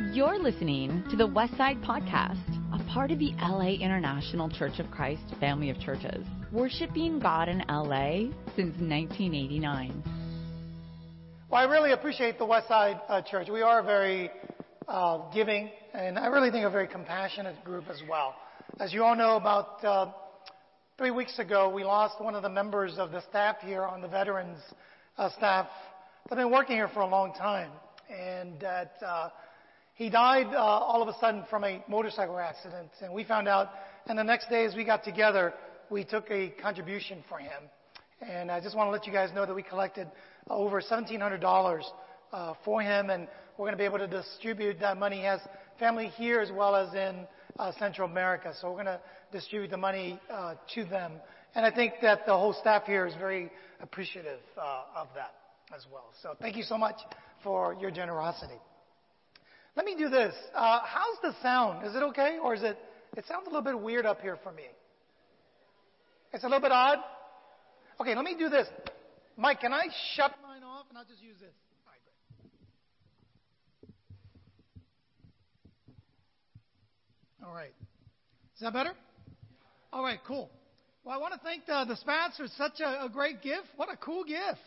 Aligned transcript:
You're 0.00 0.38
listening 0.38 1.02
to 1.10 1.16
the 1.16 1.26
Westside 1.26 1.84
Podcast, 1.84 2.38
a 2.72 2.78
part 2.88 3.10
of 3.10 3.18
the 3.18 3.32
LA 3.42 3.70
International 3.70 4.48
Church 4.48 4.78
of 4.78 4.88
Christ 4.92 5.22
family 5.40 5.70
of 5.70 5.80
churches, 5.80 6.24
worshiping 6.52 7.18
God 7.18 7.48
in 7.48 7.64
LA 7.68 8.30
since 8.54 8.78
1989. 8.78 10.04
Well, 11.50 11.60
I 11.60 11.64
really 11.64 11.90
appreciate 11.90 12.38
the 12.38 12.44
Westside 12.44 13.00
uh, 13.08 13.22
Church. 13.22 13.48
We 13.48 13.62
are 13.62 13.82
very 13.82 14.30
uh, 14.86 15.32
giving, 15.34 15.68
and 15.92 16.16
I 16.16 16.28
really 16.28 16.52
think 16.52 16.64
a 16.64 16.70
very 16.70 16.86
compassionate 16.86 17.64
group 17.64 17.86
as 17.90 18.00
well. 18.08 18.36
As 18.78 18.92
you 18.92 19.02
all 19.02 19.16
know, 19.16 19.36
about 19.36 19.84
uh, 19.84 20.12
three 20.96 21.10
weeks 21.10 21.40
ago, 21.40 21.68
we 21.68 21.82
lost 21.82 22.22
one 22.22 22.36
of 22.36 22.44
the 22.44 22.48
members 22.48 22.98
of 22.98 23.10
the 23.10 23.22
staff 23.22 23.56
here 23.62 23.82
on 23.82 24.00
the 24.00 24.08
veterans 24.08 24.60
uh, 25.16 25.28
staff 25.30 25.66
that 26.28 26.38
have 26.38 26.38
been 26.38 26.52
working 26.52 26.76
here 26.76 26.88
for 26.88 27.00
a 27.00 27.08
long 27.08 27.34
time, 27.34 27.72
and 28.08 28.60
that 28.60 28.92
uh, 29.04 29.30
he 29.98 30.08
died 30.10 30.46
uh, 30.54 30.58
all 30.58 31.02
of 31.02 31.08
a 31.08 31.18
sudden 31.18 31.42
from 31.50 31.64
a 31.64 31.82
motorcycle 31.88 32.38
accident. 32.38 32.88
And 33.02 33.12
we 33.12 33.24
found 33.24 33.48
out, 33.48 33.70
and 34.06 34.16
the 34.16 34.22
next 34.22 34.48
day 34.48 34.64
as 34.64 34.76
we 34.76 34.84
got 34.84 35.02
together, 35.02 35.52
we 35.90 36.04
took 36.04 36.30
a 36.30 36.50
contribution 36.50 37.24
for 37.28 37.38
him. 37.38 37.64
And 38.22 38.48
I 38.48 38.60
just 38.60 38.76
want 38.76 38.86
to 38.86 38.92
let 38.92 39.08
you 39.08 39.12
guys 39.12 39.30
know 39.34 39.44
that 39.44 39.52
we 39.52 39.64
collected 39.64 40.06
over 40.48 40.80
$1,700 40.80 41.82
uh, 42.32 42.54
for 42.64 42.80
him, 42.80 43.10
and 43.10 43.26
we're 43.56 43.64
going 43.64 43.72
to 43.72 43.76
be 43.76 43.84
able 43.84 43.98
to 43.98 44.06
distribute 44.06 44.78
that 44.78 44.98
money. 44.98 45.16
He 45.16 45.24
has 45.24 45.40
family 45.80 46.06
here 46.06 46.38
as 46.38 46.52
well 46.52 46.76
as 46.76 46.94
in 46.94 47.26
uh, 47.58 47.72
Central 47.80 48.08
America, 48.08 48.54
so 48.60 48.68
we're 48.68 48.84
going 48.84 48.86
to 48.86 49.00
distribute 49.32 49.72
the 49.72 49.76
money 49.76 50.20
uh, 50.30 50.54
to 50.76 50.84
them. 50.84 51.14
And 51.56 51.66
I 51.66 51.72
think 51.72 51.94
that 52.02 52.24
the 52.24 52.34
whole 52.34 52.52
staff 52.52 52.84
here 52.84 53.04
is 53.04 53.14
very 53.14 53.50
appreciative 53.80 54.38
uh, 54.56 55.00
of 55.00 55.08
that 55.16 55.34
as 55.74 55.86
well. 55.92 56.12
So 56.22 56.36
thank 56.40 56.56
you 56.56 56.62
so 56.62 56.78
much 56.78 56.96
for 57.42 57.76
your 57.80 57.90
generosity. 57.90 58.60
Let 59.76 59.86
me 59.86 59.94
do 59.96 60.08
this. 60.08 60.34
Uh, 60.54 60.80
how's 60.84 61.20
the 61.22 61.40
sound? 61.42 61.86
Is 61.86 61.94
it 61.94 62.02
okay, 62.04 62.38
or 62.42 62.54
is 62.54 62.62
it? 62.62 62.76
It 63.16 63.24
sounds 63.26 63.46
a 63.46 63.50
little 63.50 63.62
bit 63.62 63.80
weird 63.80 64.06
up 64.06 64.20
here 64.20 64.38
for 64.42 64.52
me. 64.52 64.64
It's 66.32 66.44
a 66.44 66.46
little 66.46 66.60
bit 66.60 66.72
odd. 66.72 66.98
Okay, 68.00 68.14
let 68.14 68.24
me 68.24 68.34
do 68.38 68.48
this. 68.48 68.68
Mike, 69.36 69.60
can 69.60 69.72
I 69.72 69.86
shut 70.14 70.34
mine 70.42 70.62
off 70.62 70.86
and 70.88 70.98
I'll 70.98 71.04
just 71.04 71.22
use 71.22 71.36
this? 71.40 71.54
All 77.48 77.54
right. 77.54 77.72
Is 78.56 78.60
that 78.60 78.74
better? 78.74 78.92
All 79.90 80.02
right, 80.02 80.18
cool. 80.26 80.50
Well, 81.02 81.14
I 81.14 81.18
want 81.18 81.32
to 81.32 81.40
thank 81.40 81.64
the, 81.64 81.86
the 81.88 81.96
Spats 81.96 82.36
for 82.36 82.46
such 82.58 82.80
a, 82.80 83.04
a 83.04 83.08
great 83.10 83.40
gift. 83.40 83.68
What 83.76 83.90
a 83.90 83.96
cool 83.96 84.22
gift. 84.24 84.60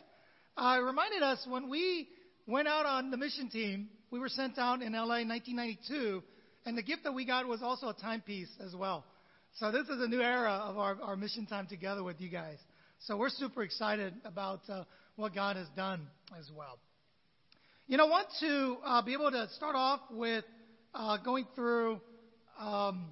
Uh, 0.58 0.78
it 0.80 0.84
reminded 0.84 1.22
us 1.22 1.46
when 1.48 1.70
we 1.70 2.08
went 2.48 2.68
out 2.68 2.88
on 2.88 3.12
the 3.12 3.18
mission 3.18 3.50
team, 3.50 3.90
we 4.12 4.20
were 4.20 4.30
sent 4.30 4.58
out 4.58 4.82
in 4.82 4.92
LA 4.92 5.20
in 5.20 5.30
1992, 5.30 6.22
and 6.66 6.78
the 6.78 6.84
gift 6.84 7.06
that 7.06 7.14
we 7.14 7.26
got 7.26 7.48
was 7.48 7.64
also 7.64 7.88
a 7.88 7.94
timepiece 7.94 8.50
as 8.64 8.76
well. 8.76 9.06
So 9.58 9.72
this 9.72 9.88
is 9.88 10.02
a 10.02 10.08
new 10.08 10.22
era 10.22 10.52
of 10.52 10.78
our, 10.78 10.98
our 11.02 11.16
mission 11.16 11.46
time 11.46 11.66
together 11.68 12.04
with 12.04 12.20
you 12.20 12.30
guys. 12.30 12.58
So 13.00 13.18
we're 13.18 13.30
super 13.30 13.64
excited 13.64 14.14
about 14.26 14.62
uh, 14.70 14.84
what 15.16 15.34
God 15.34 15.56
has 15.56 15.68
done 15.76 16.08
as 16.38 16.50
well. 16.56 16.78
You 17.88 17.98
know, 17.98 18.06
I 18.06 18.10
want 18.10 18.28
to 18.42 18.78
uh, 18.86 19.02
be 19.02 19.14
able 19.14 19.32
to 19.32 19.48
start 19.56 19.76
off 19.76 20.02
with 20.12 20.44
uh, 20.94 21.18
going 21.18 21.46
through. 21.56 22.00
Um, 22.60 23.06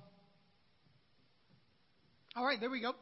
all 2.36 2.45
right, 2.45 2.59
there 2.59 2.69
we 2.69 2.81
go. 2.81 2.94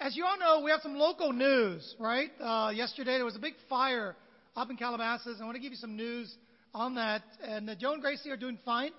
As 0.00 0.16
you 0.16 0.24
all 0.24 0.38
know, 0.38 0.64
we 0.64 0.70
have 0.70 0.80
some 0.82 0.94
local 0.96 1.32
news, 1.32 1.94
right? 1.98 2.30
Uh, 2.40 2.70
yesterday 2.70 3.14
there 3.16 3.24
was 3.24 3.36
a 3.36 3.40
big 3.40 3.54
fire 3.68 4.16
up 4.54 4.70
in 4.70 4.76
Calabasas. 4.76 5.38
I 5.40 5.44
want 5.44 5.56
to 5.56 5.62
give 5.62 5.72
you 5.72 5.78
some 5.78 5.96
news 5.96 6.32
on 6.78 6.94
that. 6.94 7.22
And 7.42 7.68
uh, 7.68 7.74
Joe 7.74 7.92
and 7.92 8.02
Gracie 8.02 8.30
are 8.30 8.36
doing 8.36 8.58
fine. 8.64 8.92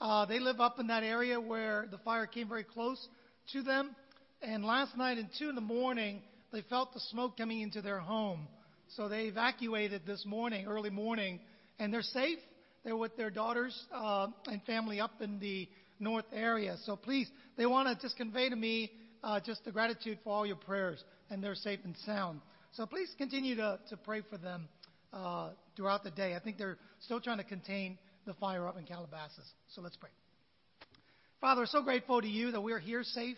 Uh, 0.00 0.26
they 0.26 0.38
live 0.38 0.60
up 0.60 0.78
in 0.78 0.88
that 0.88 1.02
area 1.02 1.40
where 1.40 1.86
the 1.90 1.98
fire 1.98 2.26
came 2.26 2.48
very 2.48 2.64
close 2.64 3.04
to 3.52 3.62
them. 3.62 3.96
And 4.42 4.64
last 4.64 4.96
night 4.96 5.16
at 5.16 5.30
2 5.38 5.48
in 5.48 5.54
the 5.54 5.62
morning, 5.62 6.20
they 6.52 6.60
felt 6.68 6.92
the 6.92 7.00
smoke 7.10 7.38
coming 7.38 7.62
into 7.62 7.80
their 7.80 7.98
home. 7.98 8.46
So 8.96 9.08
they 9.08 9.22
evacuated 9.22 10.02
this 10.06 10.24
morning, 10.26 10.66
early 10.66 10.90
morning, 10.90 11.40
and 11.78 11.92
they're 11.92 12.02
safe. 12.02 12.38
They're 12.84 12.96
with 12.96 13.16
their 13.16 13.30
daughters 13.30 13.74
uh, 13.94 14.26
and 14.46 14.62
family 14.64 15.00
up 15.00 15.22
in 15.22 15.38
the 15.38 15.66
north 15.98 16.26
area. 16.30 16.76
So 16.84 16.94
please, 16.94 17.28
they 17.56 17.64
want 17.64 17.88
to 17.88 18.04
just 18.04 18.18
convey 18.18 18.50
to 18.50 18.56
me 18.56 18.90
uh, 19.22 19.40
just 19.40 19.64
the 19.64 19.72
gratitude 19.72 20.18
for 20.22 20.34
all 20.34 20.44
your 20.44 20.56
prayers, 20.56 21.02
and 21.30 21.42
they're 21.42 21.54
safe 21.54 21.80
and 21.84 21.96
sound. 22.04 22.42
So 22.72 22.84
please 22.84 23.08
continue 23.16 23.56
to, 23.56 23.78
to 23.88 23.96
pray 23.96 24.20
for 24.28 24.36
them 24.36 24.68
throughout 25.76 26.04
the 26.04 26.10
day. 26.10 26.34
I 26.34 26.40
think 26.40 26.58
they're 26.58 26.78
still 27.00 27.20
trying 27.20 27.38
to 27.38 27.44
contain 27.44 27.98
the 28.26 28.34
fire 28.34 28.66
up 28.66 28.78
in 28.78 28.84
Calabasas. 28.84 29.46
So 29.74 29.80
let's 29.80 29.96
pray. 29.96 30.10
Father, 31.40 31.62
we're 31.62 31.66
so 31.66 31.82
grateful 31.82 32.22
to 32.22 32.28
you 32.28 32.52
that 32.52 32.60
we're 32.60 32.78
here 32.78 33.02
safe. 33.02 33.36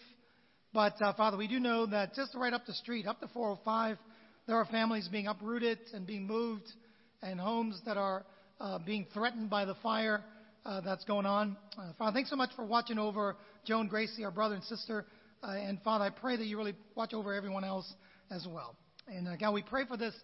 But 0.73 1.01
uh, 1.01 1.13
Father, 1.15 1.37
we 1.37 1.49
do 1.49 1.59
know 1.59 1.87
that 1.87 2.15
just 2.15 2.35
right 2.35 2.53
up 2.53 2.67
the 2.67 2.75
street, 2.75 3.07
up 3.07 3.21
the 3.21 3.29
405, 3.29 3.97
there 4.47 4.57
are 4.57 4.67
families 4.67 5.09
being 5.09 5.27
uprooted 5.27 5.79
and 5.93 6.07
being 6.07 6.27
moved, 6.27 6.71
and 7.23 7.41
homes 7.41 7.81
that 7.87 7.97
are 7.97 8.25
uh, 8.61 8.79
being 8.79 9.07
threatened 9.13 9.51
by 9.51 9.65
the 9.65 9.75
fire 9.77 10.23
uh, 10.65 10.81
that's 10.83 11.05
going 11.05 11.27
on. 11.27 11.57
Uh, 11.79 11.93
Father, 11.99 12.15
thanks 12.15 12.31
so 12.31 12.37
much 12.37 12.51
for 12.55 12.65
watching 12.65 12.99
over 12.99 13.37
Joan 13.65 13.89
Gracie, 13.89 14.25
our 14.25 14.31
brother 14.31 14.55
and 14.55 14.65
sister. 14.65 15.07
Uh, 15.43 15.53
and 15.53 15.81
Father, 15.83 16.05
I 16.05 16.11
pray 16.11 16.37
that 16.37 16.45
you 16.45 16.57
really 16.59 16.75
watch 16.95 17.13
over 17.13 17.35
everyone 17.35 17.65
else 17.65 17.93
as 18.31 18.47
well. 18.49 18.77
And 19.09 19.27
uh, 19.27 19.37
God, 19.37 19.53
we 19.53 19.63
pray 19.63 19.85
for 19.87 19.97
this 19.97 20.15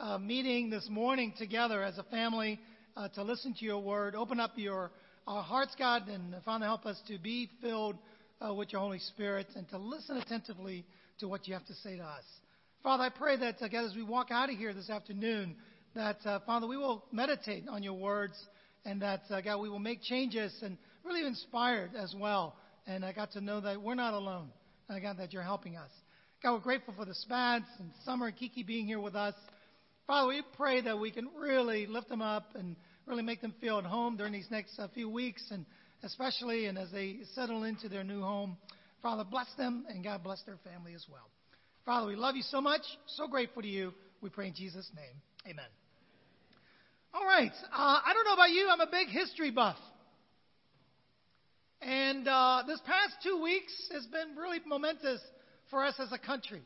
uh, 0.00 0.18
meeting 0.18 0.70
this 0.70 0.88
morning 0.90 1.32
together 1.38 1.82
as 1.82 1.98
a 1.98 2.02
family 2.04 2.58
uh, 2.96 3.08
to 3.08 3.22
listen 3.22 3.54
to 3.54 3.64
your 3.64 3.78
word. 3.78 4.14
Open 4.14 4.40
up 4.40 4.52
your 4.56 4.90
our 5.26 5.42
hearts, 5.42 5.74
God, 5.78 6.08
and 6.08 6.34
Father, 6.44 6.64
help 6.64 6.86
us 6.86 7.00
to 7.06 7.18
be 7.18 7.48
filled 7.60 7.96
uh, 8.40 8.52
with 8.52 8.72
your 8.72 8.80
Holy 8.80 8.98
Spirit 8.98 9.46
and 9.54 9.68
to 9.68 9.78
listen 9.78 10.16
attentively 10.16 10.84
to 11.18 11.28
what 11.28 11.46
you 11.46 11.54
have 11.54 11.66
to 11.66 11.74
say 11.74 11.98
to 11.98 12.02
us. 12.02 12.24
Father, 12.82 13.04
I 13.04 13.10
pray 13.10 13.36
that, 13.36 13.60
again, 13.60 13.84
as 13.84 13.94
we 13.94 14.02
walk 14.02 14.28
out 14.30 14.50
of 14.50 14.56
here 14.56 14.72
this 14.72 14.88
afternoon, 14.88 15.54
that, 15.94 16.16
uh, 16.24 16.40
Father, 16.46 16.66
we 16.66 16.78
will 16.78 17.04
meditate 17.12 17.68
on 17.68 17.82
your 17.82 17.92
words 17.92 18.32
and 18.86 19.02
that, 19.02 19.20
uh, 19.30 19.40
God, 19.42 19.58
we 19.58 19.68
will 19.68 19.78
make 19.78 20.02
changes 20.02 20.52
and 20.62 20.78
really 21.04 21.24
inspired 21.26 21.90
as 21.94 22.14
well. 22.18 22.56
And 22.86 23.04
I 23.04 23.12
got 23.12 23.32
to 23.32 23.40
know 23.40 23.60
that 23.60 23.80
we're 23.80 23.94
not 23.94 24.14
alone. 24.14 24.48
And 24.88 25.18
that 25.18 25.32
you're 25.32 25.42
helping 25.42 25.76
us. 25.76 25.90
God, 26.42 26.54
we're 26.54 26.60
grateful 26.60 26.94
for 26.96 27.04
the 27.04 27.14
Spads 27.14 27.66
and 27.78 27.90
Summer 28.04 28.26
and 28.26 28.36
Kiki 28.36 28.64
being 28.64 28.86
here 28.86 28.98
with 28.98 29.14
us. 29.14 29.34
Father, 30.10 30.26
we 30.26 30.42
pray 30.56 30.80
that 30.80 30.98
we 30.98 31.12
can 31.12 31.28
really 31.38 31.86
lift 31.86 32.08
them 32.08 32.20
up 32.20 32.56
and 32.56 32.74
really 33.06 33.22
make 33.22 33.40
them 33.40 33.54
feel 33.60 33.78
at 33.78 33.84
home 33.84 34.16
during 34.16 34.32
these 34.32 34.48
next 34.50 34.76
uh, 34.76 34.88
few 34.92 35.08
weeks, 35.08 35.40
and 35.52 35.64
especially 36.02 36.66
and 36.66 36.76
as 36.76 36.90
they 36.90 37.18
settle 37.36 37.62
into 37.62 37.88
their 37.88 38.02
new 38.02 38.20
home. 38.20 38.56
Father, 39.02 39.22
bless 39.22 39.46
them, 39.56 39.84
and 39.88 40.02
God 40.02 40.24
bless 40.24 40.42
their 40.42 40.58
family 40.64 40.94
as 40.94 41.06
well. 41.08 41.30
Father, 41.86 42.08
we 42.08 42.16
love 42.16 42.34
you 42.34 42.42
so 42.42 42.60
much, 42.60 42.80
so 43.06 43.28
grateful 43.28 43.62
to 43.62 43.68
you. 43.68 43.94
We 44.20 44.30
pray 44.30 44.48
in 44.48 44.54
Jesus' 44.54 44.90
name. 44.96 45.14
Amen. 45.48 45.70
All 47.14 47.24
right. 47.24 47.52
Uh, 47.72 48.00
I 48.04 48.12
don't 48.12 48.24
know 48.24 48.34
about 48.34 48.50
you, 48.50 48.68
I'm 48.68 48.80
a 48.80 48.90
big 48.90 49.06
history 49.10 49.52
buff. 49.52 49.78
And 51.82 52.26
uh, 52.26 52.64
this 52.66 52.80
past 52.84 53.14
two 53.22 53.40
weeks 53.40 53.72
has 53.92 54.06
been 54.06 54.34
really 54.36 54.58
momentous 54.66 55.20
for 55.70 55.84
us 55.84 55.94
as 56.00 56.10
a 56.10 56.18
country. 56.18 56.62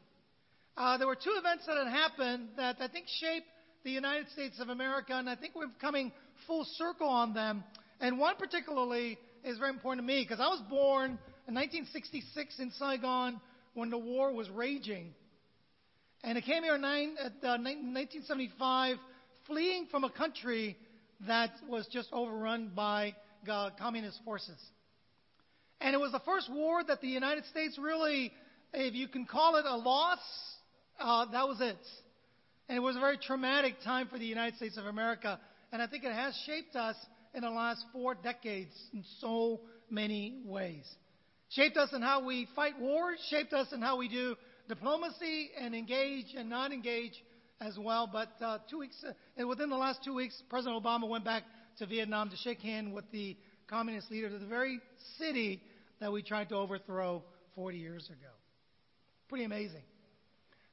Uh, 0.76 0.98
there 0.98 1.06
were 1.06 1.14
two 1.14 1.34
events 1.38 1.64
that 1.66 1.76
had 1.76 1.86
happened 1.86 2.48
that 2.56 2.76
I 2.80 2.88
think 2.88 3.06
shaped 3.20 3.46
the 3.84 3.90
United 3.90 4.28
States 4.30 4.58
of 4.58 4.70
America, 4.70 5.12
and 5.14 5.30
I 5.30 5.36
think 5.36 5.54
we're 5.54 5.66
coming 5.80 6.10
full 6.46 6.66
circle 6.76 7.08
on 7.08 7.32
them. 7.32 7.62
And 8.00 8.18
one 8.18 8.34
particularly 8.36 9.16
is 9.44 9.58
very 9.58 9.70
important 9.70 10.04
to 10.04 10.06
me 10.06 10.24
because 10.24 10.40
I 10.40 10.48
was 10.48 10.60
born 10.68 11.18
in 11.46 11.54
1966 11.54 12.58
in 12.58 12.72
Saigon 12.72 13.40
when 13.74 13.90
the 13.90 13.98
war 13.98 14.32
was 14.32 14.50
raging. 14.50 15.14
And 16.24 16.36
I 16.36 16.40
came 16.40 16.64
here 16.64 16.74
in 16.74 16.80
nine, 16.80 17.14
uh, 17.20 17.28
1975 17.42 18.96
fleeing 19.46 19.86
from 19.90 20.02
a 20.04 20.10
country 20.10 20.76
that 21.28 21.50
was 21.68 21.86
just 21.92 22.08
overrun 22.12 22.72
by 22.74 23.14
uh, 23.48 23.70
communist 23.78 24.18
forces. 24.24 24.58
And 25.80 25.94
it 25.94 25.98
was 25.98 26.12
the 26.12 26.20
first 26.20 26.50
war 26.50 26.82
that 26.82 27.00
the 27.00 27.08
United 27.08 27.44
States 27.46 27.78
really, 27.78 28.32
if 28.72 28.94
you 28.94 29.06
can 29.06 29.26
call 29.26 29.56
it 29.56 29.66
a 29.66 29.76
loss, 29.76 30.18
uh, 31.00 31.26
that 31.32 31.46
was 31.48 31.60
it. 31.60 31.76
And 32.68 32.76
it 32.76 32.80
was 32.80 32.96
a 32.96 33.00
very 33.00 33.18
traumatic 33.18 33.74
time 33.84 34.08
for 34.08 34.18
the 34.18 34.24
United 34.24 34.56
States 34.56 34.76
of 34.78 34.86
America. 34.86 35.38
And 35.72 35.82
I 35.82 35.86
think 35.86 36.04
it 36.04 36.12
has 36.12 36.34
shaped 36.46 36.76
us 36.76 36.96
in 37.34 37.42
the 37.42 37.50
last 37.50 37.84
four 37.92 38.14
decades 38.14 38.72
in 38.92 39.04
so 39.20 39.60
many 39.90 40.40
ways. 40.44 40.84
Shaped 41.50 41.76
us 41.76 41.92
in 41.92 42.00
how 42.00 42.24
we 42.24 42.48
fight 42.56 42.78
wars, 42.80 43.18
shaped 43.28 43.52
us 43.52 43.72
in 43.72 43.82
how 43.82 43.98
we 43.98 44.08
do 44.08 44.36
diplomacy 44.68 45.50
and 45.60 45.74
engage 45.74 46.26
and 46.36 46.48
not 46.48 46.72
engage 46.72 47.12
as 47.60 47.76
well. 47.78 48.08
But 48.10 48.30
uh, 48.40 48.58
two 48.70 48.78
weeks, 48.78 48.96
uh, 49.04 49.46
within 49.46 49.68
the 49.68 49.76
last 49.76 50.02
two 50.04 50.14
weeks, 50.14 50.42
President 50.48 50.82
Obama 50.82 51.08
went 51.08 51.24
back 51.24 51.42
to 51.78 51.86
Vietnam 51.86 52.30
to 52.30 52.36
shake 52.36 52.60
hand 52.60 52.94
with 52.94 53.04
the 53.12 53.36
communist 53.68 54.10
leaders 54.10 54.32
of 54.32 54.40
the 54.40 54.46
very 54.46 54.80
city 55.18 55.60
that 56.00 56.12
we 56.12 56.22
tried 56.22 56.48
to 56.48 56.56
overthrow 56.56 57.22
40 57.54 57.78
years 57.78 58.06
ago. 58.06 58.30
Pretty 59.28 59.44
amazing. 59.44 59.82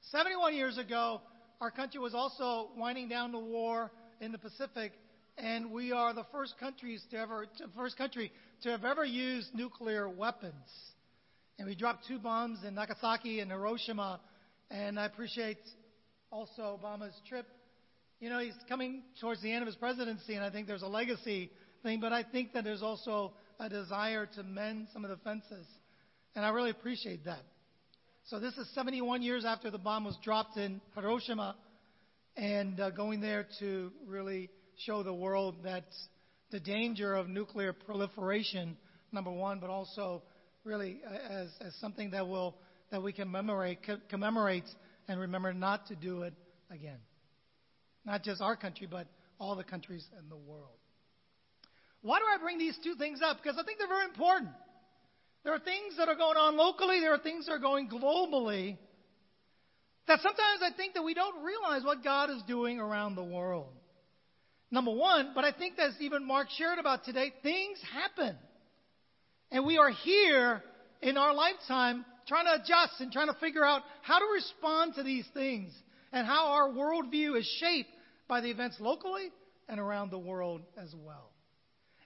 71 0.10 0.56
years 0.56 0.78
ago, 0.78 1.22
our 1.60 1.72
country 1.72 2.00
was 2.00 2.16
also 2.16 2.70
winding 2.76 3.08
down 3.08 3.32
the 3.32 3.40
war 3.40 3.92
in 4.20 4.32
the 4.32 4.38
Pacific 4.38 4.94
and 5.38 5.72
we 5.72 5.92
are 5.92 6.14
the 6.14 6.26
first 6.32 6.56
countries 6.60 7.04
to 7.12 7.18
ever, 7.18 7.48
first 7.76 7.98
country 7.98 8.32
to 8.64 8.70
have 8.70 8.84
ever 8.86 9.04
used 9.04 9.54
nuclear 9.56 10.10
weapons. 10.10 10.54
And 11.58 11.68
we 11.68 11.76
dropped 11.76 12.08
two 12.08 12.20
bombs 12.20 12.60
in 12.68 12.76
Nagasaki 12.76 13.40
and 13.40 13.52
Hiroshima. 13.52 14.20
And 14.70 15.00
I 15.00 15.06
appreciate 15.06 15.60
also 16.32 16.80
Obama's 16.82 17.14
trip. 17.28 17.48
You 18.20 18.30
know, 18.30 18.40
he's 18.40 18.54
coming 18.70 19.04
towards 19.20 19.42
the 19.42 19.52
end 19.52 19.64
of 19.64 19.68
his 19.68 19.76
presidency, 19.76 20.36
and 20.36 20.44
I 20.44 20.52
think 20.52 20.68
there's 20.68 20.84
a 20.84 20.88
legacy 20.88 21.50
thing, 21.82 22.00
but 22.00 22.14
I 22.14 22.24
think 22.24 22.54
that 22.54 22.64
there's 22.64 22.84
also 22.84 23.34
a 23.60 23.68
desire 23.68 24.28
to 24.36 24.44
mend 24.44 24.88
some 24.94 25.04
of 25.04 25.10
the 25.10 25.18
fences. 25.18 25.66
And 26.36 26.46
I 26.46 26.50
really 26.50 26.70
appreciate 26.70 27.26
that. 27.26 27.42
So 28.26 28.40
this 28.40 28.58
is 28.58 28.70
71 28.76 29.24
years 29.24 29.46
after 29.46 29.70
the 29.72 29.78
bomb 29.78 30.06
was 30.06 30.18
dropped 30.24 30.56
in 30.56 30.80
Hiroshima, 30.96 31.56
and 32.38 32.80
uh, 32.80 32.90
going 32.92 33.20
there 33.20 33.48
to 33.60 33.92
really 34.06 34.50
show 34.86 35.04
the 35.04 35.14
world 35.14 35.56
that 35.64 35.86
the 36.52 36.60
danger 36.60 37.14
of 37.14 37.28
nuclear 37.28 37.74
proliferation, 37.74 38.78
number 39.12 39.32
one, 39.32 39.60
but 39.60 39.70
also 39.70 40.22
really 40.64 41.02
as, 41.30 41.50
as 41.60 41.76
something 41.82 42.12
that 42.12 42.28
will 42.28 42.56
that 42.92 43.02
we 43.02 43.12
can 43.14 43.26
commemorate, 43.26 43.80
commemorate 44.10 44.66
and 45.08 45.20
remember 45.20 45.54
not 45.54 45.88
to 45.88 45.96
do 45.96 46.24
it 46.24 46.34
again. 46.70 47.00
Not 48.06 48.24
just 48.24 48.42
our 48.42 48.56
country, 48.56 48.88
but 48.90 49.08
all 49.40 49.56
the 49.56 49.64
countries 49.64 50.06
in 50.20 50.30
the 50.30 50.36
world. 50.36 50.78
Why 52.02 52.20
do 52.20 52.26
I 52.26 52.38
bring 52.42 52.58
these 52.58 52.78
two 52.84 52.96
things 52.96 53.20
up? 53.24 53.38
Because 53.42 53.58
I 53.58 53.64
think 53.64 53.78
they're 53.78 53.88
very 53.88 54.06
important. 54.06 54.50
There 55.44 55.54
are 55.54 55.60
things 55.60 55.98
that 55.98 56.08
are 56.08 56.16
going 56.16 56.38
on 56.38 56.56
locally, 56.56 57.00
there 57.00 57.14
are 57.14 57.20
things 57.20 57.48
that 57.48 57.54
are 57.54 57.60
going 57.60 57.90
globally 57.90 58.78
that 60.08 60.20
sometimes 60.22 60.62
I 60.62 60.76
think 60.76 60.96
that 60.96 61.04
we 61.04 61.14
don't 61.14 61.44
realize 61.44 61.84
what 61.84 62.04
God 62.04 62.30
is 62.30 62.42
doing 62.48 62.80
around 62.80 63.16
the 63.16 63.24
world. 63.24 63.70
Number 64.70 64.92
one, 64.92 65.32
but 65.36 65.44
I 65.44 65.52
think 65.52 65.76
that's 65.78 65.96
even 66.00 66.26
Mark 66.26 66.48
shared 66.58 66.80
about 66.80 67.04
today, 67.04 67.34
things 67.44 67.78
happen. 67.94 68.38
And 69.52 69.66
we 69.66 69.78
are 69.78 69.90
here 69.90 70.64
in 71.02 71.18
our 71.18 71.34
lifetime 71.34 72.06
trying 72.28 72.46
to 72.46 72.56
adjust 72.56 73.00
and 73.00 73.12
trying 73.12 73.28
to 73.28 73.38
figure 73.40 73.66
out 73.66 73.82
how 74.02 74.20
to 74.20 74.26
respond 74.34 74.96
to 74.96 75.04
these 75.04 75.26
things 75.34 75.74
and 76.14 76.26
how 76.26 76.48
our 76.48 76.70
worldview 76.70 77.38
is 77.38 77.46
shaped 77.60 77.90
by 78.28 78.42
the 78.42 78.50
events 78.50 78.78
locally 78.80 79.30
and 79.68 79.80
around 79.80 80.12
the 80.12 80.20
world 80.20 80.62
as 80.78 80.94
well. 81.06 81.30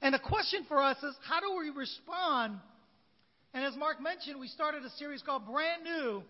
And 0.02 0.14
the 0.14 0.20
question 0.20 0.66
for 0.68 0.82
us 0.82 0.98
is 1.04 1.16
how 1.28 1.40
do 1.40 1.58
we 1.58 1.70
respond? 1.70 2.60
And 3.56 3.64
as 3.64 3.74
Mark 3.78 4.02
mentioned, 4.02 4.38
we 4.38 4.50
started 4.50 4.84
a 4.84 4.90
series 4.98 5.22
called 5.22 5.46
Brand 5.46 5.86
New. 5.86 6.22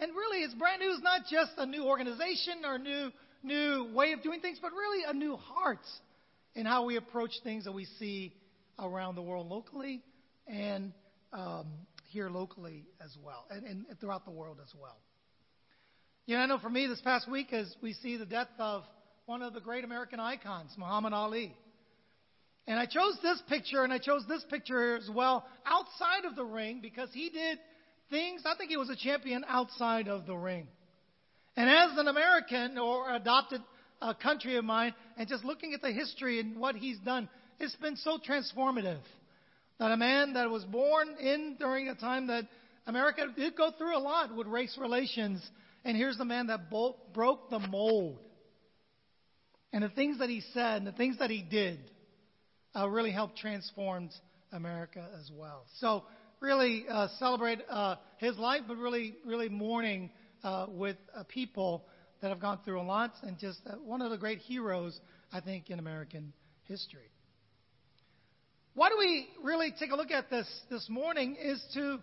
And 0.00 0.10
really, 0.16 0.38
it's 0.38 0.52
brand 0.54 0.80
new 0.80 0.90
is 0.90 1.00
not 1.00 1.20
just 1.30 1.52
a 1.56 1.64
new 1.64 1.84
organization 1.84 2.64
or 2.64 2.74
a 2.74 2.78
new 2.78 3.10
new 3.44 3.94
way 3.94 4.12
of 4.12 4.22
doing 4.24 4.40
things, 4.40 4.58
but 4.60 4.72
really 4.72 5.04
a 5.06 5.12
new 5.12 5.36
heart 5.36 5.86
in 6.56 6.66
how 6.66 6.84
we 6.84 6.96
approach 6.96 7.30
things 7.44 7.64
that 7.66 7.72
we 7.72 7.84
see 8.00 8.32
around 8.80 9.14
the 9.14 9.22
world 9.22 9.48
locally 9.48 10.02
and 10.48 10.92
um, 11.32 11.66
here 12.08 12.28
locally 12.28 12.84
as 13.00 13.16
well, 13.24 13.46
and, 13.50 13.64
and 13.64 13.86
throughout 14.00 14.24
the 14.24 14.30
world 14.32 14.58
as 14.60 14.72
well. 14.80 14.96
You 16.26 16.36
know, 16.36 16.42
I 16.42 16.46
know 16.46 16.58
for 16.58 16.70
me 16.70 16.88
this 16.88 17.00
past 17.00 17.30
week, 17.30 17.52
as 17.52 17.72
we 17.80 17.92
see 17.94 18.16
the 18.16 18.26
death 18.26 18.48
of 18.58 18.82
one 19.26 19.42
of 19.42 19.54
the 19.54 19.60
great 19.60 19.84
American 19.84 20.18
icons, 20.18 20.72
Muhammad 20.76 21.12
Ali. 21.12 21.54
And 22.66 22.78
I 22.78 22.86
chose 22.86 23.18
this 23.22 23.42
picture, 23.48 23.82
and 23.82 23.92
I 23.92 23.98
chose 23.98 24.24
this 24.28 24.44
picture 24.48 24.96
as 24.96 25.08
well 25.12 25.44
outside 25.66 26.24
of 26.24 26.36
the 26.36 26.44
ring 26.44 26.80
because 26.80 27.08
he 27.12 27.28
did 27.28 27.58
things, 28.10 28.42
I 28.44 28.54
think 28.56 28.70
he 28.70 28.76
was 28.76 28.90
a 28.90 28.96
champion 28.96 29.44
outside 29.48 30.06
of 30.06 30.26
the 30.26 30.36
ring. 30.36 30.68
And 31.56 31.68
as 31.68 31.98
an 31.98 32.06
American 32.06 32.78
or 32.78 33.12
adopted 33.12 33.62
uh, 34.00 34.14
country 34.14 34.56
of 34.56 34.64
mine, 34.64 34.94
and 35.16 35.28
just 35.28 35.44
looking 35.44 35.74
at 35.74 35.82
the 35.82 35.90
history 35.90 36.38
and 36.38 36.58
what 36.58 36.76
he's 36.76 36.98
done, 37.00 37.28
it's 37.58 37.74
been 37.76 37.96
so 37.96 38.18
transformative. 38.18 39.00
That 39.78 39.90
a 39.90 39.96
man 39.96 40.34
that 40.34 40.48
was 40.48 40.64
born 40.64 41.08
in 41.20 41.56
during 41.58 41.88
a 41.88 41.94
time 41.94 42.28
that 42.28 42.46
America 42.86 43.26
did 43.36 43.56
go 43.56 43.70
through 43.76 43.96
a 43.96 43.98
lot 43.98 44.34
with 44.34 44.46
race 44.46 44.76
relations, 44.80 45.42
and 45.84 45.96
here's 45.96 46.18
the 46.18 46.24
man 46.24 46.46
that 46.48 46.70
bo- 46.70 46.96
broke 47.12 47.50
the 47.50 47.58
mold. 47.58 48.18
And 49.72 49.82
the 49.82 49.88
things 49.88 50.18
that 50.18 50.28
he 50.28 50.42
said 50.52 50.78
and 50.78 50.86
the 50.86 50.92
things 50.92 51.18
that 51.18 51.30
he 51.30 51.42
did 51.42 51.80
uh, 52.74 52.88
really 52.88 53.12
helped 53.12 53.36
transform 53.38 54.10
America 54.52 55.08
as 55.18 55.30
well. 55.32 55.64
So 55.78 56.04
really 56.40 56.84
uh, 56.90 57.08
celebrate 57.18 57.60
uh, 57.68 57.96
his 58.18 58.36
life, 58.36 58.62
but 58.66 58.76
really, 58.76 59.16
really 59.24 59.48
mourning 59.48 60.10
uh, 60.42 60.66
with 60.68 60.96
uh, 61.14 61.22
people 61.28 61.84
that 62.20 62.28
have 62.28 62.40
gone 62.40 62.58
through 62.64 62.80
a 62.80 62.82
lot 62.82 63.12
and 63.22 63.38
just 63.38 63.60
uh, 63.66 63.74
one 63.76 64.02
of 64.02 64.10
the 64.10 64.18
great 64.18 64.38
heroes, 64.38 64.98
I 65.32 65.40
think, 65.40 65.70
in 65.70 65.78
American 65.78 66.32
history. 66.64 67.10
Why 68.74 68.88
do 68.88 68.96
we 68.98 69.28
really 69.42 69.72
take 69.78 69.90
a 69.90 69.96
look 69.96 70.10
at 70.10 70.30
this 70.30 70.48
this 70.70 70.88
morning 70.88 71.36
is 71.40 71.62
to 71.74 71.98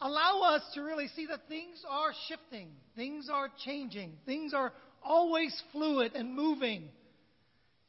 allow 0.00 0.54
us 0.54 0.62
to 0.74 0.82
really 0.82 1.08
see 1.08 1.26
that 1.26 1.40
things 1.48 1.84
are 1.88 2.12
shifting, 2.28 2.70
things 2.96 3.28
are 3.30 3.50
changing, 3.64 4.14
things 4.24 4.54
are 4.54 4.72
always 5.02 5.54
fluid 5.72 6.12
and 6.14 6.34
moving. 6.34 6.88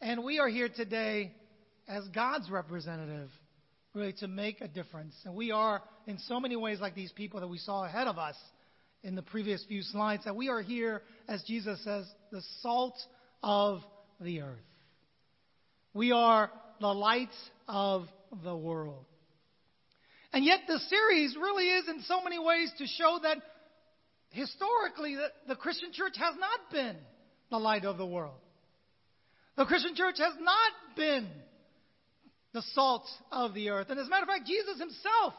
And 0.02 0.24
we 0.24 0.40
are 0.40 0.50
here 0.50 0.68
today 0.68 1.32
as 1.92 2.08
God's 2.08 2.50
representative, 2.50 3.30
really 3.94 4.14
to 4.14 4.28
make 4.28 4.62
a 4.62 4.68
difference. 4.68 5.14
And 5.26 5.36
we 5.36 5.52
are, 5.52 5.84
in 6.08 6.18
so 6.20 6.40
many 6.40 6.56
ways, 6.56 6.80
like 6.80 6.96
these 6.96 7.12
people 7.12 7.42
that 7.42 7.48
we 7.48 7.58
saw 7.58 7.84
ahead 7.84 8.08
of 8.08 8.18
us 8.18 8.36
in 9.04 9.16
the 9.16 9.22
previous 9.22 9.64
few 9.68 9.82
slides 9.82 10.24
that 10.24 10.36
we 10.36 10.48
are 10.48 10.62
here, 10.62 11.02
as 11.28 11.44
Jesus 11.44 11.84
says, 11.84 12.06
the 12.32 12.42
salt 12.62 12.96
of 13.44 13.82
the 14.22 14.42
earth. 14.42 14.58
We 15.94 16.14
are 16.14 16.50
the 16.80 16.94
light 16.94 17.34
of 17.68 18.08
the 18.42 18.56
world. 18.56 19.06
And 20.32 20.46
yet, 20.46 20.62
the 20.68 20.80
series 20.80 21.36
really 21.36 21.66
is, 21.66 21.90
in 21.90 22.02
so 22.04 22.24
many 22.24 22.40
ways, 22.40 22.72
to 22.78 22.88
show 22.88 23.20
that 23.24 23.38
historically 24.30 25.16
the, 25.16 25.28
the 25.50 25.56
Christian 25.58 25.92
church 25.92 26.14
has 26.18 26.36
not 26.40 26.72
been 26.72 26.96
the 27.50 27.58
light 27.58 27.84
of 27.84 27.98
the 27.98 28.06
world. 28.06 28.40
The 29.58 29.66
Christian 29.66 29.94
church 29.94 30.16
has 30.20 30.34
not 30.40 30.96
been 30.96 31.28
the 32.54 32.62
salt 32.74 33.06
of 33.32 33.54
the 33.54 33.70
earth. 33.70 33.90
And 33.90 34.00
as 34.00 34.08
a 34.08 34.10
matter 34.10 34.24
of 34.24 34.30
fact, 34.30 34.48
Jesus 34.48 34.80
himself 34.80 35.34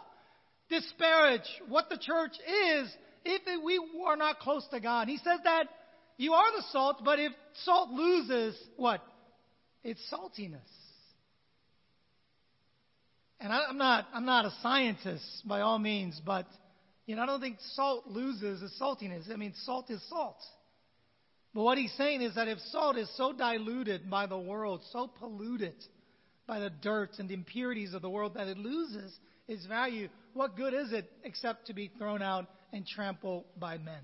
disparaged 0.68 1.48
what 1.68 1.88
the 1.90 1.98
church 1.98 2.32
is 2.32 2.90
if 3.24 3.42
we 3.62 3.80
are 4.06 4.16
not 4.16 4.40
close 4.40 4.66
to 4.72 4.80
God. 4.80 5.08
He 5.08 5.18
says 5.18 5.40
that 5.44 5.68
you 6.16 6.32
are 6.32 6.52
the 6.56 6.62
salt, 6.70 7.02
but 7.04 7.18
if 7.18 7.32
salt 7.64 7.90
loses 7.90 8.56
what? 8.76 9.02
Its 9.84 10.00
saltiness. 10.12 10.60
And 13.40 13.52
I, 13.52 13.68
am 13.68 13.76
not 13.76 14.06
I'm 14.14 14.24
not 14.24 14.44
a 14.44 14.52
scientist 14.62 15.24
by 15.44 15.62
all 15.62 15.78
means, 15.78 16.20
but 16.24 16.46
you 17.06 17.16
know 17.16 17.22
I 17.22 17.26
don't 17.26 17.40
think 17.40 17.56
salt 17.74 18.06
loses 18.06 18.62
its 18.62 18.80
saltiness. 18.80 19.30
I 19.30 19.36
mean 19.36 19.52
salt 19.64 19.90
is 19.90 20.00
salt. 20.08 20.36
But 21.54 21.62
what 21.62 21.76
he's 21.76 21.92
saying 21.94 22.22
is 22.22 22.36
that 22.36 22.48
if 22.48 22.58
salt 22.70 22.96
is 22.96 23.10
so 23.16 23.32
diluted 23.32 24.08
by 24.08 24.26
the 24.26 24.38
world, 24.38 24.80
so 24.92 25.08
polluted 25.18 25.74
by 26.52 26.58
the 26.58 26.68
dirt 26.68 27.12
and 27.18 27.30
impurities 27.30 27.94
of 27.94 28.02
the 28.02 28.10
world 28.10 28.34
that 28.34 28.46
it 28.46 28.58
loses 28.58 29.18
its 29.48 29.64
value, 29.64 30.06
what 30.34 30.54
good 30.54 30.74
is 30.74 30.92
it 30.92 31.10
except 31.24 31.68
to 31.68 31.72
be 31.72 31.90
thrown 31.96 32.20
out 32.20 32.44
and 32.74 32.86
trampled 32.86 33.44
by 33.58 33.78
men? 33.78 34.02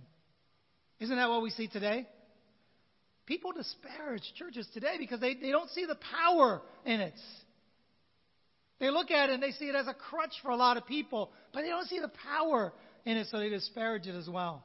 Isn't 0.98 1.16
that 1.16 1.28
what 1.28 1.42
we 1.42 1.50
see 1.50 1.68
today? 1.68 2.06
People 3.26 3.52
disparage 3.52 4.22
churches 4.34 4.66
today 4.72 4.94
because 4.98 5.20
they, 5.20 5.34
they 5.34 5.50
don't 5.50 5.68
see 5.72 5.84
the 5.84 5.98
power 6.24 6.62
in 6.86 7.02
it. 7.02 7.20
They 8.80 8.88
look 8.88 9.10
at 9.10 9.28
it 9.28 9.34
and 9.34 9.42
they 9.42 9.50
see 9.50 9.66
it 9.66 9.74
as 9.74 9.86
a 9.86 9.92
crutch 9.92 10.32
for 10.40 10.50
a 10.50 10.56
lot 10.56 10.78
of 10.78 10.86
people, 10.86 11.30
but 11.52 11.60
they 11.60 11.68
don't 11.68 11.86
see 11.86 12.00
the 12.00 12.10
power 12.32 12.72
in 13.04 13.18
it, 13.18 13.26
so 13.30 13.38
they 13.38 13.50
disparage 13.50 14.06
it 14.06 14.14
as 14.14 14.26
well. 14.26 14.64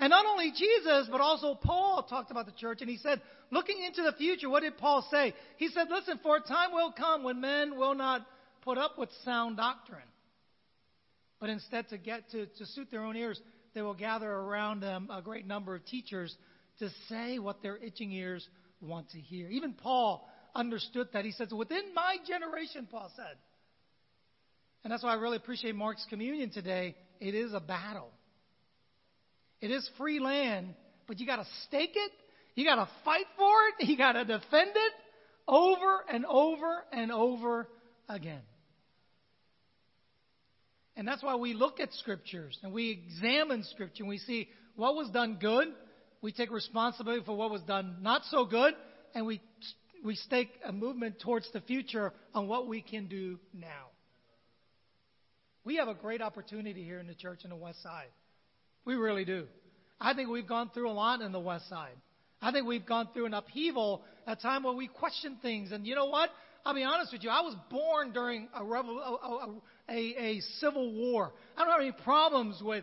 And 0.00 0.10
not 0.10 0.26
only 0.26 0.52
Jesus, 0.52 1.08
but 1.10 1.20
also 1.20 1.54
Paul 1.54 2.04
talked 2.08 2.30
about 2.30 2.46
the 2.46 2.52
church, 2.52 2.78
and 2.80 2.88
he 2.90 2.98
said, 2.98 3.20
looking 3.50 3.82
into 3.84 4.02
the 4.02 4.12
future, 4.12 4.48
what 4.48 4.62
did 4.62 4.78
Paul 4.78 5.06
say? 5.10 5.34
He 5.56 5.68
said, 5.68 5.88
Listen, 5.90 6.20
for 6.22 6.36
a 6.36 6.40
time 6.40 6.72
will 6.72 6.92
come 6.92 7.24
when 7.24 7.40
men 7.40 7.76
will 7.76 7.94
not 7.94 8.24
put 8.62 8.78
up 8.78 8.98
with 8.98 9.08
sound 9.24 9.56
doctrine. 9.56 10.02
But 11.40 11.50
instead, 11.50 11.88
to 11.88 11.98
get 11.98 12.30
to, 12.30 12.46
to 12.46 12.66
suit 12.66 12.90
their 12.90 13.02
own 13.02 13.16
ears, 13.16 13.40
they 13.74 13.82
will 13.82 13.94
gather 13.94 14.30
around 14.30 14.80
them 14.80 15.08
a 15.12 15.22
great 15.22 15.46
number 15.46 15.74
of 15.74 15.84
teachers 15.84 16.34
to 16.78 16.90
say 17.08 17.38
what 17.38 17.62
their 17.62 17.76
itching 17.76 18.12
ears 18.12 18.46
want 18.80 19.10
to 19.10 19.18
hear. 19.18 19.48
Even 19.48 19.72
Paul 19.72 20.28
understood 20.54 21.08
that. 21.12 21.24
He 21.24 21.32
says, 21.32 21.48
Within 21.52 21.94
my 21.94 22.16
generation, 22.26 22.86
Paul 22.90 23.10
said. 23.16 23.36
And 24.84 24.92
that's 24.92 25.02
why 25.02 25.10
I 25.10 25.14
really 25.14 25.36
appreciate 25.36 25.74
Mark's 25.74 26.06
communion 26.08 26.50
today. 26.50 26.94
It 27.20 27.34
is 27.34 27.52
a 27.52 27.60
battle. 27.60 28.10
It 29.60 29.70
is 29.70 29.88
free 29.98 30.20
land, 30.20 30.74
but 31.06 31.18
you 31.18 31.26
got 31.26 31.36
to 31.36 31.46
stake 31.66 31.94
it. 31.94 32.12
You 32.54 32.64
got 32.64 32.76
to 32.76 32.88
fight 33.04 33.26
for 33.36 33.54
it. 33.68 33.86
You 33.88 33.96
got 33.96 34.12
to 34.12 34.24
defend 34.24 34.70
it 34.74 34.92
over 35.46 36.04
and 36.12 36.26
over 36.26 36.84
and 36.92 37.10
over 37.10 37.68
again. 38.08 38.42
And 40.96 41.06
that's 41.06 41.22
why 41.22 41.36
we 41.36 41.54
look 41.54 41.78
at 41.78 41.92
scriptures 41.94 42.58
and 42.62 42.72
we 42.72 42.90
examine 42.90 43.62
scripture 43.62 44.02
and 44.02 44.08
we 44.08 44.18
see 44.18 44.48
what 44.74 44.96
was 44.96 45.08
done 45.10 45.38
good. 45.40 45.68
We 46.20 46.32
take 46.32 46.50
responsibility 46.50 47.22
for 47.24 47.36
what 47.36 47.50
was 47.50 47.62
done 47.62 47.98
not 48.00 48.22
so 48.30 48.44
good, 48.44 48.74
and 49.14 49.24
we 49.24 49.40
we 50.04 50.16
stake 50.16 50.50
a 50.64 50.72
movement 50.72 51.20
towards 51.20 51.50
the 51.52 51.60
future 51.60 52.12
on 52.34 52.48
what 52.48 52.66
we 52.66 52.82
can 52.82 53.06
do 53.06 53.38
now. 53.54 53.90
We 55.64 55.76
have 55.76 55.88
a 55.88 55.94
great 55.94 56.20
opportunity 56.20 56.82
here 56.82 56.98
in 56.98 57.06
the 57.06 57.14
church 57.14 57.40
in 57.44 57.50
the 57.50 57.56
West 57.56 57.82
Side. 57.82 58.08
We 58.88 58.94
really 58.94 59.26
do. 59.26 59.44
I 60.00 60.14
think 60.14 60.30
we've 60.30 60.48
gone 60.48 60.70
through 60.72 60.88
a 60.88 60.92
lot 60.92 61.20
in 61.20 61.30
the 61.30 61.38
West 61.38 61.68
Side. 61.68 61.92
I 62.40 62.52
think 62.52 62.66
we've 62.66 62.86
gone 62.86 63.10
through 63.12 63.26
an 63.26 63.34
upheaval, 63.34 64.00
a 64.26 64.34
time 64.34 64.62
where 64.62 64.72
we 64.72 64.88
question 64.88 65.36
things. 65.42 65.72
And 65.72 65.86
you 65.86 65.94
know 65.94 66.06
what? 66.06 66.30
I'll 66.64 66.72
be 66.72 66.84
honest 66.84 67.12
with 67.12 67.22
you. 67.22 67.28
I 67.28 67.42
was 67.42 67.54
born 67.70 68.12
during 68.12 68.48
a, 68.54 68.62
revol- 68.62 69.60
a, 69.86 69.92
a, 69.92 69.94
a 69.94 70.40
civil 70.60 70.90
war. 70.90 71.34
I 71.54 71.64
don't 71.64 71.70
have 71.70 71.82
any 71.82 71.92
problems 72.02 72.62
with, 72.62 72.82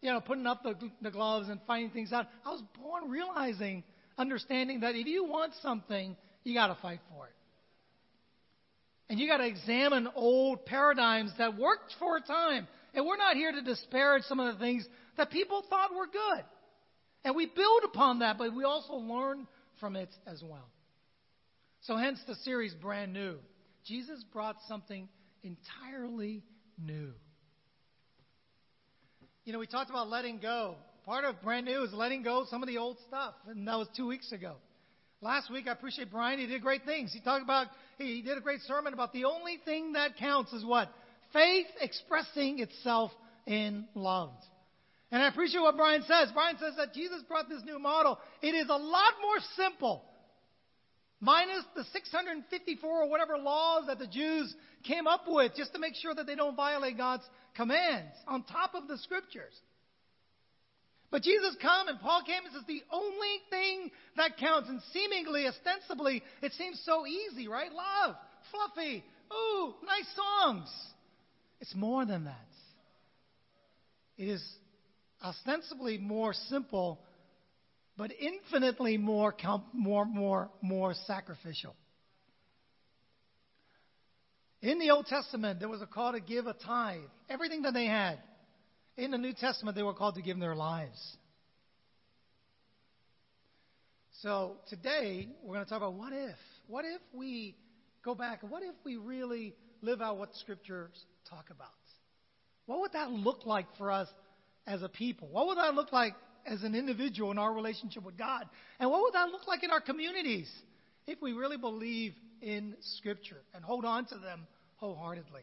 you 0.00 0.10
know, 0.10 0.20
putting 0.20 0.44
up 0.44 0.64
the, 0.64 0.74
the 1.00 1.12
gloves 1.12 1.48
and 1.48 1.60
finding 1.68 1.90
things 1.90 2.12
out. 2.12 2.26
I 2.44 2.50
was 2.50 2.62
born 2.82 3.08
realizing, 3.08 3.84
understanding 4.18 4.80
that 4.80 4.96
if 4.96 5.06
you 5.06 5.24
want 5.24 5.52
something, 5.62 6.16
you 6.42 6.54
got 6.54 6.66
to 6.66 6.82
fight 6.82 6.98
for 7.14 7.26
it. 7.26 7.34
And 9.08 9.20
you 9.20 9.28
got 9.28 9.36
to 9.36 9.46
examine 9.46 10.08
old 10.16 10.66
paradigms 10.66 11.30
that 11.38 11.56
worked 11.56 11.94
for 12.00 12.16
a 12.16 12.20
time. 12.20 12.66
And 12.94 13.04
we're 13.06 13.16
not 13.16 13.36
here 13.36 13.52
to 13.52 13.62
disparage 13.62 14.22
some 14.24 14.40
of 14.40 14.54
the 14.54 14.64
things 14.64 14.86
that 15.16 15.30
people 15.30 15.62
thought 15.68 15.94
were 15.94 16.06
good. 16.06 16.44
And 17.24 17.34
we 17.34 17.46
build 17.46 17.82
upon 17.84 18.20
that, 18.20 18.38
but 18.38 18.54
we 18.54 18.64
also 18.64 18.94
learn 18.94 19.46
from 19.80 19.96
it 19.96 20.10
as 20.26 20.42
well. 20.42 20.68
So, 21.82 21.96
hence 21.96 22.18
the 22.26 22.34
series 22.36 22.72
Brand 22.74 23.12
New. 23.12 23.36
Jesus 23.84 24.22
brought 24.32 24.56
something 24.68 25.08
entirely 25.42 26.42
new. 26.78 27.12
You 29.44 29.52
know, 29.52 29.58
we 29.58 29.66
talked 29.66 29.90
about 29.90 30.08
letting 30.08 30.38
go. 30.38 30.76
Part 31.04 31.24
of 31.24 31.42
Brand 31.42 31.66
New 31.66 31.82
is 31.82 31.92
letting 31.92 32.22
go 32.22 32.42
of 32.42 32.48
some 32.48 32.62
of 32.62 32.68
the 32.68 32.78
old 32.78 32.96
stuff, 33.08 33.34
and 33.46 33.68
that 33.68 33.76
was 33.76 33.88
two 33.94 34.06
weeks 34.06 34.32
ago. 34.32 34.54
Last 35.20 35.50
week, 35.50 35.66
I 35.68 35.72
appreciate 35.72 36.10
Brian. 36.10 36.38
He 36.38 36.46
did 36.46 36.62
great 36.62 36.84
things. 36.84 37.12
He 37.12 37.20
talked 37.20 37.42
about, 37.42 37.66
he 37.98 38.22
did 38.22 38.38
a 38.38 38.40
great 38.40 38.60
sermon 38.62 38.94
about 38.94 39.12
the 39.12 39.24
only 39.24 39.58
thing 39.64 39.92
that 39.92 40.16
counts 40.16 40.52
is 40.52 40.64
what? 40.64 40.90
Faith 41.34 41.66
expressing 41.82 42.60
itself 42.60 43.10
in 43.46 43.84
love. 43.94 44.30
And 45.10 45.22
I 45.22 45.28
appreciate 45.28 45.60
what 45.60 45.76
Brian 45.76 46.02
says. 46.02 46.30
Brian 46.32 46.56
says 46.58 46.74
that 46.78 46.94
Jesus 46.94 47.22
brought 47.28 47.48
this 47.48 47.62
new 47.64 47.78
model. 47.78 48.18
It 48.40 48.54
is 48.54 48.68
a 48.70 48.76
lot 48.76 49.12
more 49.20 49.38
simple. 49.56 50.02
Minus 51.20 51.64
the 51.74 51.84
654 51.92 53.02
or 53.02 53.08
whatever 53.08 53.36
laws 53.36 53.84
that 53.88 53.98
the 53.98 54.06
Jews 54.06 54.54
came 54.84 55.06
up 55.06 55.24
with 55.26 55.52
just 55.56 55.72
to 55.74 55.78
make 55.78 55.94
sure 55.94 56.14
that 56.14 56.26
they 56.26 56.34
don't 56.34 56.56
violate 56.56 56.96
God's 56.96 57.24
commands 57.56 58.14
on 58.26 58.44
top 58.44 58.74
of 58.74 58.88
the 58.88 58.98
scriptures. 58.98 59.54
But 61.10 61.22
Jesus 61.22 61.56
come 61.62 61.88
and 61.88 62.00
Paul 62.00 62.22
came 62.26 62.44
and 62.44 62.52
says 62.52 62.64
the 62.66 62.82
only 62.92 63.38
thing 63.50 63.90
that 64.16 64.36
counts, 64.36 64.68
and 64.68 64.80
seemingly, 64.92 65.46
ostensibly, 65.46 66.22
it 66.42 66.52
seems 66.52 66.80
so 66.84 67.06
easy, 67.06 67.48
right? 67.48 67.70
Love, 67.72 68.16
fluffy, 68.50 69.04
ooh, 69.32 69.74
nice 69.86 70.08
songs. 70.16 70.68
It's 71.60 71.74
more 71.74 72.04
than 72.04 72.24
that. 72.24 72.48
It 74.16 74.28
is 74.28 74.44
ostensibly 75.22 75.98
more 75.98 76.34
simple, 76.48 77.00
but 77.96 78.10
infinitely 78.18 78.96
more, 78.96 79.34
more, 79.72 80.04
more, 80.04 80.50
more 80.62 80.94
sacrificial. 81.06 81.74
In 84.62 84.78
the 84.78 84.90
Old 84.90 85.06
Testament, 85.06 85.60
there 85.60 85.68
was 85.68 85.82
a 85.82 85.86
call 85.86 86.12
to 86.12 86.20
give 86.20 86.46
a 86.46 86.54
tithe, 86.54 87.00
everything 87.28 87.62
that 87.62 87.74
they 87.74 87.86
had. 87.86 88.18
In 88.96 89.10
the 89.10 89.18
New 89.18 89.32
Testament, 89.32 89.76
they 89.76 89.82
were 89.82 89.94
called 89.94 90.14
to 90.14 90.22
give 90.22 90.38
their 90.38 90.54
lives. 90.54 91.16
So 94.22 94.56
today, 94.68 95.28
we're 95.42 95.56
going 95.56 95.66
to 95.66 95.70
talk 95.70 95.78
about 95.78 95.94
what 95.94 96.12
if. 96.12 96.36
What 96.66 96.84
if 96.84 97.02
we 97.12 97.56
go 98.02 98.14
back? 98.14 98.40
What 98.48 98.62
if 98.62 98.74
we 98.84 98.96
really 98.96 99.54
live 99.82 100.00
out 100.00 100.16
what 100.16 100.32
the 100.32 100.38
Scriptures 100.38 100.92
talk 101.28 101.50
about? 101.50 101.68
What 102.66 102.80
would 102.80 102.92
that 102.92 103.10
look 103.10 103.46
like 103.46 103.66
for 103.76 103.90
us 103.90 104.08
as 104.66 104.82
a 104.82 104.88
people? 104.88 105.28
What 105.30 105.46
would 105.48 105.58
that 105.58 105.74
look 105.74 105.92
like 105.92 106.14
as 106.46 106.62
an 106.62 106.74
individual 106.74 107.30
in 107.30 107.38
our 107.38 107.52
relationship 107.52 108.04
with 108.04 108.16
God? 108.16 108.44
And 108.80 108.90
what 108.90 109.02
would 109.02 109.14
that 109.14 109.30
look 109.30 109.46
like 109.46 109.62
in 109.62 109.70
our 109.70 109.80
communities 109.80 110.50
if 111.06 111.20
we 111.20 111.32
really 111.32 111.56
believe 111.56 112.14
in 112.40 112.74
Scripture 112.96 113.42
and 113.54 113.64
hold 113.64 113.84
on 113.84 114.06
to 114.06 114.18
them 114.18 114.46
wholeheartedly? 114.76 115.42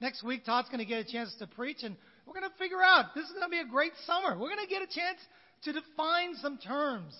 Next 0.00 0.24
week, 0.24 0.44
Todd's 0.44 0.68
going 0.68 0.80
to 0.80 0.84
get 0.84 1.06
a 1.06 1.10
chance 1.10 1.34
to 1.38 1.46
preach, 1.46 1.78
and 1.82 1.96
we're 2.26 2.34
going 2.34 2.50
to 2.50 2.58
figure 2.58 2.82
out 2.82 3.14
this 3.14 3.24
is 3.26 3.32
going 3.32 3.44
to 3.44 3.48
be 3.48 3.60
a 3.60 3.70
great 3.70 3.92
summer. 4.04 4.36
We're 4.36 4.48
going 4.48 4.66
to 4.66 4.66
get 4.66 4.82
a 4.82 4.86
chance 4.86 5.18
to 5.64 5.72
define 5.72 6.34
some 6.40 6.58
terms. 6.58 7.14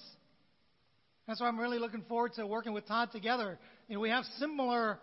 That's 1.29 1.41
why 1.41 1.47
I'm 1.47 1.61
really 1.61 1.79
looking 1.79 2.03
forward 2.09 2.33
to 2.35 2.47
working 2.47 2.73
with 2.73 2.87
Todd 2.87 3.11
together. 3.13 3.59
You 3.87 3.95
know, 3.95 4.01
we 4.01 4.11
have 4.11 4.25
similar, 4.39 4.99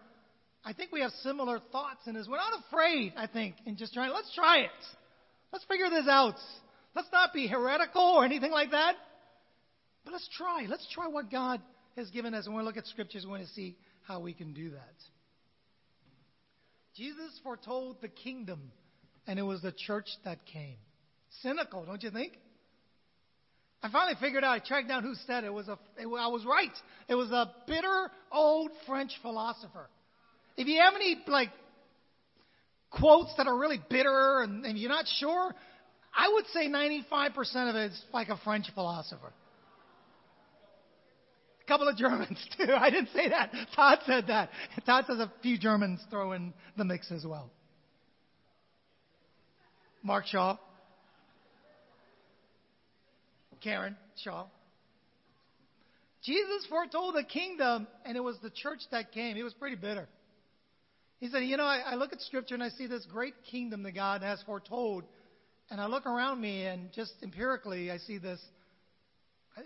I 0.63 0.73
think 0.73 0.91
we 0.91 1.01
have 1.01 1.11
similar 1.23 1.59
thoughts 1.71 2.05
in 2.05 2.15
this. 2.15 2.27
We're 2.29 2.37
not 2.37 2.63
afraid, 2.67 3.13
I 3.15 3.27
think, 3.27 3.55
in 3.65 3.77
just 3.77 3.93
trying, 3.93 4.11
let's 4.11 4.33
try 4.35 4.59
it. 4.59 4.69
Let's 5.51 5.65
figure 5.65 5.89
this 5.89 6.07
out. 6.07 6.35
Let's 6.95 7.07
not 7.11 7.33
be 7.33 7.47
heretical 7.47 8.01
or 8.01 8.25
anything 8.25 8.51
like 8.51 8.71
that. 8.71 8.95
But 10.03 10.13
let's 10.13 10.29
try. 10.37 10.65
Let's 10.67 10.87
try 10.91 11.07
what 11.07 11.31
God 11.31 11.61
has 11.95 12.09
given 12.09 12.33
us. 12.33 12.45
And 12.45 12.53
when 12.53 12.63
we 12.63 12.67
look 12.67 12.77
at 12.77 12.87
scriptures, 12.87 13.23
we 13.25 13.31
want 13.31 13.43
to 13.43 13.49
see 13.49 13.77
how 14.07 14.19
we 14.19 14.33
can 14.33 14.53
do 14.53 14.71
that. 14.71 14.95
Jesus 16.95 17.39
foretold 17.43 17.97
the 18.01 18.07
kingdom, 18.07 18.71
and 19.27 19.39
it 19.39 19.43
was 19.43 19.61
the 19.61 19.71
church 19.71 20.07
that 20.25 20.45
came. 20.45 20.75
Cynical, 21.41 21.85
don't 21.85 22.03
you 22.03 22.11
think? 22.11 22.33
I 23.81 23.89
finally 23.89 24.17
figured 24.19 24.43
out. 24.43 24.51
I 24.51 24.59
tracked 24.59 24.89
down 24.89 25.03
who 25.03 25.13
said 25.25 25.43
it. 25.43 25.47
it 25.47 25.53
was 25.53 25.67
a. 25.69 25.79
It, 25.97 26.05
I 26.05 26.27
was 26.27 26.45
right. 26.45 26.73
It 27.07 27.15
was 27.15 27.31
a 27.31 27.51
bitter 27.65 28.11
old 28.31 28.71
French 28.85 29.11
philosopher. 29.21 29.87
If 30.59 30.67
you 30.67 30.81
have 30.81 30.93
any 30.93 31.15
like 31.25 31.51
quotes 32.91 33.33
that 33.37 33.47
are 33.47 33.57
really 33.57 33.79
bitter 33.89 34.41
and, 34.41 34.65
and 34.65 34.77
you're 34.77 34.89
not 34.89 35.05
sure, 35.07 35.55
I 36.13 36.29
would 36.33 36.45
say 36.47 36.67
95% 36.67 37.69
of 37.69 37.75
it 37.77 37.91
is 37.93 38.03
like 38.13 38.27
a 38.27 38.35
French 38.43 38.65
philosopher. 38.73 39.31
A 41.61 41.65
couple 41.65 41.87
of 41.87 41.95
Germans 41.97 42.45
too. 42.57 42.73
I 42.77 42.89
didn't 42.89 43.07
say 43.15 43.29
that. 43.29 43.53
Todd 43.73 43.99
said 44.05 44.27
that. 44.27 44.49
Todd 44.85 45.05
says 45.07 45.19
a 45.19 45.31
few 45.41 45.57
Germans 45.57 46.01
throw 46.09 46.33
in 46.33 46.53
the 46.75 46.83
mix 46.83 47.09
as 47.09 47.25
well. 47.25 47.49
Mark 50.03 50.25
Shaw. 50.25 50.57
Karen 53.61 53.95
Shaw. 54.21 54.45
Jesus 56.21 56.65
foretold 56.67 57.15
the 57.15 57.23
kingdom, 57.23 57.87
and 58.03 58.17
it 58.17 58.21
was 58.21 58.35
the 58.43 58.49
church 58.49 58.81
that 58.91 59.13
came. 59.13 59.37
He 59.37 59.43
was 59.43 59.53
pretty 59.53 59.77
bitter. 59.77 60.09
He 61.19 61.29
said, 61.29 61.39
You 61.39 61.57
know, 61.57 61.65
I, 61.65 61.81
I 61.85 61.95
look 61.95 62.13
at 62.13 62.21
Scripture 62.21 62.55
and 62.55 62.63
I 62.63 62.69
see 62.69 62.87
this 62.87 63.05
great 63.11 63.33
kingdom 63.51 63.83
that 63.83 63.91
God 63.91 64.21
has 64.21 64.41
foretold, 64.45 65.03
and 65.69 65.79
I 65.79 65.87
look 65.87 66.05
around 66.05 66.41
me 66.41 66.65
and 66.65 66.91
just 66.93 67.13
empirically 67.21 67.91
I 67.91 67.97
see 67.97 68.17
this. 68.17 68.39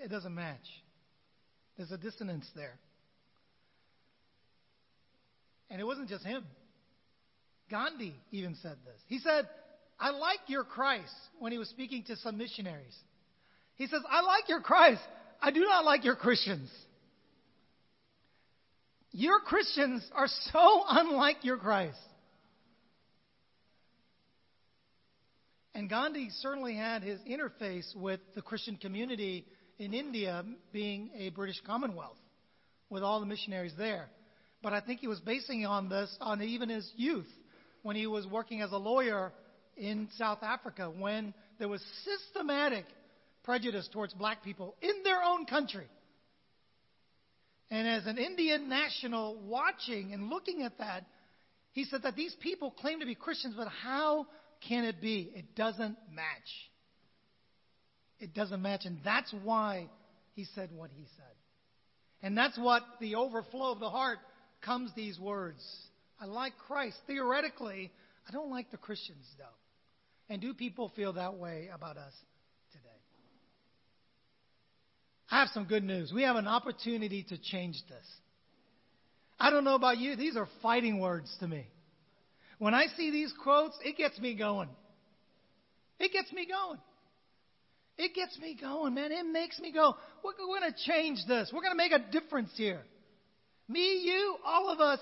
It 0.03 0.09
doesn't 0.09 0.33
match. 0.33 0.65
There's 1.77 1.91
a 1.91 1.97
dissonance 1.97 2.47
there. 2.55 2.77
And 5.69 5.79
it 5.79 5.85
wasn't 5.85 6.09
just 6.09 6.23
him. 6.23 6.43
Gandhi 7.69 8.13
even 8.31 8.55
said 8.61 8.77
this. 8.85 9.01
He 9.07 9.19
said, 9.19 9.47
I 9.99 10.11
like 10.11 10.39
your 10.47 10.63
Christ 10.63 11.13
when 11.39 11.51
he 11.51 11.57
was 11.57 11.69
speaking 11.69 12.03
to 12.05 12.15
some 12.17 12.37
missionaries. 12.37 12.95
He 13.75 13.87
says, 13.87 14.01
I 14.09 14.21
like 14.21 14.49
your 14.49 14.61
Christ. 14.61 15.01
I 15.41 15.51
do 15.51 15.61
not 15.61 15.85
like 15.85 16.03
your 16.03 16.15
Christians. 16.15 16.69
Your 19.13 19.39
Christians 19.39 20.03
are 20.13 20.27
so 20.27 20.83
unlike 20.89 21.43
your 21.43 21.57
Christ. 21.57 21.99
And 25.75 25.87
Gandhi 25.87 26.29
certainly 26.39 26.75
had 26.75 27.03
his 27.03 27.19
interface 27.21 27.95
with 27.95 28.19
the 28.33 28.41
Christian 28.41 28.75
community 28.75 29.45
in 29.77 29.93
India, 29.93 30.43
being 30.71 31.11
a 31.15 31.29
British 31.29 31.61
Commonwealth, 31.65 32.17
with 32.89 33.03
all 33.03 33.19
the 33.19 33.25
missionaries 33.27 33.73
there. 33.77 34.09
But 34.63 34.73
I 34.73 34.81
think 34.81 34.99
he 34.99 35.07
was 35.07 35.19
basing 35.19 35.65
on 35.65 35.89
this 35.89 36.15
on 36.19 36.41
even 36.41 36.69
his 36.69 36.91
youth, 36.95 37.29
when 37.83 37.95
he 37.95 38.07
was 38.07 38.25
working 38.25 38.61
as 38.61 38.71
a 38.71 38.77
lawyer 38.77 39.31
in 39.77 40.09
South 40.17 40.41
Africa, 40.41 40.91
when 40.91 41.35
there 41.59 41.67
was 41.67 41.83
systematic 42.03 42.85
prejudice 43.43 43.87
towards 43.91 44.13
black 44.13 44.43
people 44.43 44.75
in 44.81 45.03
their 45.03 45.21
own 45.23 45.45
country. 45.45 45.85
And 47.73 47.87
as 47.87 48.05
an 48.05 48.19
Indian 48.19 48.69
national 48.69 49.35
watching 49.47 50.13
and 50.13 50.29
looking 50.29 50.61
at 50.61 50.77
that, 50.77 51.05
he 51.71 51.85
said 51.85 52.03
that 52.03 52.15
these 52.15 52.35
people 52.39 52.69
claim 52.69 52.99
to 52.99 53.05
be 53.07 53.15
Christians, 53.15 53.55
but 53.57 53.67
how 53.67 54.27
can 54.67 54.83
it 54.83 55.01
be? 55.01 55.31
It 55.33 55.55
doesn't 55.55 55.97
match. 56.13 56.69
It 58.19 58.35
doesn't 58.35 58.61
match. 58.61 58.81
And 58.85 58.99
that's 59.03 59.33
why 59.41 59.89
he 60.35 60.45
said 60.53 60.69
what 60.71 60.91
he 60.95 61.07
said. 61.17 61.25
And 62.21 62.37
that's 62.37 62.59
what 62.59 62.83
the 63.01 63.15
overflow 63.15 63.71
of 63.71 63.79
the 63.79 63.89
heart 63.89 64.19
comes 64.61 64.91
these 64.95 65.19
words. 65.19 65.65
I 66.21 66.25
like 66.25 66.53
Christ. 66.67 66.97
Theoretically, 67.07 67.89
I 68.29 68.31
don't 68.31 68.51
like 68.51 68.69
the 68.69 68.77
Christians, 68.77 69.25
though. 69.39 69.45
And 70.29 70.39
do 70.39 70.53
people 70.53 70.91
feel 70.95 71.13
that 71.13 71.33
way 71.37 71.71
about 71.73 71.97
us 71.97 72.13
I 75.33 75.39
have 75.39 75.49
some 75.51 75.65
good 75.65 75.83
news. 75.83 76.13
We 76.13 76.21
have 76.21 76.35
an 76.35 76.47
opportunity 76.47 77.23
to 77.29 77.39
change 77.39 77.81
this. 77.89 78.05
I 79.39 79.49
don't 79.49 79.63
know 79.63 79.73
about 79.73 79.97
you, 79.97 80.15
these 80.15 80.37
are 80.37 80.47
fighting 80.61 80.99
words 80.99 81.35
to 81.39 81.47
me. 81.47 81.65
When 82.59 82.75
I 82.75 82.85
see 82.95 83.09
these 83.09 83.33
quotes, 83.41 83.75
it 83.83 83.97
gets 83.97 84.19
me 84.19 84.35
going. 84.35 84.69
It 85.99 86.13
gets 86.13 86.31
me 86.31 86.45
going. 86.45 86.79
It 87.97 88.13
gets 88.13 88.37
me 88.37 88.55
going, 88.61 88.93
man. 88.93 89.11
It 89.11 89.25
makes 89.25 89.57
me 89.59 89.73
go, 89.73 89.95
we're, 90.23 90.33
going 90.33 90.71
to 90.71 90.75
change 90.85 91.17
this. 91.27 91.49
We're 91.51 91.61
going 91.61 91.73
to 91.73 91.77
make 91.77 91.93
a 91.93 92.11
difference 92.11 92.51
here. 92.55 92.83
Me, 93.67 94.01
you, 94.03 94.35
all 94.45 94.69
of 94.69 94.81
us 94.81 94.99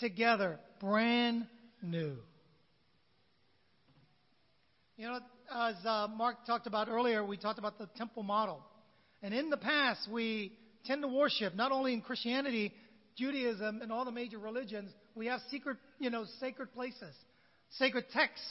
together, 0.00 0.58
brand 0.80 1.46
new. 1.82 2.16
You 4.96 5.08
know, 5.08 5.18
as 5.54 5.74
uh, 5.84 6.08
Mark 6.16 6.46
talked 6.46 6.66
about 6.66 6.88
earlier, 6.88 7.22
we 7.22 7.36
talked 7.36 7.58
about 7.58 7.76
the 7.76 7.90
temple 7.98 8.22
model. 8.22 8.64
And 9.22 9.34
in 9.34 9.50
the 9.50 9.56
past, 9.56 10.08
we 10.10 10.52
tend 10.86 11.02
to 11.02 11.08
worship, 11.08 11.54
not 11.54 11.72
only 11.72 11.92
in 11.92 12.00
Christianity, 12.00 12.72
Judaism, 13.16 13.80
and 13.82 13.92
all 13.92 14.04
the 14.04 14.12
major 14.12 14.38
religions, 14.38 14.90
we 15.14 15.26
have 15.26 15.40
secret, 15.50 15.76
you 15.98 16.10
know, 16.10 16.24
sacred 16.38 16.72
places, 16.72 17.14
sacred 17.70 18.06
texts, 18.12 18.46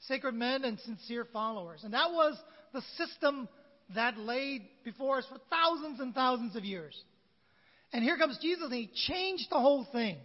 sacred 0.00 0.34
men, 0.34 0.64
and 0.64 0.78
sincere 0.80 1.26
followers. 1.32 1.80
And 1.84 1.94
that 1.94 2.10
was 2.12 2.38
the 2.72 2.82
system 2.96 3.48
that 3.94 4.18
laid 4.18 4.62
before 4.84 5.18
us 5.18 5.24
for 5.28 5.38
thousands 5.50 6.00
and 6.00 6.14
thousands 6.14 6.54
of 6.54 6.64
years. 6.64 6.96
And 7.92 8.04
here 8.04 8.16
comes 8.16 8.38
Jesus, 8.40 8.64
and 8.64 8.74
he 8.74 8.90
changed 9.08 9.46
the 9.50 9.58
whole 9.58 9.86
thing. 9.90 10.18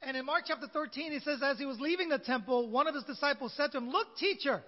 And 0.00 0.16
in 0.16 0.26
Mark 0.26 0.44
chapter 0.48 0.66
13, 0.66 1.12
he 1.12 1.20
says, 1.20 1.40
as 1.44 1.58
he 1.58 1.64
was 1.64 1.78
leaving 1.78 2.08
the 2.08 2.18
temple, 2.18 2.68
one 2.70 2.88
of 2.88 2.94
his 2.94 3.04
disciples 3.04 3.52
said 3.56 3.70
to 3.72 3.78
him, 3.78 3.90
Look, 3.90 4.16
teacher, 4.16 4.64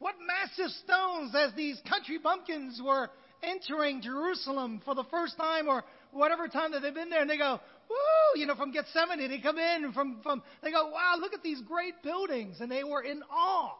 what 0.00 0.16
massive 0.26 0.72
stones 0.84 1.34
as 1.36 1.54
these 1.54 1.80
country 1.88 2.18
bumpkins 2.18 2.80
were 2.84 3.08
entering 3.42 4.02
Jerusalem 4.02 4.82
for 4.84 4.94
the 4.94 5.04
first 5.04 5.36
time 5.36 5.68
or 5.68 5.84
whatever 6.10 6.48
time 6.48 6.72
that 6.72 6.80
they've 6.80 6.92
been 6.92 7.10
there. 7.10 7.20
And 7.20 7.30
they 7.30 7.38
go, 7.38 7.60
Woo, 7.88 8.40
you 8.40 8.46
know, 8.46 8.56
from 8.56 8.72
Gethsemane, 8.72 9.28
they 9.28 9.40
come 9.40 9.58
in 9.58 9.92
from, 9.92 10.20
from, 10.22 10.42
they 10.62 10.72
go, 10.72 10.88
Wow, 10.88 11.14
look 11.20 11.32
at 11.32 11.42
these 11.42 11.60
great 11.62 12.02
buildings. 12.02 12.60
And 12.60 12.70
they 12.70 12.82
were 12.82 13.02
in 13.02 13.22
awe. 13.30 13.74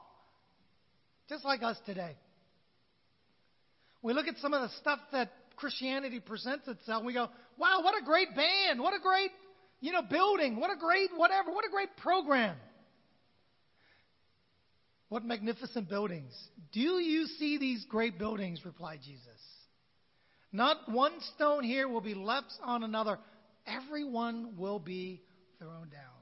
Just 1.28 1.44
like 1.44 1.62
us 1.62 1.78
today. 1.86 2.16
We 4.02 4.12
look 4.12 4.28
at 4.28 4.36
some 4.38 4.54
of 4.54 4.62
the 4.62 4.76
stuff 4.78 4.98
that 5.12 5.30
Christianity 5.56 6.20
presents 6.20 6.66
itself, 6.68 6.98
and 6.98 7.06
we 7.06 7.12
go, 7.12 7.28
Wow, 7.58 7.80
what 7.82 8.00
a 8.00 8.04
great 8.04 8.28
band. 8.34 8.80
What 8.80 8.94
a 8.94 9.00
great 9.02 9.30
you 9.80 9.92
know, 9.92 10.02
building. 10.02 10.60
What 10.60 10.70
a 10.70 10.78
great, 10.78 11.10
whatever. 11.16 11.50
What 11.50 11.64
a 11.66 11.70
great 11.70 11.96
program. 11.96 12.56
What 15.10 15.24
magnificent 15.24 15.88
buildings. 15.88 16.32
Do 16.72 16.80
you 16.80 17.26
see 17.26 17.58
these 17.58 17.84
great 17.84 18.16
buildings? 18.16 18.64
replied 18.64 19.00
Jesus. 19.04 19.26
Not 20.52 20.76
one 20.88 21.12
stone 21.34 21.64
here 21.64 21.88
will 21.88 22.00
be 22.00 22.14
left 22.14 22.52
on 22.62 22.84
another. 22.84 23.18
Everyone 23.66 24.56
will 24.56 24.78
be 24.78 25.20
thrown 25.58 25.88
down. 25.90 26.20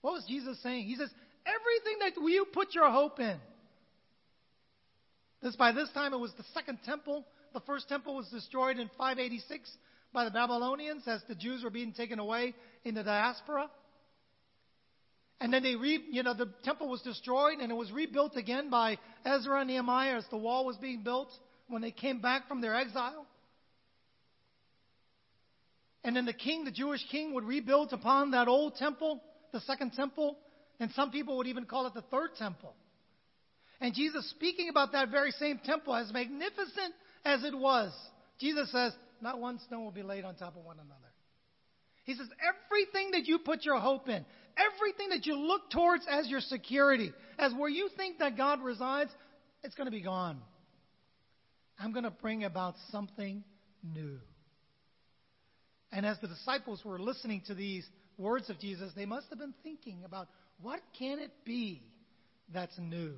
What 0.00 0.14
was 0.14 0.24
Jesus 0.26 0.60
saying? 0.62 0.86
He 0.86 0.96
says, 0.96 1.10
everything 1.44 1.98
that 2.00 2.28
you 2.28 2.46
put 2.50 2.74
your 2.74 2.90
hope 2.90 3.20
in. 3.20 3.36
This 5.42 5.54
by 5.54 5.72
this 5.72 5.90
time 5.92 6.14
it 6.14 6.18
was 6.18 6.32
the 6.38 6.44
second 6.54 6.78
temple. 6.86 7.26
The 7.52 7.60
first 7.60 7.90
temple 7.90 8.16
was 8.16 8.26
destroyed 8.28 8.78
in 8.78 8.88
586 8.96 9.70
by 10.14 10.24
the 10.24 10.30
Babylonians 10.30 11.02
as 11.06 11.20
the 11.28 11.34
Jews 11.34 11.62
were 11.62 11.70
being 11.70 11.92
taken 11.92 12.18
away 12.18 12.54
in 12.84 12.94
the 12.94 13.02
diaspora. 13.02 13.68
And 15.40 15.52
then 15.52 15.62
they 15.62 15.76
re, 15.76 16.02
you 16.10 16.22
know, 16.22 16.34
the 16.34 16.50
temple 16.64 16.88
was 16.88 17.02
destroyed 17.02 17.58
and 17.60 17.70
it 17.70 17.74
was 17.74 17.92
rebuilt 17.92 18.36
again 18.36 18.70
by 18.70 18.98
Ezra 19.24 19.60
and 19.60 19.68
Nehemiah 19.68 20.16
as 20.16 20.24
the 20.30 20.38
wall 20.38 20.64
was 20.64 20.76
being 20.76 21.02
built 21.02 21.30
when 21.68 21.82
they 21.82 21.90
came 21.90 22.20
back 22.20 22.48
from 22.48 22.60
their 22.60 22.74
exile. 22.74 23.26
And 26.04 26.16
then 26.16 26.24
the 26.24 26.32
king, 26.32 26.64
the 26.64 26.70
Jewish 26.70 27.04
king, 27.10 27.34
would 27.34 27.44
rebuild 27.44 27.92
upon 27.92 28.30
that 28.30 28.48
old 28.48 28.76
temple, 28.76 29.20
the 29.52 29.60
second 29.60 29.92
temple, 29.92 30.38
and 30.78 30.90
some 30.92 31.10
people 31.10 31.36
would 31.36 31.48
even 31.48 31.64
call 31.64 31.86
it 31.86 31.94
the 31.94 32.02
third 32.02 32.30
temple. 32.38 32.74
And 33.80 33.92
Jesus 33.92 34.30
speaking 34.30 34.68
about 34.68 34.92
that 34.92 35.10
very 35.10 35.32
same 35.32 35.58
temple, 35.64 35.94
as 35.94 36.12
magnificent 36.12 36.94
as 37.24 37.44
it 37.44 37.56
was, 37.56 37.92
Jesus 38.38 38.70
says, 38.70 38.92
not 39.20 39.38
one 39.40 39.58
stone 39.66 39.84
will 39.84 39.90
be 39.90 40.02
laid 40.02 40.24
on 40.24 40.34
top 40.36 40.56
of 40.56 40.64
one 40.64 40.76
another. 40.76 41.12
He 42.06 42.14
says, 42.14 42.28
everything 42.40 43.10
that 43.10 43.26
you 43.26 43.38
put 43.38 43.64
your 43.64 43.78
hope 43.80 44.08
in, 44.08 44.24
everything 44.56 45.08
that 45.10 45.26
you 45.26 45.36
look 45.36 45.70
towards 45.70 46.04
as 46.08 46.28
your 46.28 46.40
security, 46.40 47.12
as 47.36 47.52
where 47.52 47.68
you 47.68 47.90
think 47.96 48.20
that 48.20 48.36
God 48.36 48.62
resides, 48.62 49.10
it's 49.64 49.74
going 49.74 49.88
to 49.88 49.90
be 49.90 50.02
gone. 50.02 50.40
I'm 51.78 51.92
going 51.92 52.04
to 52.04 52.10
bring 52.10 52.44
about 52.44 52.76
something 52.90 53.42
new. 53.82 54.18
And 55.90 56.06
as 56.06 56.16
the 56.20 56.28
disciples 56.28 56.80
were 56.84 57.00
listening 57.00 57.42
to 57.48 57.54
these 57.54 57.84
words 58.16 58.48
of 58.50 58.60
Jesus, 58.60 58.92
they 58.94 59.04
must 59.04 59.26
have 59.30 59.40
been 59.40 59.54
thinking 59.64 60.02
about 60.04 60.28
what 60.62 60.80
can 60.98 61.18
it 61.18 61.32
be 61.44 61.82
that's 62.54 62.78
new? 62.78 63.14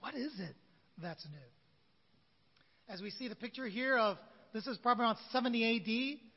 What 0.00 0.14
is 0.14 0.32
it 0.38 0.54
that's 1.00 1.24
new? 1.24 2.92
As 2.92 3.00
we 3.00 3.08
see 3.08 3.28
the 3.28 3.34
picture 3.34 3.66
here 3.66 3.96
of 3.96 4.18
this 4.52 4.66
is 4.66 4.76
probably 4.76 5.04
around 5.04 5.16
70 5.32 6.20
AD 6.20 6.33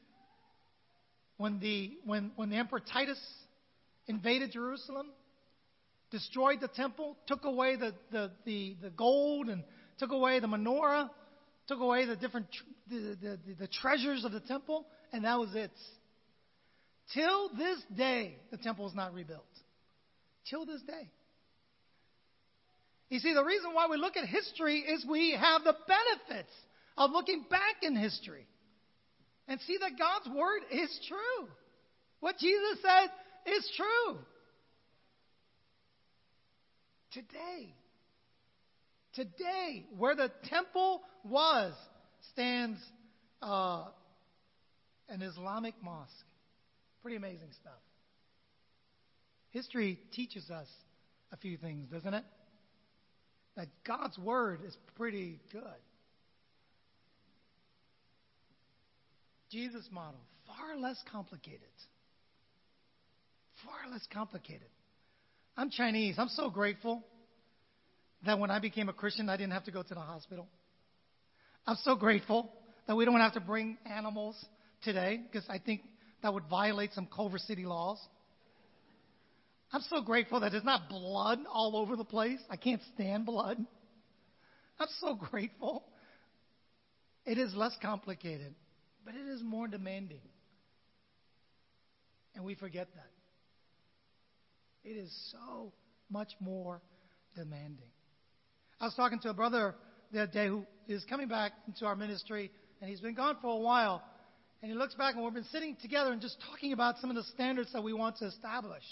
when 1.38 1.60
the, 1.60 1.97
when, 2.06 2.32
when 2.36 2.50
the 2.50 2.56
Emperor 2.56 2.80
Titus 2.80 3.19
invaded 4.08 4.52
Jerusalem, 4.52 5.08
destroyed 6.12 6.62
the 6.62 6.67
temple, 6.67 7.17
took 7.28 7.45
away 7.45 7.76
the, 7.76 7.93
the, 8.12 8.32
the, 8.45 8.76
the 8.82 8.89
gold 8.89 9.47
and 9.50 9.63
took 10.00 10.12
away 10.12 10.39
the 10.39 10.47
menorah, 10.47 11.10
took 11.67 11.80
away 11.80 12.06
the 12.06 12.15
different 12.15 12.47
the, 12.89 13.17
the, 13.21 13.39
the 13.60 13.67
treasures 13.67 14.23
of 14.26 14.32
the 14.32 14.39
temple, 14.39 14.86
and 15.12 15.26
that 15.26 15.38
was 15.38 15.54
it. 15.54 15.71
Till 17.13 17.50
this 17.50 17.80
day, 17.95 18.38
the 18.52 18.58
temple 18.58 18.88
is 18.88 18.95
not 18.95 19.13
rebuilt. 19.13 19.45
Till 20.50 20.65
this 20.65 20.82
day. 20.82 21.10
You 23.10 23.19
see, 23.19 23.34
the 23.34 23.43
reason 23.43 23.73
why 23.73 23.88
we 23.89 23.97
look 23.97 24.17
at 24.17 24.26
history 24.26 24.80
is 24.80 25.06
we 25.10 25.38
have 25.39 25.63
the 25.63 25.76
benefits 25.88 26.52
of 26.97 27.12
looking 27.12 27.45
back 27.50 27.78
in 27.82 27.95
history 27.95 28.45
and 29.47 29.60
see 29.62 29.77
that 29.79 29.91
God's 29.97 30.36
word 30.36 30.62
is 30.71 30.99
true. 31.07 31.47
What 32.19 32.38
Jesus 32.38 32.79
said 32.81 33.53
is 33.53 33.71
true. 33.75 34.17
Today, 37.12 37.73
today, 39.13 39.86
where 39.97 40.15
the 40.15 40.29
temple 40.49 41.01
was, 41.23 41.73
stands 42.33 42.79
uh, 43.41 43.86
an 45.10 45.21
Islamic 45.21 45.73
mosque. 45.81 46.12
Pretty 47.01 47.17
amazing 47.17 47.49
stuff. 47.62 47.79
History 49.51 49.99
teaches 50.13 50.49
us 50.49 50.67
a 51.31 51.38
few 51.38 51.57
things, 51.57 51.88
doesn't 51.88 52.13
it? 52.13 52.23
That 53.55 53.67
God's 53.86 54.17
word 54.17 54.60
is 54.65 54.77
pretty 54.95 55.39
good. 55.51 55.63
Jesus' 59.51 59.88
model, 59.91 60.19
far 60.45 60.77
less 60.77 61.01
complicated. 61.12 61.62
Far 63.65 63.91
less 63.91 64.05
complicated. 64.13 64.67
I'm 65.55 65.69
Chinese. 65.69 66.15
I'm 66.17 66.29
so 66.29 66.49
grateful 66.49 67.03
that 68.25 68.39
when 68.39 68.51
I 68.51 68.60
became 68.60 68.89
a 68.89 68.93
Christian, 68.93 69.29
I 69.29 69.38
didn't 69.38 69.53
have 69.53 69.65
to 69.65 69.71
go 69.71 69.81
to 69.81 69.93
the 69.93 69.99
hospital. 69.99 70.47
I'm 71.65 71.77
so 71.83 71.95
grateful 71.95 72.51
that 72.88 72.95
we 72.95 73.05
don't 73.05 73.19
have 73.19 73.33
to 73.33 73.39
bring 73.39 73.77
animals 73.86 74.36
today 74.83 75.19
because 75.23 75.47
I 75.49 75.60
think 75.60 75.81
that 76.21 76.33
would 76.33 76.45
violate 76.49 76.93
some 76.93 77.07
Culver 77.13 77.38
City 77.38 77.65
laws. 77.65 77.99
I'm 79.71 79.81
so 79.89 80.01
grateful 80.01 80.39
that 80.41 80.51
there's 80.51 80.63
not 80.63 80.88
blood 80.88 81.39
all 81.51 81.75
over 81.75 81.95
the 81.95 82.05
place. 82.05 82.39
I 82.49 82.55
can't 82.55 82.81
stand 82.93 83.25
blood. 83.25 83.57
I'm 84.79 84.88
so 85.01 85.15
grateful. 85.15 85.83
It 87.25 87.38
is 87.38 87.53
less 87.53 87.75
complicated 87.81 88.53
but 89.08 89.15
it 89.15 89.26
is 89.26 89.41
more 89.41 89.70
demanding. 89.70 90.20
And 92.36 92.43
we 92.43 92.56
forget 92.56 92.89
that. 92.93 93.10
It 94.84 94.98
is 94.98 95.10
so 95.32 95.72
much 96.10 96.34
more 96.41 96.82
demanding. 97.34 97.88
I 98.82 98.86
was 98.86 98.96
talking 98.96 99.20
to 99.22 99.30
a 99.30 99.34
brother 99.34 99.76
the 100.12 100.24
other 100.24 100.32
day 100.34 100.48
who 100.48 100.65
is 100.89 101.06
coming 101.06 101.30
back 101.30 101.54
into 101.67 101.86
our 101.86 101.96
ministry, 101.96 102.52
and 102.82 102.89
he's 102.89 103.00
been 103.00 103.15
gone 103.15 103.38
for 103.41 103.48
a 103.48 103.60
while. 103.60 104.04
And 104.62 104.70
he 104.70 104.78
looks 104.78 104.93
back, 104.93 105.15
and 105.15 105.24
we've 105.24 105.34
been 105.34 105.46
sitting 105.54 105.78
together 105.82 106.12
and 106.12 106.22
just 106.22 106.36
talking 106.52 106.74
about 106.74 106.98
some 107.00 107.10
of 107.10 107.15
the 107.15 107.24
standards 107.34 107.72
that 107.72 107.84
we 107.84 107.93
want 107.93 108.17
to 108.17 108.26
establish. 108.26 108.84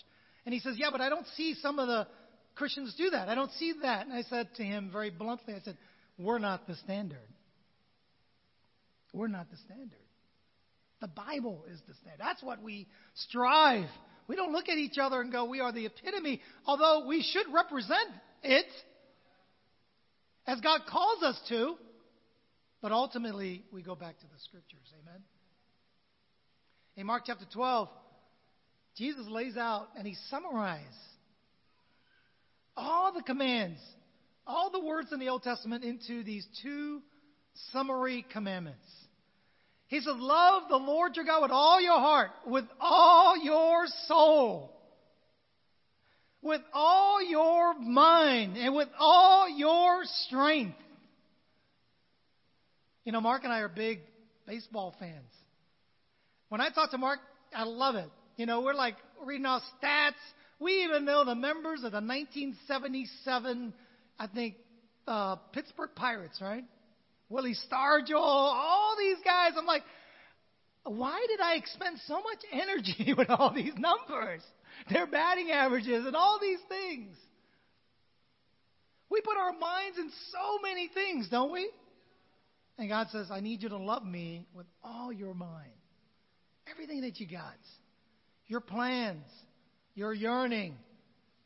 And 0.45 0.53
he 0.53 0.61
says, 0.61 0.75
Yeah, 0.77 0.91
but 0.93 1.01
I 1.01 1.09
don't 1.09 1.27
see 1.35 1.55
some 1.61 1.77
of 1.77 1.87
the 1.87 2.07
Christians 2.55 2.95
do 2.97 3.09
that. 3.09 3.27
I 3.27 3.35
don't 3.35 3.51
see 3.51 3.73
that. 3.81 4.05
And 4.05 4.15
I 4.15 4.21
said 4.21 4.47
to 4.55 4.63
him 4.63 4.91
very 4.93 5.09
bluntly, 5.09 5.55
I 5.55 5.59
said, 5.59 5.77
We're 6.17 6.39
not 6.39 6.67
the 6.67 6.75
standard. 6.75 7.17
We're 9.11 9.27
not 9.27 9.51
the 9.51 9.57
standard. 9.57 10.04
The 11.01 11.07
Bible 11.07 11.65
is 11.71 11.79
the 11.87 11.93
standard. 11.95 12.19
That's 12.19 12.41
what 12.41 12.61
we 12.61 12.87
strive. 13.13 13.89
We 14.27 14.35
don't 14.35 14.51
look 14.51 14.69
at 14.69 14.77
each 14.77 14.97
other 14.97 15.21
and 15.21 15.31
go, 15.31 15.45
we 15.45 15.59
are 15.59 15.71
the 15.71 15.85
epitome, 15.85 16.41
although 16.65 17.05
we 17.05 17.21
should 17.21 17.53
represent 17.53 18.09
it 18.43 18.65
as 20.47 20.59
God 20.61 20.81
calls 20.89 21.21
us 21.23 21.39
to. 21.49 21.75
But 22.81 22.91
ultimately, 22.91 23.63
we 23.71 23.81
go 23.81 23.95
back 23.95 24.19
to 24.19 24.25
the 24.25 24.39
scriptures. 24.43 24.93
Amen. 25.01 25.21
In 26.97 27.07
Mark 27.07 27.23
chapter 27.25 27.45
12, 27.51 27.89
Jesus 28.95 29.25
lays 29.27 29.57
out 29.57 29.87
and 29.97 30.07
he 30.07 30.15
summarizes 30.29 30.85
all 32.77 33.11
the 33.13 33.23
commands, 33.23 33.79
all 34.47 34.69
the 34.69 34.79
words 34.79 35.11
in 35.11 35.19
the 35.19 35.29
Old 35.29 35.43
Testament 35.43 35.83
into 35.83 36.23
these 36.23 36.45
two 36.61 37.01
summary 37.71 38.25
commandments. 38.31 38.85
He 39.87 39.99
says, 39.99 40.15
Love 40.17 40.63
the 40.69 40.77
Lord 40.77 41.15
your 41.15 41.25
God 41.25 41.41
with 41.41 41.51
all 41.51 41.79
your 41.79 41.99
heart, 41.99 42.31
with 42.45 42.65
all 42.79 43.37
your 43.37 43.85
soul, 44.07 44.71
with 46.41 46.61
all 46.73 47.23
your 47.23 47.77
mind, 47.79 48.57
and 48.57 48.75
with 48.75 48.89
all 48.99 49.47
your 49.49 50.03
strength. 50.25 50.77
You 53.03 53.11
know, 53.11 53.21
Mark 53.21 53.43
and 53.43 53.53
I 53.53 53.59
are 53.59 53.69
big 53.69 53.99
baseball 54.47 54.95
fans. 54.99 55.31
When 56.49 56.61
I 56.61 56.69
talk 56.69 56.91
to 56.91 56.97
Mark, 56.97 57.19
I 57.53 57.63
love 57.63 57.95
it. 57.95 58.09
You 58.37 58.47
know, 58.47 58.61
we're 58.61 58.73
like 58.73 58.95
reading 59.23 59.45
our 59.45 59.61
stats. 59.81 60.13
We 60.59 60.83
even 60.83 61.05
know 61.05 61.23
the 61.23 61.35
members 61.35 61.79
of 61.79 61.91
the 61.91 62.01
1977, 62.01 63.73
I 64.17 64.27
think, 64.27 64.55
uh, 65.07 65.35
Pittsburgh 65.53 65.91
Pirates, 65.95 66.39
right? 66.41 66.63
Willie 67.29 67.55
Stargell, 67.71 68.19
all 68.19 68.95
these 68.97 69.17
guys. 69.23 69.53
I'm 69.57 69.65
like, 69.65 69.83
why 70.83 71.25
did 71.27 71.39
I 71.41 71.55
expend 71.55 71.99
so 72.07 72.15
much 72.15 72.39
energy 72.51 73.13
with 73.17 73.29
all 73.29 73.53
these 73.53 73.73
numbers? 73.77 74.41
Their 74.91 75.07
batting 75.07 75.51
averages 75.51 76.05
and 76.05 76.15
all 76.15 76.39
these 76.39 76.59
things. 76.69 77.15
We 79.09 79.21
put 79.21 79.37
our 79.37 79.53
minds 79.53 79.97
in 79.97 80.11
so 80.31 80.59
many 80.61 80.89
things, 80.93 81.29
don't 81.29 81.51
we? 81.51 81.69
And 82.77 82.89
God 82.89 83.07
says, 83.11 83.27
I 83.31 83.39
need 83.39 83.63
you 83.63 83.69
to 83.69 83.77
love 83.77 84.03
me 84.03 84.45
with 84.53 84.65
all 84.83 85.13
your 85.13 85.33
mind. 85.33 85.71
Everything 86.69 87.01
that 87.01 87.19
you 87.19 87.27
got. 87.27 87.55
Your 88.47 88.59
plans, 88.59 89.23
your 89.93 90.13
yearning, 90.13 90.75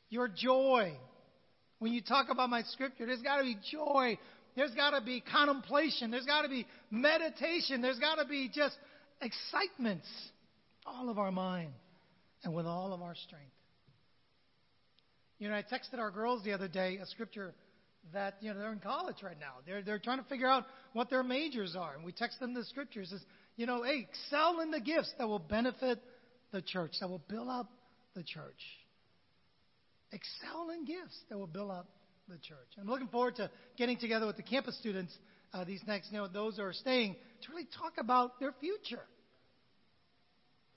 your 0.09 0.27
joy. 0.27 0.93
When 1.77 1.93
you 1.93 2.01
talk 2.01 2.27
about 2.31 2.49
my 2.49 2.63
scripture, 2.63 3.05
there's 3.05 3.21
got 3.21 3.37
to 3.37 3.43
be 3.43 3.57
joy. 3.71 4.17
There's 4.59 4.75
got 4.75 4.89
to 4.89 4.99
be 4.99 5.21
contemplation. 5.21 6.11
There's 6.11 6.25
got 6.25 6.41
to 6.41 6.49
be 6.49 6.67
meditation. 6.91 7.81
There's 7.81 7.97
got 7.97 8.15
to 8.15 8.25
be 8.25 8.51
just 8.53 8.75
excitement. 9.21 10.01
All 10.85 11.09
of 11.09 11.17
our 11.17 11.31
mind 11.31 11.71
and 12.43 12.53
with 12.53 12.65
all 12.65 12.91
of 12.91 13.01
our 13.01 13.15
strength. 13.15 13.53
You 15.37 15.47
know, 15.47 15.55
I 15.55 15.61
texted 15.61 15.97
our 15.97 16.11
girls 16.11 16.43
the 16.43 16.51
other 16.51 16.67
day 16.67 16.99
a 17.01 17.05
scripture 17.05 17.53
that 18.11 18.35
you 18.41 18.53
know 18.53 18.59
they're 18.59 18.73
in 18.73 18.79
college 18.79 19.23
right 19.23 19.39
now. 19.39 19.53
They're 19.65 19.81
they're 19.81 19.97
trying 19.97 20.17
to 20.17 20.25
figure 20.25 20.49
out 20.49 20.65
what 20.91 21.09
their 21.09 21.23
majors 21.23 21.77
are, 21.79 21.95
and 21.95 22.03
we 22.03 22.11
text 22.11 22.41
them 22.41 22.53
the 22.53 22.65
scriptures. 22.65 23.11
Says, 23.11 23.23
you 23.55 23.65
know, 23.65 23.83
hey, 23.83 24.09
excel 24.11 24.59
in 24.59 24.71
the 24.71 24.81
gifts 24.81 25.13
that 25.19 25.27
will 25.29 25.39
benefit 25.39 26.01
the 26.51 26.61
church, 26.61 26.91
that 26.99 27.09
will 27.09 27.23
build 27.29 27.47
up 27.47 27.71
the 28.13 28.23
church. 28.23 28.59
Excel 30.11 30.71
in 30.71 30.83
gifts 30.83 31.17
that 31.29 31.37
will 31.37 31.47
build 31.47 31.71
up 31.71 31.87
the 32.29 32.37
church. 32.37 32.67
I'm 32.79 32.87
looking 32.87 33.07
forward 33.07 33.35
to 33.37 33.49
getting 33.77 33.97
together 33.97 34.27
with 34.27 34.37
the 34.37 34.43
campus 34.43 34.77
students 34.77 35.17
uh, 35.53 35.63
these 35.63 35.81
next, 35.87 36.11
you 36.11 36.19
know, 36.19 36.27
those 36.27 36.57
who 36.57 36.63
are 36.63 36.73
staying 36.73 37.15
to 37.41 37.51
really 37.51 37.67
talk 37.77 37.93
about 37.97 38.39
their 38.39 38.53
future. 38.59 39.03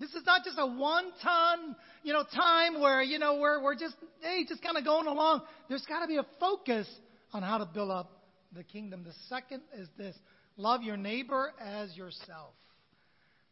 This 0.01 0.11
is 0.15 0.25
not 0.25 0.45
just 0.45 0.57
a 0.59 0.67
one-time, 0.67 1.77
you 2.03 2.13
know, 2.13 2.25
time 2.35 2.81
where 2.81 3.03
you 3.03 3.19
know 3.19 3.39
we're 3.39 3.63
we're 3.63 3.77
just 3.77 3.95
hey 4.21 4.45
just 4.49 4.63
kind 4.63 4.77
of 4.77 4.85
going 4.85 5.07
along. 5.07 5.43
There's 5.69 5.85
got 5.85 6.01
to 6.01 6.09
be 6.09 6.17
a 6.17 6.27
focus 6.41 6.89
on 7.33 7.43
how 7.43 7.59
to 7.59 7.67
build 7.67 7.91
up 7.91 8.11
the 8.53 8.65
kingdom. 8.65 9.05
The 9.05 9.13
second 9.29 9.63
is 9.79 9.89
this 9.97 10.17
love 10.57 10.83
your 10.83 10.97
neighbor 10.97 11.53
as 11.61 11.95
yourself. 11.97 12.55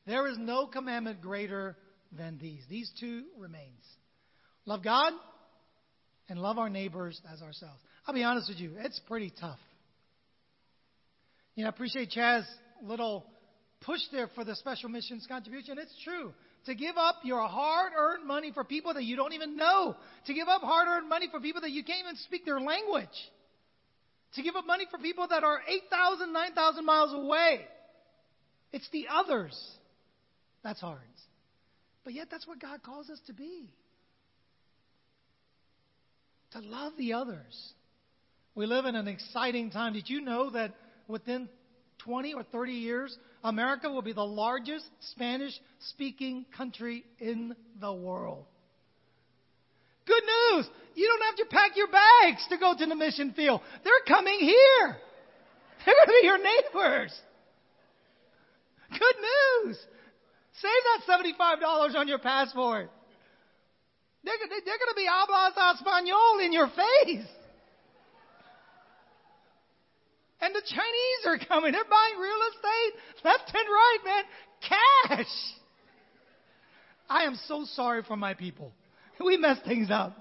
There 0.07 0.27
is 0.27 0.39
no 0.39 0.67
commandment 0.67 1.21
greater 1.21 1.77
than 2.17 2.39
these. 2.41 2.63
These 2.69 2.91
two 2.99 3.25
remains. 3.39 3.85
Love 4.65 4.83
God 4.83 5.13
and 6.29 6.41
love 6.41 6.59
our 6.59 6.71
neighbors 6.71 7.21
as 7.33 7.43
ourselves. 7.43 7.81
I'll 8.11 8.15
be 8.15 8.25
honest 8.25 8.49
with 8.49 8.59
you, 8.59 8.73
it's 8.77 8.99
pretty 9.07 9.33
tough. 9.41 9.61
You 11.55 11.63
know, 11.63 11.69
I 11.69 11.71
appreciate 11.71 12.11
Chaz's 12.11 12.49
little 12.83 13.25
push 13.83 14.01
there 14.11 14.27
for 14.35 14.43
the 14.45 14.57
special 14.57 14.89
missions 14.89 15.29
contribution. 15.29 15.79
It's 15.79 15.95
true. 16.03 16.33
To 16.67 16.75
give 16.75 16.97
up 16.97 17.19
your 17.23 17.47
hard 17.47 17.93
earned 17.97 18.27
money 18.27 18.51
for 18.53 18.65
people 18.65 18.95
that 18.95 19.05
you 19.05 19.15
don't 19.15 19.33
even 19.33 19.57
know. 19.57 19.95
To 20.27 20.35
give 20.35 20.49
up 20.49 20.61
hard 20.63 20.89
earned 20.89 21.09
money 21.09 21.29
for 21.31 21.39
people 21.39 21.61
that 21.61 21.71
you 21.71 21.85
can't 21.85 22.01
even 22.01 22.17
speak 22.17 22.45
their 22.45 22.61
language 22.61 23.07
to 24.35 24.43
give 24.43 24.57
up 24.57 24.67
money 24.67 24.87
for 24.91 24.99
people 24.99 25.29
that 25.29 25.45
are 25.45 25.61
8,000, 25.69 26.33
9,000 26.33 26.85
miles 26.85 27.15
away. 27.15 27.61
It's 28.73 28.89
the 28.91 29.07
others. 29.09 29.57
That's 30.65 30.81
hard. 30.81 30.99
But 32.03 32.15
yet, 32.15 32.27
that's 32.29 32.49
what 32.49 32.61
God 32.61 32.83
calls 32.83 33.09
us 33.09 33.21
to 33.29 33.33
be 33.33 33.71
to 36.53 36.59
love 36.59 36.95
the 36.99 37.13
others. 37.13 37.73
We 38.61 38.67
live 38.67 38.85
in 38.85 38.95
an 38.95 39.09
exciting 39.09 39.71
time. 39.71 39.95
Did 39.95 40.11
you 40.11 40.21
know 40.21 40.51
that 40.51 40.75
within 41.09 41.49
20 42.01 42.35
or 42.35 42.43
30 42.43 42.73
years, 42.73 43.17
America 43.43 43.91
will 43.91 44.03
be 44.03 44.13
the 44.13 44.23
largest 44.23 44.85
Spanish 45.13 45.59
speaking 45.79 46.45
country 46.55 47.07
in 47.19 47.57
the 47.81 47.91
world? 47.91 48.45
Good 50.07 50.23
news. 50.25 50.69
You 50.95 51.09
don't 51.09 51.23
have 51.23 51.37
to 51.37 51.47
pack 51.57 51.75
your 51.75 51.87
bags 51.87 52.45
to 52.51 52.59
go 52.59 52.75
to 52.77 52.85
the 52.85 52.95
mission 52.95 53.33
field. 53.33 53.63
They're 53.83 53.95
coming 54.07 54.39
here. 54.41 54.97
They're 55.87 55.95
going 55.95 56.07
to 56.07 56.13
be 56.21 56.27
your 56.27 56.37
neighbors. 56.37 57.19
Good 58.91 59.17
news. 59.65 59.79
Save 60.61 61.09
that 61.09 61.35
$75 61.41 61.95
on 61.95 62.09
your 62.09 62.19
passport. 62.19 62.91
They're, 64.23 64.35
they're 64.39 64.79
going 64.79 64.91
to 64.91 64.97
be 64.97 65.07
hablas 65.09 65.55
español 65.57 66.45
in 66.45 66.53
your 66.53 66.69
face. 66.69 67.27
And 70.51 70.57
the 70.57 70.69
Chinese 70.69 71.27
are 71.27 71.47
coming. 71.47 71.71
They're 71.71 71.85
buying 71.85 72.19
real 72.21 72.39
estate 72.51 73.25
left 73.25 73.53
and 73.55 73.69
right, 73.69 73.99
man. 74.05 74.25
Cash. 74.69 75.27
I 77.09 77.23
am 77.23 77.39
so 77.47 77.65
sorry 77.75 78.03
for 78.03 78.17
my 78.17 78.35
people. 78.35 78.73
we 79.25 79.37
mess 79.37 79.59
things 79.65 79.91
up. 79.93 80.17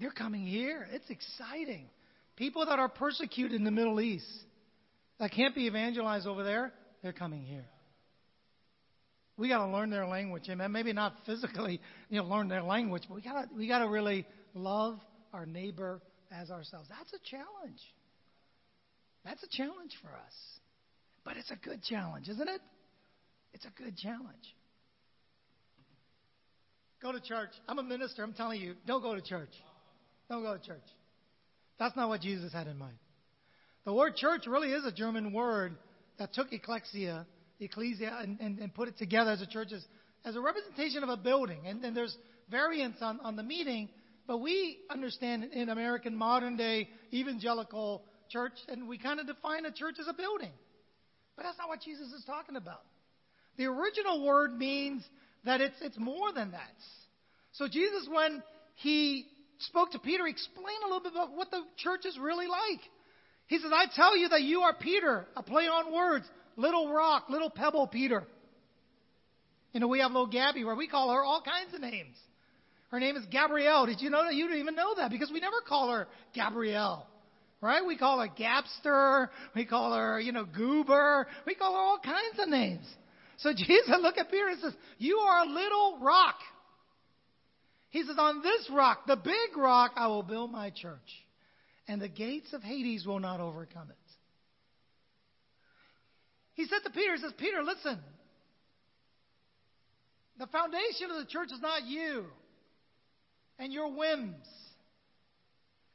They're 0.00 0.10
coming 0.10 0.44
here. 0.44 0.88
It's 0.90 1.08
exciting. 1.08 1.88
People 2.34 2.66
that 2.66 2.80
are 2.80 2.88
persecuted 2.88 3.54
in 3.54 3.64
the 3.64 3.70
Middle 3.70 4.00
East 4.00 4.26
that 5.20 5.30
can't 5.30 5.54
be 5.54 5.66
evangelized 5.66 6.26
over 6.26 6.42
there, 6.42 6.72
they're 7.02 7.12
coming 7.12 7.44
here. 7.44 7.66
We 9.36 9.48
got 9.48 9.64
to 9.64 9.70
learn 9.70 9.90
their 9.90 10.06
language, 10.06 10.48
amen. 10.48 10.72
Maybe 10.72 10.92
not 10.92 11.14
physically, 11.26 11.80
you 12.10 12.20
know, 12.20 12.26
learn 12.26 12.48
their 12.48 12.62
language, 12.64 13.04
but 13.08 13.14
we 13.14 13.22
got 13.22 13.42
to 13.42 13.48
we 13.56 13.68
got 13.68 13.80
to 13.80 13.88
really 13.88 14.26
love 14.52 14.98
our 15.32 15.46
neighbor 15.46 16.00
as 16.30 16.50
ourselves. 16.50 16.88
That's 16.88 17.12
a 17.12 17.18
challenge. 17.30 17.80
That's 19.24 19.42
a 19.42 19.48
challenge 19.50 19.92
for 20.02 20.08
us. 20.08 20.34
But 21.24 21.36
it's 21.36 21.50
a 21.50 21.56
good 21.56 21.82
challenge, 21.82 22.28
isn't 22.28 22.48
it? 22.48 22.60
It's 23.52 23.64
a 23.64 23.82
good 23.82 23.96
challenge. 23.96 24.54
Go 27.00 27.12
to 27.12 27.20
church. 27.20 27.50
I'm 27.68 27.78
a 27.78 27.82
minister. 27.82 28.22
I'm 28.22 28.32
telling 28.32 28.60
you, 28.60 28.74
don't 28.86 29.02
go 29.02 29.14
to 29.14 29.20
church. 29.20 29.52
Don't 30.28 30.42
go 30.42 30.56
to 30.56 30.64
church. 30.64 30.82
That's 31.78 31.96
not 31.96 32.08
what 32.08 32.20
Jesus 32.20 32.52
had 32.52 32.66
in 32.66 32.76
mind. 32.76 32.96
The 33.84 33.92
word 33.92 34.16
church 34.16 34.46
really 34.46 34.72
is 34.72 34.84
a 34.84 34.92
German 34.92 35.32
word 35.32 35.76
that 36.18 36.34
took 36.34 36.52
ecclesia, 36.52 37.26
ecclesia, 37.60 38.18
and, 38.20 38.38
and, 38.40 38.58
and 38.58 38.74
put 38.74 38.88
it 38.88 38.98
together 38.98 39.30
as 39.30 39.40
a 39.40 39.46
church 39.46 39.68
as, 39.72 39.84
as 40.24 40.34
a 40.36 40.40
representation 40.40 41.02
of 41.02 41.08
a 41.08 41.16
building. 41.16 41.60
And, 41.66 41.84
and 41.84 41.96
there's 41.96 42.16
variants 42.50 42.98
on, 43.00 43.20
on 43.20 43.36
the 43.36 43.42
meaning, 43.42 43.88
but 44.28 44.38
we 44.38 44.78
understand 44.90 45.42
in 45.54 45.70
American 45.70 46.14
modern 46.14 46.56
day 46.56 46.88
evangelical 47.12 48.04
church, 48.28 48.52
and 48.68 48.86
we 48.86 48.98
kind 48.98 49.18
of 49.18 49.26
define 49.26 49.64
a 49.64 49.72
church 49.72 49.96
as 49.98 50.06
a 50.06 50.12
building. 50.12 50.52
But 51.34 51.44
that's 51.44 51.56
not 51.56 51.68
what 51.68 51.80
Jesus 51.80 52.12
is 52.12 52.24
talking 52.26 52.54
about. 52.54 52.82
The 53.56 53.64
original 53.64 54.24
word 54.24 54.56
means 54.56 55.02
that 55.44 55.62
it's, 55.62 55.76
it's 55.80 55.98
more 55.98 56.30
than 56.32 56.50
that. 56.50 56.74
So 57.52 57.68
Jesus, 57.68 58.06
when 58.12 58.42
he 58.76 59.24
spoke 59.60 59.92
to 59.92 59.98
Peter, 59.98 60.26
explained 60.26 60.82
a 60.84 60.86
little 60.86 61.02
bit 61.02 61.12
about 61.12 61.32
what 61.32 61.50
the 61.50 61.62
church 61.78 62.04
is 62.04 62.18
really 62.20 62.46
like. 62.46 62.80
He 63.46 63.58
says, 63.58 63.70
I 63.74 63.86
tell 63.96 64.14
you 64.14 64.28
that 64.28 64.42
you 64.42 64.60
are 64.60 64.74
Peter, 64.74 65.26
a 65.36 65.42
play 65.42 65.64
on 65.64 65.90
words, 65.90 66.26
little 66.56 66.92
rock, 66.92 67.30
little 67.30 67.50
pebble 67.50 67.86
Peter. 67.86 68.24
You 69.72 69.80
know, 69.80 69.88
we 69.88 70.00
have 70.00 70.10
little 70.10 70.26
Gabby 70.26 70.64
where 70.64 70.76
we 70.76 70.86
call 70.86 71.12
her 71.12 71.24
all 71.24 71.40
kinds 71.42 71.72
of 71.72 71.80
names. 71.80 72.16
Her 72.88 73.00
name 73.00 73.16
is 73.16 73.24
Gabrielle. 73.30 73.86
Did 73.86 74.00
you 74.00 74.10
know 74.10 74.24
that? 74.24 74.34
You 74.34 74.46
didn't 74.46 74.60
even 74.60 74.74
know 74.74 74.94
that 74.96 75.10
because 75.10 75.30
we 75.30 75.40
never 75.40 75.60
call 75.66 75.90
her 75.90 76.08
Gabrielle. 76.34 77.06
Right? 77.60 77.84
We 77.84 77.98
call 77.98 78.20
her 78.20 78.28
Gapster. 78.28 79.28
We 79.54 79.66
call 79.66 79.94
her, 79.94 80.20
you 80.20 80.32
know, 80.32 80.44
Goober. 80.44 81.26
We 81.46 81.54
call 81.54 81.72
her 81.72 81.78
all 81.78 81.98
kinds 82.02 82.38
of 82.38 82.48
names. 82.48 82.86
So 83.38 83.52
Jesus 83.56 83.98
look 84.00 84.16
at 84.16 84.30
Peter 84.30 84.48
and 84.48 84.60
says, 84.60 84.74
You 84.96 85.18
are 85.18 85.44
a 85.44 85.46
little 85.46 85.98
rock. 86.00 86.36
He 87.90 88.02
says, 88.04 88.16
On 88.18 88.42
this 88.42 88.68
rock, 88.72 89.06
the 89.06 89.16
big 89.16 89.56
rock, 89.56 89.92
I 89.96 90.06
will 90.06 90.22
build 90.22 90.50
my 90.50 90.70
church. 90.70 90.98
and 91.86 92.00
the 92.00 92.08
gates 92.08 92.52
of 92.52 92.62
Hades 92.62 93.06
will 93.06 93.20
not 93.20 93.40
overcome 93.40 93.90
it. 93.90 93.96
He 96.54 96.66
said 96.66 96.80
to 96.84 96.90
Peter, 96.90 97.14
he 97.14 97.22
says, 97.22 97.32
Peter, 97.38 97.62
listen. 97.62 97.98
The 100.38 100.46
foundation 100.48 101.10
of 101.10 101.18
the 101.18 101.30
church 101.30 101.50
is 101.52 101.60
not 101.60 101.84
you 101.84 102.26
and 103.58 103.72
your 103.72 103.90
whims 103.92 104.46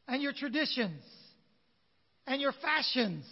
and 0.07 0.21
your 0.21 0.33
traditions 0.33 1.03
and 2.27 2.41
your 2.41 2.53
fashions. 2.61 3.25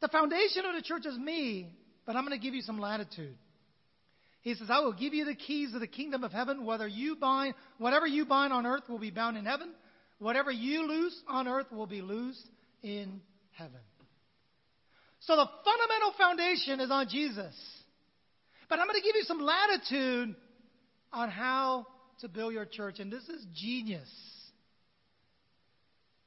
The 0.00 0.08
foundation 0.08 0.64
of 0.66 0.74
the 0.74 0.82
church 0.82 1.06
is 1.06 1.16
me, 1.16 1.72
but 2.06 2.16
I'm 2.16 2.26
going 2.26 2.38
to 2.38 2.44
give 2.44 2.54
you 2.54 2.62
some 2.62 2.78
latitude. 2.78 3.36
He 4.40 4.54
says, 4.54 4.68
I 4.70 4.80
will 4.80 4.92
give 4.92 5.14
you 5.14 5.24
the 5.24 5.36
keys 5.36 5.72
of 5.72 5.80
the 5.80 5.86
kingdom 5.86 6.24
of 6.24 6.32
heaven. 6.32 6.64
Whether 6.64 6.88
you 6.88 7.14
bind, 7.14 7.54
whatever 7.78 8.06
you 8.06 8.26
bind 8.26 8.52
on 8.52 8.66
earth 8.66 8.82
will 8.88 8.98
be 8.98 9.10
bound 9.10 9.36
in 9.36 9.44
heaven. 9.44 9.72
Whatever 10.18 10.50
you 10.50 10.86
loose 10.88 11.16
on 11.28 11.46
earth 11.46 11.70
will 11.70 11.86
be 11.86 12.02
loosed 12.02 12.48
in 12.82 13.20
heaven. 13.52 13.80
So 15.20 15.36
the 15.36 15.46
fundamental 15.64 16.12
foundation 16.18 16.80
is 16.80 16.90
on 16.90 17.08
Jesus. 17.08 17.54
But 18.68 18.80
I'm 18.80 18.86
going 18.86 19.00
to 19.00 19.06
give 19.06 19.14
you 19.14 19.22
some 19.22 19.40
latitude 19.40 20.34
on 21.12 21.28
how 21.28 21.86
to 22.22 22.28
build 22.28 22.54
your 22.54 22.64
church. 22.64 22.98
And 22.98 23.12
this 23.12 23.28
is 23.28 23.44
genius. 23.54 24.08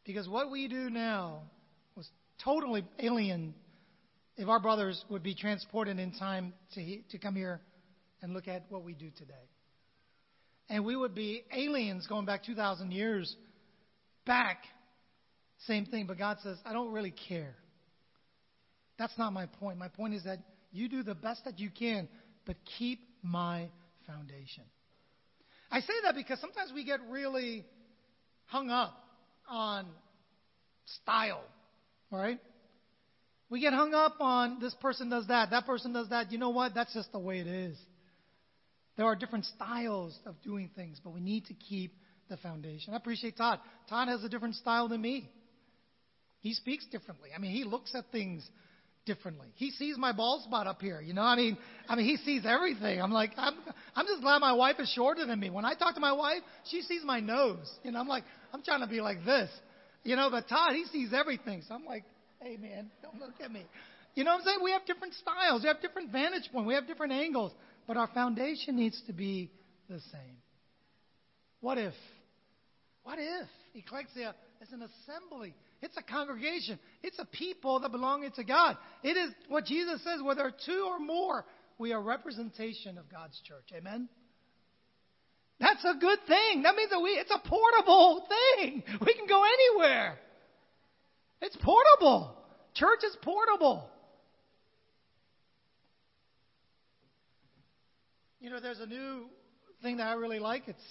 Because 0.05 0.29
what 0.29 0.51
we 0.51 0.67
do 0.67 0.89
now 0.89 1.41
was 1.95 2.07
totally 2.43 2.85
alien 2.99 3.55
if 4.37 4.47
our 4.47 4.59
brothers 4.59 5.03
would 5.09 5.23
be 5.23 5.33
transported 5.33 5.97
in 5.97 6.11
time 6.11 6.53
to, 6.75 6.97
to 7.09 7.17
come 7.17 7.35
here 7.35 7.59
and 8.21 8.33
look 8.33 8.47
at 8.47 8.65
what 8.69 8.83
we 8.83 8.93
do 8.93 9.09
today. 9.17 9.33
And 10.69 10.85
we 10.85 10.95
would 10.95 11.15
be 11.15 11.43
aliens 11.55 12.05
going 12.07 12.25
back 12.25 12.43
2,000 12.43 12.91
years 12.91 13.35
back. 14.25 14.63
Same 15.67 15.85
thing, 15.85 16.05
but 16.05 16.17
God 16.17 16.37
says, 16.43 16.57
I 16.65 16.73
don't 16.73 16.91
really 16.91 17.13
care. 17.29 17.55
That's 18.97 19.17
not 19.17 19.31
my 19.31 19.45
point. 19.45 19.77
My 19.77 19.87
point 19.87 20.13
is 20.13 20.23
that 20.25 20.39
you 20.71 20.89
do 20.89 21.03
the 21.03 21.15
best 21.15 21.45
that 21.45 21.59
you 21.59 21.69
can, 21.69 22.07
but 22.45 22.57
keep 22.77 22.99
my 23.23 23.69
foundation. 24.05 24.63
I 25.71 25.81
say 25.81 25.93
that 26.03 26.15
because 26.15 26.39
sometimes 26.39 26.71
we 26.73 26.85
get 26.85 26.99
really 27.09 27.65
hung 28.45 28.69
up 28.69 28.95
on 29.49 29.85
style, 31.01 31.43
right? 32.11 32.39
We 33.49 33.61
get 33.61 33.73
hung 33.73 33.93
up 33.93 34.15
on 34.19 34.59
this 34.59 34.73
person 34.75 35.09
does 35.09 35.27
that, 35.27 35.51
that 35.51 35.65
person 35.65 35.93
does 35.93 36.09
that. 36.09 36.31
You 36.31 36.37
know 36.37 36.49
what? 36.49 36.73
That's 36.73 36.93
just 36.93 37.11
the 37.11 37.19
way 37.19 37.39
it 37.39 37.47
is. 37.47 37.77
There 38.97 39.05
are 39.05 39.15
different 39.15 39.45
styles 39.45 40.17
of 40.25 40.41
doing 40.41 40.69
things, 40.75 40.99
but 41.03 41.13
we 41.13 41.19
need 41.19 41.45
to 41.45 41.53
keep 41.53 41.93
the 42.29 42.37
foundation. 42.37 42.93
I 42.93 42.97
appreciate 42.97 43.37
Todd. 43.37 43.59
Todd 43.89 44.07
has 44.07 44.23
a 44.23 44.29
different 44.29 44.55
style 44.55 44.87
than 44.87 45.01
me. 45.01 45.29
He 46.39 46.53
speaks 46.53 46.85
differently. 46.91 47.29
I 47.35 47.39
mean, 47.39 47.51
he 47.51 47.63
looks 47.63 47.93
at 47.93 48.05
things 48.11 48.47
differently. 49.05 49.47
He 49.55 49.71
sees 49.71 49.97
my 49.97 50.11
bald 50.11 50.43
spot 50.43 50.67
up 50.67 50.81
here. 50.81 51.01
You 51.01 51.13
know, 51.13 51.21
I 51.21 51.35
mean, 51.35 51.57
I 51.87 51.95
mean, 51.95 52.05
he 52.05 52.17
sees 52.17 52.43
everything. 52.45 53.01
I'm 53.01 53.11
like, 53.11 53.31
I'm, 53.37 53.53
I'm 53.95 54.05
just 54.05 54.21
glad 54.21 54.39
my 54.39 54.53
wife 54.53 54.77
is 54.79 54.89
shorter 54.89 55.25
than 55.25 55.39
me. 55.39 55.49
When 55.49 55.65
I 55.65 55.73
talk 55.75 55.93
to 55.95 56.01
my 56.01 56.13
wife, 56.13 56.41
she 56.69 56.81
sees 56.81 57.03
my 57.03 57.19
nose. 57.19 57.71
You 57.83 57.91
know, 57.91 57.99
I'm 57.99 58.07
like, 58.07 58.23
I'm 58.53 58.63
trying 58.63 58.81
to 58.81 58.87
be 58.87 59.01
like 59.01 59.23
this. 59.25 59.49
You 60.03 60.15
know, 60.15 60.29
but 60.29 60.47
Todd, 60.47 60.73
he 60.73 60.85
sees 60.85 61.13
everything. 61.13 61.63
So 61.67 61.75
I'm 61.75 61.85
like, 61.85 62.03
hey 62.41 62.57
man, 62.57 62.91
don't 63.01 63.19
look 63.19 63.33
at 63.43 63.51
me. 63.51 63.65
You 64.15 64.23
know 64.23 64.31
what 64.31 64.41
I'm 64.41 64.45
saying? 64.45 64.59
We 64.63 64.71
have 64.71 64.85
different 64.85 65.13
styles. 65.15 65.61
We 65.61 65.67
have 65.67 65.81
different 65.81 66.11
vantage 66.11 66.49
points. 66.51 66.67
We 66.67 66.73
have 66.73 66.87
different 66.87 67.13
angles. 67.13 67.51
But 67.87 67.97
our 67.97 68.07
foundation 68.07 68.77
needs 68.77 69.01
to 69.07 69.13
be 69.13 69.51
the 69.89 69.99
same. 69.99 70.37
What 71.59 71.77
if? 71.77 71.93
What 73.03 73.19
if? 73.19 73.47
Ecclesia 73.75 74.33
is 74.61 74.71
an 74.71 74.81
assembly. 74.83 75.53
It's 75.85 75.97
a 75.97 76.01
congregation. 76.01 76.79
It's 77.03 77.19
a 77.19 77.25
people 77.25 77.79
that 77.81 77.91
belong 77.91 78.27
to 78.35 78.43
God. 78.43 78.75
It 79.03 79.15
is 79.15 79.29
what 79.49 79.65
Jesus 79.65 80.03
says, 80.03 80.19
where 80.23 80.33
there 80.33 80.47
are 80.47 80.55
two 80.65 80.87
or 80.87 80.97
more, 80.97 81.45
we 81.77 81.93
are 81.93 82.01
representation 82.01 82.97
of 82.97 83.07
God's 83.07 83.39
church. 83.47 83.69
Amen? 83.71 84.09
That's 85.59 85.85
a 85.85 85.93
good 86.01 86.17
thing. 86.27 86.63
That 86.63 86.75
means 86.75 86.89
that 86.89 86.99
we, 86.99 87.11
it's 87.11 87.29
a 87.29 87.47
portable 87.47 88.27
thing. 88.27 88.83
We 89.05 89.13
can 89.13 89.27
go 89.27 89.43
anywhere. 89.43 90.17
It's 91.41 91.55
portable. 91.57 92.35
Church 92.73 93.03
is 93.05 93.15
portable. 93.21 93.87
You 98.39 98.49
know, 98.49 98.59
there's 98.59 98.79
a 98.79 98.87
new 98.87 99.25
thing 99.83 99.97
that 99.97 100.07
I 100.07 100.13
really 100.13 100.39
like. 100.39 100.63
It's 100.67 100.81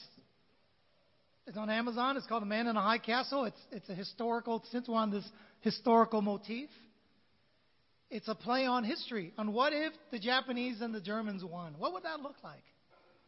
it's 1.47 1.57
on 1.57 1.69
Amazon. 1.71 2.17
It's 2.17 2.27
called 2.27 2.43
A 2.43 2.47
Man 2.47 2.67
in 2.67 2.77
a 2.77 2.83
High 2.83 2.99
Castle. 2.99 3.45
It's 3.45 3.61
it's 3.71 3.89
a 3.89 3.95
historical. 3.95 4.63
Since 4.71 4.89
we're 4.89 4.97
on 4.97 5.11
this 5.11 5.25
historical 5.61 6.23
motif, 6.23 6.71
it's 8.11 8.29
a 8.29 8.35
play 8.35 8.65
on 8.65 8.85
history. 8.85 9.33
On 9.37 9.53
what 9.53 9.73
if 9.73 9.93
the 10.11 10.19
Japanese 10.19 10.81
and 10.81 10.95
the 10.95 11.01
Germans 11.01 11.45
won? 11.45 11.75
What 11.79 11.93
would 11.93 12.05
that 12.05 12.21
look 12.21 12.37
like 12.43 12.65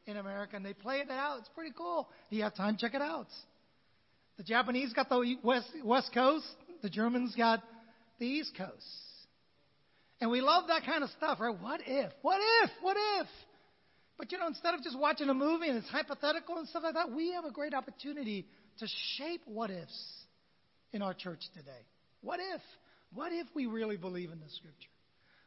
in 0.07 0.17
America? 0.17 0.57
And 0.57 0.65
they 0.65 0.73
play 0.73 1.01
it 1.01 1.11
out. 1.11 1.39
It's 1.41 1.49
pretty 1.55 1.75
cool. 1.77 2.09
If 2.31 2.37
you 2.39 2.43
have 2.45 2.55
time, 2.55 2.77
check 2.79 2.95
it 2.95 3.03
out. 3.03 3.27
The 4.39 4.45
Japanese 4.45 4.93
got 4.93 5.09
the 5.09 5.37
west 5.43 5.69
west 5.85 6.11
coast. 6.15 6.47
The 6.83 6.91
Germans 6.91 7.35
got 7.37 7.63
the 8.19 8.27
east 8.27 8.53
coast. 8.57 8.73
And 10.21 10.31
we 10.31 10.41
love 10.41 10.69
that 10.69 10.87
kind 10.87 11.05
of 11.05 11.11
stuff, 11.11 11.39
right? 11.41 11.55
What 11.61 11.83
if? 11.87 12.11
What 12.23 12.41
if? 12.63 12.71
What 12.81 12.97
if? 13.21 13.27
But 14.19 14.33
you 14.33 14.39
know, 14.39 14.47
instead 14.47 14.75
of 14.75 14.83
just 14.83 14.99
watching 14.99 15.29
a 15.29 15.35
movie 15.35 15.69
and 15.69 15.79
it's 15.79 15.89
hypothetical 15.89 16.57
and 16.57 16.69
stuff 16.69 16.83
like 16.85 16.95
that, 16.95 17.11
we 17.11 17.33
have 17.33 17.45
a 17.45 17.51
great 17.51 17.75
opportunity 17.75 18.47
to 18.79 18.87
shape 19.17 19.43
what 19.45 19.71
ifs 19.71 20.25
in 20.93 21.03
our 21.03 21.15
church 21.15 21.41
today. 21.55 21.85
What 22.23 22.41
if? 22.41 22.61
What 23.13 23.33
if 23.33 23.47
we 23.55 23.67
really 23.67 23.97
believe 23.97 24.31
in 24.31 24.41
the 24.41 24.49
scripture? 24.49 24.89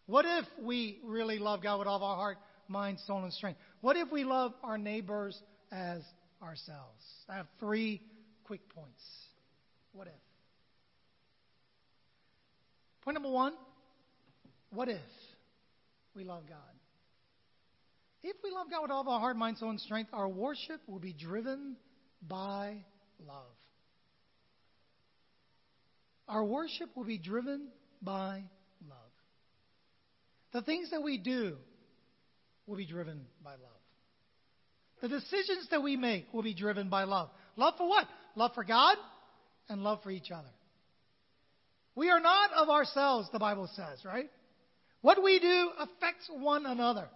What 0.06 0.26
if 0.26 0.46
we 0.62 1.00
really 1.04 1.40
love 1.40 1.62
God 1.62 1.80
with 1.80 1.88
all 1.88 1.98
of 1.98 2.04
our 2.04 2.16
heart, 2.16 2.38
mind, 2.68 3.00
soul, 3.06 3.24
and 3.24 3.34
strength? 3.34 3.60
What 3.82 3.96
if 3.96 4.12
we 4.12 4.24
love 4.24 4.54
our 4.64 4.78
neighbors 4.78 5.40
as 5.72 6.02
ourselves? 6.42 7.04
I 7.28 7.36
have 7.36 7.48
three 7.60 8.02
quick 8.44 8.62
points. 8.70 9.04
What 9.94 10.08
if? 10.08 10.14
Point 13.04 13.16
number 13.16 13.30
one 13.30 13.54
what 14.72 14.88
if 14.88 15.02
we 16.16 16.24
love 16.24 16.44
God? 16.48 16.79
If 18.22 18.36
we 18.44 18.52
love 18.52 18.68
God 18.70 18.82
with 18.82 18.92
all 18.92 19.02
of 19.02 19.08
our 19.08 19.20
heart, 19.20 19.38
mind, 19.38 19.58
soul, 19.58 19.70
and 19.70 19.80
strength, 19.80 20.10
our 20.14 20.28
worship 20.28 20.82
will 20.88 21.00
be 21.00 21.14
driven 21.14 21.78
by 22.28 22.84
love. 23.26 23.46
Our 26.28 26.44
worship 26.44 26.90
will 26.96 27.06
be 27.06 27.18
driven 27.18 27.70
by 28.02 28.44
love. 28.88 29.00
The 30.52 30.62
things 30.62 30.92
that 30.92 31.02
we 31.02 31.18
do 31.18 31.56
will 32.68 32.78
be 32.78 32.86
driven 32.86 33.26
by 33.44 33.52
love. 33.52 33.60
The 35.02 35.08
decisions 35.08 35.68
that 35.72 35.82
we 35.82 35.96
make 35.96 36.28
will 36.34 36.44
be 36.44 36.54
driven 36.54 36.90
by 36.90 37.06
love. 37.06 37.30
Love 37.56 37.76
for 37.78 37.88
what? 37.88 38.06
Love 38.36 38.52
for 38.54 38.64
God 38.64 38.98
and 39.70 39.82
love 39.82 40.04
for 40.04 40.12
each 40.12 40.30
other. 40.30 40.50
We 41.96 42.10
are 42.10 42.20
not 42.20 42.52
of 42.54 42.70
ourselves, 42.70 43.30
the 43.32 43.40
Bible 43.40 43.70
says, 43.76 44.04
right? 44.04 44.30
What 45.02 45.24
we 45.24 45.40
do 45.40 45.72
affects 45.80 46.30
one 46.30 46.66
another. 46.66 47.08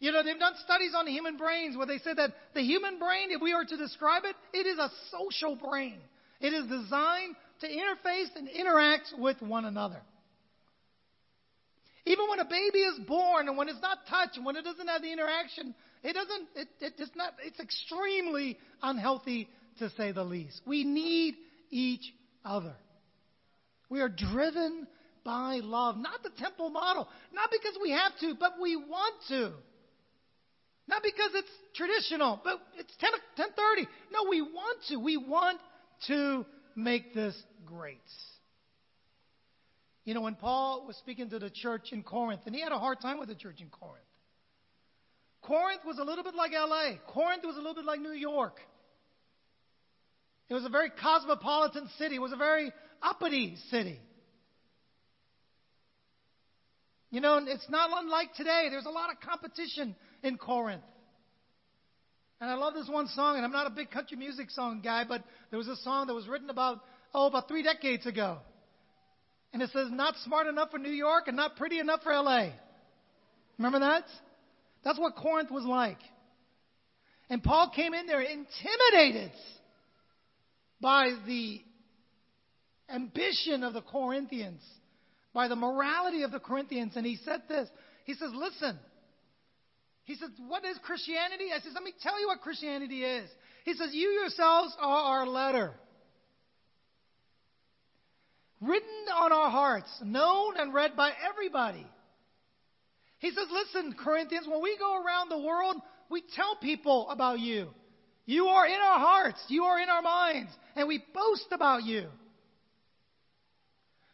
You 0.00 0.12
know, 0.12 0.22
they've 0.22 0.38
done 0.38 0.54
studies 0.64 0.92
on 0.96 1.06
human 1.06 1.36
brains 1.36 1.76
where 1.76 1.86
they 1.86 1.98
said 1.98 2.16
that 2.16 2.32
the 2.54 2.62
human 2.62 2.98
brain, 2.98 3.28
if 3.30 3.42
we 3.42 3.54
were 3.54 3.66
to 3.66 3.76
describe 3.76 4.24
it, 4.24 4.34
it 4.56 4.66
is 4.66 4.78
a 4.78 4.90
social 5.10 5.56
brain. 5.56 5.98
It 6.40 6.54
is 6.54 6.64
designed 6.66 7.36
to 7.60 7.68
interface 7.68 8.34
and 8.34 8.48
interact 8.48 9.12
with 9.18 9.40
one 9.42 9.66
another. 9.66 10.00
Even 12.06 12.30
when 12.30 12.38
a 12.40 12.46
baby 12.46 12.78
is 12.78 12.98
born 13.06 13.48
and 13.48 13.58
when 13.58 13.68
it's 13.68 13.82
not 13.82 13.98
touched 14.08 14.38
and 14.38 14.46
when 14.46 14.56
it 14.56 14.64
doesn't 14.64 14.88
have 14.88 15.02
the 15.02 15.12
interaction, 15.12 15.74
it 16.02 16.14
doesn't, 16.14 16.48
it, 16.56 16.68
it, 16.80 16.94
it's 16.96 17.14
not, 17.14 17.34
it's 17.44 17.60
extremely 17.60 18.58
unhealthy 18.82 19.50
to 19.80 19.90
say 19.90 20.12
the 20.12 20.24
least. 20.24 20.62
We 20.66 20.82
need 20.82 21.34
each 21.70 22.14
other. 22.42 22.74
We 23.90 24.00
are 24.00 24.08
driven 24.08 24.86
by 25.24 25.60
love, 25.62 25.98
not 25.98 26.22
the 26.22 26.30
temple 26.38 26.70
model, 26.70 27.06
not 27.34 27.50
because 27.50 27.78
we 27.82 27.90
have 27.90 28.18
to, 28.20 28.34
but 28.40 28.54
we 28.60 28.76
want 28.76 29.14
to. 29.28 29.52
Not 30.90 31.04
because 31.04 31.30
it's 31.34 31.48
traditional, 31.76 32.40
but 32.42 32.60
it's 32.76 32.92
10, 32.98 33.10
1030. 33.36 33.88
No, 34.12 34.28
we 34.28 34.42
want 34.42 34.78
to. 34.88 34.96
We 34.96 35.16
want 35.16 35.60
to 36.08 36.44
make 36.74 37.14
this 37.14 37.40
great. 37.64 37.98
You 40.04 40.14
know, 40.14 40.20
when 40.22 40.34
Paul 40.34 40.84
was 40.88 40.96
speaking 40.96 41.30
to 41.30 41.38
the 41.38 41.48
church 41.48 41.92
in 41.92 42.02
Corinth, 42.02 42.40
and 42.46 42.54
he 42.56 42.60
had 42.60 42.72
a 42.72 42.78
hard 42.78 43.00
time 43.00 43.20
with 43.20 43.28
the 43.28 43.36
church 43.36 43.60
in 43.60 43.68
Corinth. 43.68 44.04
Corinth 45.42 45.82
was 45.86 45.98
a 45.98 46.04
little 46.04 46.24
bit 46.24 46.34
like 46.34 46.50
LA. 46.52 46.96
Corinth 47.06 47.44
was 47.44 47.54
a 47.54 47.58
little 47.58 47.74
bit 47.74 47.84
like 47.84 48.00
New 48.00 48.10
York. 48.10 48.58
It 50.48 50.54
was 50.54 50.64
a 50.64 50.68
very 50.68 50.90
cosmopolitan 50.90 51.88
city. 51.98 52.16
It 52.16 52.20
was 52.20 52.32
a 52.32 52.36
very 52.36 52.72
uppity 53.00 53.56
city. 53.70 54.00
You 57.10 57.20
know, 57.20 57.40
it's 57.44 57.68
not 57.68 57.90
unlike 57.92 58.34
today. 58.34 58.68
There's 58.70 58.86
a 58.86 58.90
lot 58.90 59.10
of 59.10 59.20
competition 59.20 59.96
in 60.22 60.38
Corinth. 60.38 60.82
And 62.40 62.48
I 62.48 62.54
love 62.54 62.74
this 62.74 62.88
one 62.88 63.08
song, 63.08 63.36
and 63.36 63.44
I'm 63.44 63.52
not 63.52 63.66
a 63.66 63.70
big 63.70 63.90
country 63.90 64.16
music 64.16 64.50
song 64.50 64.80
guy, 64.82 65.04
but 65.06 65.22
there 65.50 65.58
was 65.58 65.68
a 65.68 65.76
song 65.76 66.06
that 66.06 66.14
was 66.14 66.26
written 66.26 66.48
about, 66.48 66.80
oh, 67.12 67.26
about 67.26 67.48
three 67.48 67.62
decades 67.62 68.06
ago. 68.06 68.38
And 69.52 69.60
it 69.60 69.70
says, 69.72 69.88
not 69.90 70.14
smart 70.24 70.46
enough 70.46 70.70
for 70.70 70.78
New 70.78 70.92
York 70.92 71.24
and 71.26 71.36
not 71.36 71.56
pretty 71.56 71.80
enough 71.80 72.02
for 72.02 72.12
LA. 72.12 72.50
Remember 73.58 73.80
that? 73.80 74.04
That's 74.84 74.98
what 74.98 75.16
Corinth 75.16 75.50
was 75.50 75.64
like. 75.64 75.98
And 77.28 77.42
Paul 77.42 77.70
came 77.74 77.92
in 77.92 78.06
there 78.06 78.22
intimidated 78.22 79.32
by 80.80 81.10
the 81.26 81.60
ambition 82.88 83.64
of 83.64 83.74
the 83.74 83.82
Corinthians, 83.82 84.62
by 85.32 85.48
the 85.48 85.56
morality 85.56 86.22
of 86.22 86.32
the 86.32 86.40
Corinthians. 86.40 86.92
And 86.96 87.06
he 87.06 87.18
said 87.24 87.42
this 87.48 87.68
He 88.04 88.14
says, 88.14 88.30
Listen, 88.34 88.78
he 90.04 90.16
says, 90.16 90.30
What 90.48 90.64
is 90.64 90.76
Christianity? 90.82 91.50
I 91.54 91.60
says, 91.60 91.72
Let 91.74 91.84
me 91.84 91.92
tell 92.02 92.20
you 92.20 92.28
what 92.28 92.40
Christianity 92.40 93.04
is. 93.04 93.28
He 93.64 93.74
says, 93.74 93.90
You 93.92 94.08
yourselves 94.08 94.74
are 94.80 95.20
our 95.20 95.26
letter. 95.26 95.72
Written 98.60 99.06
on 99.14 99.32
our 99.32 99.50
hearts, 99.50 99.88
known 100.02 100.56
and 100.58 100.74
read 100.74 100.94
by 100.94 101.12
everybody. 101.30 101.86
He 103.18 103.30
says, 103.30 103.46
Listen, 103.50 103.94
Corinthians, 104.02 104.46
when 104.48 104.62
we 104.62 104.76
go 104.78 105.02
around 105.02 105.28
the 105.28 105.38
world, 105.38 105.76
we 106.10 106.22
tell 106.34 106.56
people 106.56 107.08
about 107.10 107.38
you. 107.38 107.68
You 108.26 108.46
are 108.46 108.66
in 108.66 108.74
our 108.74 108.98
hearts, 108.98 109.40
you 109.48 109.64
are 109.64 109.80
in 109.80 109.88
our 109.88 110.02
minds, 110.02 110.50
and 110.76 110.88
we 110.88 111.02
boast 111.14 111.46
about 111.52 111.84
you. 111.84 112.06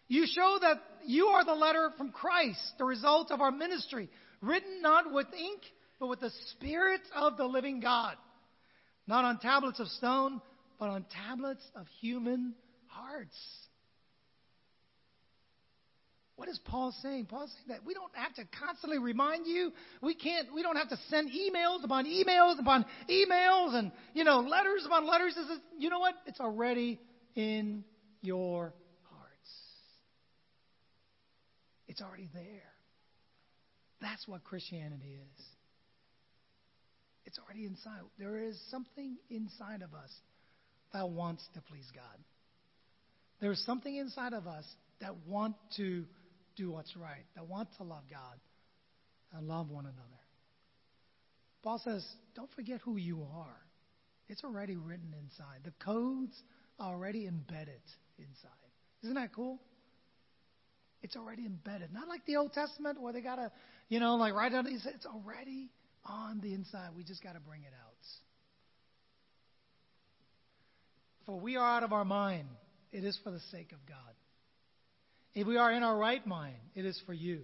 You 0.08 0.26
show 0.26 0.58
that 0.60 0.82
you 1.06 1.26
are 1.26 1.44
the 1.44 1.54
letter 1.54 1.90
from 1.96 2.10
Christ, 2.10 2.60
the 2.78 2.84
result 2.84 3.30
of 3.30 3.40
our 3.40 3.50
ministry, 3.50 4.08
written 4.40 4.82
not 4.82 5.12
with 5.12 5.26
ink, 5.32 5.62
but 5.98 6.08
with 6.08 6.20
the 6.20 6.30
Spirit 6.52 7.00
of 7.14 7.36
the 7.36 7.44
living 7.44 7.80
God. 7.80 8.16
Not 9.06 9.24
on 9.24 9.38
tablets 9.38 9.80
of 9.80 9.88
stone, 9.88 10.40
but 10.78 10.88
on 10.88 11.04
tablets 11.26 11.62
of 11.74 11.86
human 12.00 12.54
hearts. 12.86 13.36
What 16.36 16.50
is 16.50 16.60
Paul 16.66 16.94
saying? 17.02 17.26
Paul's 17.26 17.50
saying 17.50 17.78
that 17.78 17.86
we 17.86 17.94
don't 17.94 18.14
have 18.14 18.34
to 18.34 18.44
constantly 18.62 18.98
remind 18.98 19.46
you. 19.46 19.72
We 20.02 20.14
can't. 20.14 20.52
We 20.54 20.62
don't 20.62 20.76
have 20.76 20.90
to 20.90 20.98
send 21.08 21.30
emails 21.30 21.82
upon 21.82 22.04
emails 22.04 22.58
upon 22.60 22.84
emails 23.08 23.74
and 23.74 23.90
you 24.12 24.22
know 24.22 24.40
letters 24.40 24.84
upon 24.84 25.06
letters. 25.06 25.34
You 25.78 25.88
know 25.88 25.98
what? 25.98 26.14
It's 26.26 26.38
already 26.38 27.00
in 27.34 27.84
your 28.20 28.74
hearts. 29.04 29.50
It's 31.96 32.02
already 32.02 32.28
there. 32.34 32.74
That's 34.02 34.28
what 34.28 34.44
Christianity 34.44 35.16
is. 35.18 35.44
It's 37.24 37.38
already 37.38 37.64
inside. 37.64 38.00
There 38.18 38.38
is 38.38 38.60
something 38.70 39.16
inside 39.30 39.80
of 39.80 39.94
us 39.94 40.10
that 40.92 41.08
wants 41.08 41.42
to 41.54 41.62
please 41.62 41.86
God. 41.94 42.22
There's 43.40 43.62
something 43.64 43.96
inside 43.96 44.34
of 44.34 44.46
us 44.46 44.66
that 45.00 45.14
want 45.26 45.56
to 45.78 46.04
do 46.54 46.70
what's 46.70 46.94
right, 46.98 47.24
that 47.34 47.48
want 47.48 47.70
to 47.78 47.84
love 47.84 48.02
God 48.10 48.38
and 49.32 49.48
love 49.48 49.70
one 49.70 49.86
another. 49.86 50.00
Paul 51.62 51.80
says, 51.82 52.06
don't 52.34 52.50
forget 52.52 52.80
who 52.84 52.98
you 52.98 53.26
are. 53.34 53.56
It's 54.28 54.44
already 54.44 54.76
written 54.76 55.14
inside. 55.18 55.60
The 55.64 55.72
codes 55.82 56.36
are 56.78 56.92
already 56.92 57.26
embedded 57.26 57.80
inside. 58.18 58.50
Isn't 59.02 59.14
that 59.14 59.32
cool? 59.34 59.60
It's 61.02 61.16
already 61.16 61.46
embedded. 61.46 61.92
Not 61.92 62.08
like 62.08 62.24
the 62.26 62.36
Old 62.36 62.52
Testament 62.52 63.00
where 63.00 63.12
they 63.12 63.20
got 63.20 63.36
to, 63.36 63.52
you 63.88 64.00
know, 64.00 64.16
like 64.16 64.34
write 64.34 64.52
down. 64.52 64.66
It's 64.66 65.06
already 65.06 65.70
on 66.04 66.40
the 66.40 66.52
inside. 66.54 66.90
We 66.96 67.04
just 67.04 67.22
got 67.22 67.34
to 67.34 67.40
bring 67.40 67.62
it 67.62 67.72
out. 67.84 67.92
For 71.26 71.38
we 71.38 71.56
are 71.56 71.76
out 71.76 71.82
of 71.82 71.92
our 71.92 72.04
mind. 72.04 72.48
It 72.92 73.04
is 73.04 73.18
for 73.22 73.30
the 73.30 73.40
sake 73.50 73.72
of 73.72 73.78
God. 73.86 73.98
If 75.34 75.46
we 75.46 75.58
are 75.58 75.72
in 75.72 75.82
our 75.82 75.96
right 75.96 76.24
mind, 76.26 76.56
it 76.74 76.86
is 76.86 77.00
for 77.04 77.12
you. 77.12 77.42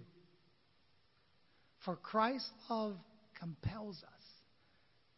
For 1.85 1.97
Christ's 1.97 2.49
love 2.69 2.95
compels 3.39 3.97
us 3.97 4.23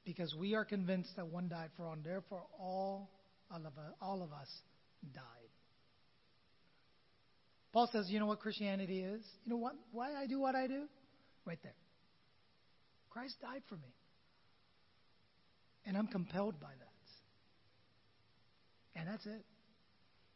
because 0.04 0.36
we 0.36 0.56
are 0.56 0.66
convinced 0.66 1.16
that 1.16 1.28
one 1.28 1.48
died 1.48 1.70
for 1.78 1.86
all, 1.86 1.94
and 1.94 2.04
therefore 2.04 2.44
all, 2.60 3.10
all, 3.52 3.60
of, 3.60 3.74
all 4.02 4.24
of 4.24 4.34
us 4.34 4.50
died. 5.14 5.24
Paul 7.76 7.90
says, 7.92 8.10
you 8.10 8.22
know 8.22 8.26
what 8.26 8.40
Christianity 8.40 9.02
is? 9.02 9.22
You 9.44 9.52
know 9.52 9.58
what, 9.58 9.74
why 9.92 10.14
I 10.14 10.28
do 10.28 10.40
what 10.40 10.56
I 10.56 10.66
do? 10.66 10.84
Right 11.44 11.60
there. 11.62 11.76
Christ 13.10 13.36
died 13.42 13.64
for 13.68 13.76
me. 13.76 13.94
And 15.86 15.98
I'm 15.98 16.08
compelled 16.08 16.58
by 16.62 16.70
that. 16.70 16.86
And 18.98 19.10
that's 19.10 19.26
it. 19.26 19.44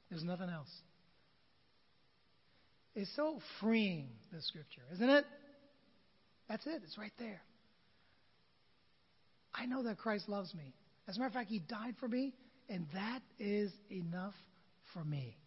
There's 0.10 0.25
nothing 0.25 0.49
else 0.49 0.67
It's 2.93 3.10
so 3.15 3.39
freeing, 3.62 4.10
the 4.34 4.41
scripture, 4.41 4.82
isn't 4.95 5.10
it? 5.10 5.23
That's 6.49 6.67
it, 6.67 6.82
it's 6.84 6.97
right 6.97 7.13
there. 7.19 7.41
I 9.56 9.65
know 9.65 9.84
that 9.84 9.97
Christ 9.97 10.28
loves 10.28 10.54
me. 10.54 10.73
As 11.08 11.15
a 11.15 11.19
matter 11.19 11.28
of 11.28 11.34
fact, 11.36 11.49
He 11.49 11.60
died 11.60 11.95
for 12.02 12.10
me, 12.10 12.34
and 12.67 12.86
that 12.93 13.21
is 13.39 13.71
enough 13.89 14.36
for 14.93 15.06
me. 15.06 15.38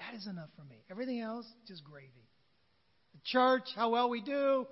That 0.00 0.16
is 0.16 0.26
enough 0.26 0.48
for 0.56 0.64
me. 0.64 0.82
Everything 0.90 1.20
else, 1.20 1.46
just 1.68 1.84
gravy. 1.84 2.08
The 3.14 3.20
church, 3.24 3.68
how 3.76 3.90
well 3.90 4.10
we 4.10 4.20
do, 4.20 4.66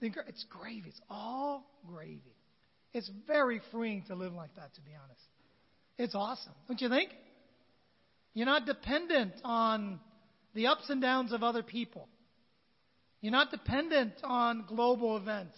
it's 0.00 0.44
gravy. 0.50 0.90
It's 0.90 1.00
all 1.10 1.64
gravy. 1.86 2.36
It's 2.92 3.10
very 3.26 3.60
freeing 3.72 4.04
to 4.08 4.14
live 4.14 4.32
like 4.32 4.54
that, 4.56 4.74
to 4.74 4.80
be 4.82 4.92
honest. 5.02 5.20
It's 5.98 6.14
awesome, 6.14 6.52
don't 6.68 6.80
you 6.80 6.88
think? 6.88 7.10
You're 8.34 8.46
not 8.46 8.66
dependent 8.66 9.32
on 9.44 9.98
the 10.54 10.66
ups 10.66 10.90
and 10.90 11.00
downs 11.00 11.32
of 11.32 11.42
other 11.42 11.62
people. 11.62 12.08
You're 13.22 13.32
not 13.32 13.50
dependent 13.50 14.12
on 14.22 14.66
global 14.68 15.16
events. 15.16 15.56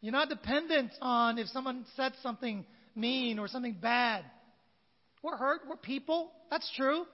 You're 0.00 0.12
not 0.12 0.30
dependent 0.30 0.92
on 1.02 1.38
if 1.38 1.48
someone 1.48 1.84
said 1.96 2.12
something 2.22 2.64
mean 2.96 3.38
or 3.38 3.48
something 3.48 3.76
bad. 3.80 4.24
We're 5.22 5.36
hurt, 5.36 5.62
we're 5.68 5.76
people, 5.76 6.30
that's 6.50 6.70
true. 6.76 7.04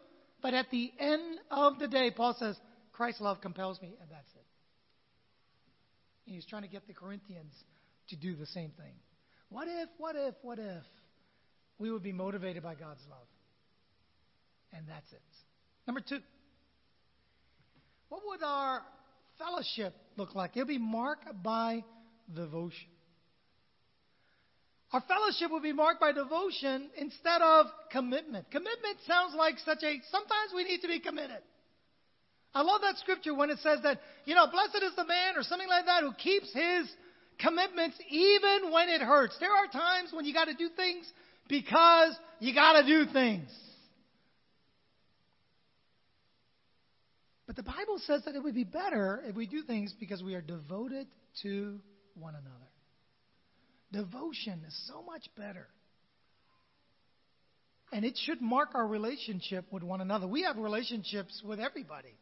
But 0.43 0.55
at 0.55 0.71
the 0.71 0.91
end 0.99 1.39
of 1.51 1.79
the 1.79 1.89
day, 1.89 2.11
Paul 2.11 2.35
says, 2.39 2.57
Christ's 2.93 3.21
love 3.21 3.41
compels 3.41 3.81
me, 3.81 3.95
and 4.01 4.11
that's 4.11 4.31
it. 4.35 4.47
And 6.27 6.35
he's 6.35 6.47
trying 6.47 6.63
to 6.63 6.69
get 6.69 6.87
the 6.87 6.95
Corinthians 6.95 7.53
to 8.09 8.17
do 8.17 8.35
the 8.35 8.47
same 8.47 8.71
thing. 8.71 8.95
What 9.49 9.69
if, 9.69 9.89
what 9.99 10.17
if, 10.17 10.35
what 10.43 10.59
if 10.59 10.83
we 11.79 11.91
would 11.91 12.03
be 12.03 12.13
motivated 12.13 12.63
by 12.63 12.75
God's 12.75 13.03
love? 13.11 13.27
And 14.73 14.87
that's 14.89 15.13
it. 15.13 15.21
Number 15.87 16.01
two. 16.01 16.21
What 18.09 18.23
would 18.27 18.43
our 18.43 18.83
fellowship 19.39 19.95
look 20.17 20.35
like? 20.35 20.57
It'll 20.57 20.67
be 20.67 20.79
marked 20.79 21.43
by 21.43 21.85
devotion. 22.33 22.89
Our 24.93 25.03
fellowship 25.03 25.51
will 25.51 25.61
be 25.61 25.73
marked 25.73 26.01
by 26.01 26.13
devotion 26.13 26.91
instead 26.97 27.43
of 27.43 27.67
commitment. 27.93 28.51
Commitment 28.51 28.99
sounds 29.07 29.35
like 29.37 29.59
such 29.65 29.83
a, 29.85 30.01
sometimes 30.11 30.51
we 30.55 30.65
need 30.65 30.81
to 30.81 30.89
be 30.89 30.99
committed. 30.99 31.43
I 32.53 32.63
love 32.63 32.81
that 32.81 32.99
scripture 32.99 33.33
when 33.33 33.51
it 33.51 33.59
says 33.63 33.79
that, 33.85 34.01
you 34.25 34.35
know, 34.35 34.49
blessed 34.51 34.83
is 34.83 34.97
the 34.97 35.05
man 35.05 35.37
or 35.37 35.45
something 35.45 35.69
like 35.69 35.87
that 35.87 36.03
who 36.03 36.13
keeps 36.15 36.53
his 36.53 36.91
commitments 37.39 37.97
even 38.09 38.73
when 38.73 38.89
it 38.89 39.01
hurts. 39.01 39.37
There 39.39 39.53
are 39.53 39.69
times 39.69 40.11
when 40.13 40.25
you 40.25 40.35
got 40.35 40.47
to 40.47 40.55
do 40.55 40.69
things 40.75 41.11
because 41.49 42.17
you 42.41 42.53
got 42.53 42.81
to 42.81 42.87
do 42.87 43.11
things. 43.13 43.49
But 47.47 47.55
the 47.55 47.63
Bible 47.63 48.01
says 48.05 48.23
that 48.25 48.35
it 48.35 48.43
would 48.43 48.55
be 48.55 48.65
better 48.65 49.23
if 49.25 49.37
we 49.37 49.47
do 49.47 49.63
things 49.63 49.95
because 49.99 50.23
we 50.23 50.35
are 50.35 50.41
devoted 50.41 51.07
to 51.43 51.79
one 52.15 52.35
another. 52.35 52.71
Devotion 53.93 54.63
is 54.67 54.89
so 54.89 55.03
much 55.03 55.29
better. 55.37 55.67
And 57.93 58.05
it 58.05 58.17
should 58.25 58.41
mark 58.41 58.71
our 58.75 58.87
relationship 58.87 59.65
with 59.71 59.83
one 59.83 60.01
another. 60.01 60.27
We 60.27 60.43
have 60.43 60.57
relationships 60.57 61.43
with 61.45 61.59
everybody. 61.59 62.15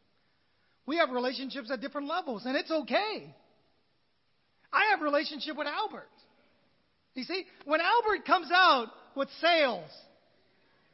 We 0.87 0.97
have 0.97 1.11
relationships 1.11 1.69
at 1.71 1.81
different 1.81 2.07
levels, 2.07 2.45
and 2.45 2.55
it's 2.55 2.71
okay. 2.71 3.35
I 4.73 4.89
have 4.91 5.01
a 5.01 5.03
relationship 5.03 5.55
with 5.55 5.67
Albert. 5.67 6.09
You 7.13 7.23
see, 7.23 7.45
when 7.65 7.81
Albert 7.81 8.25
comes 8.25 8.49
out 8.51 8.87
with 9.15 9.29
sales, 9.41 9.89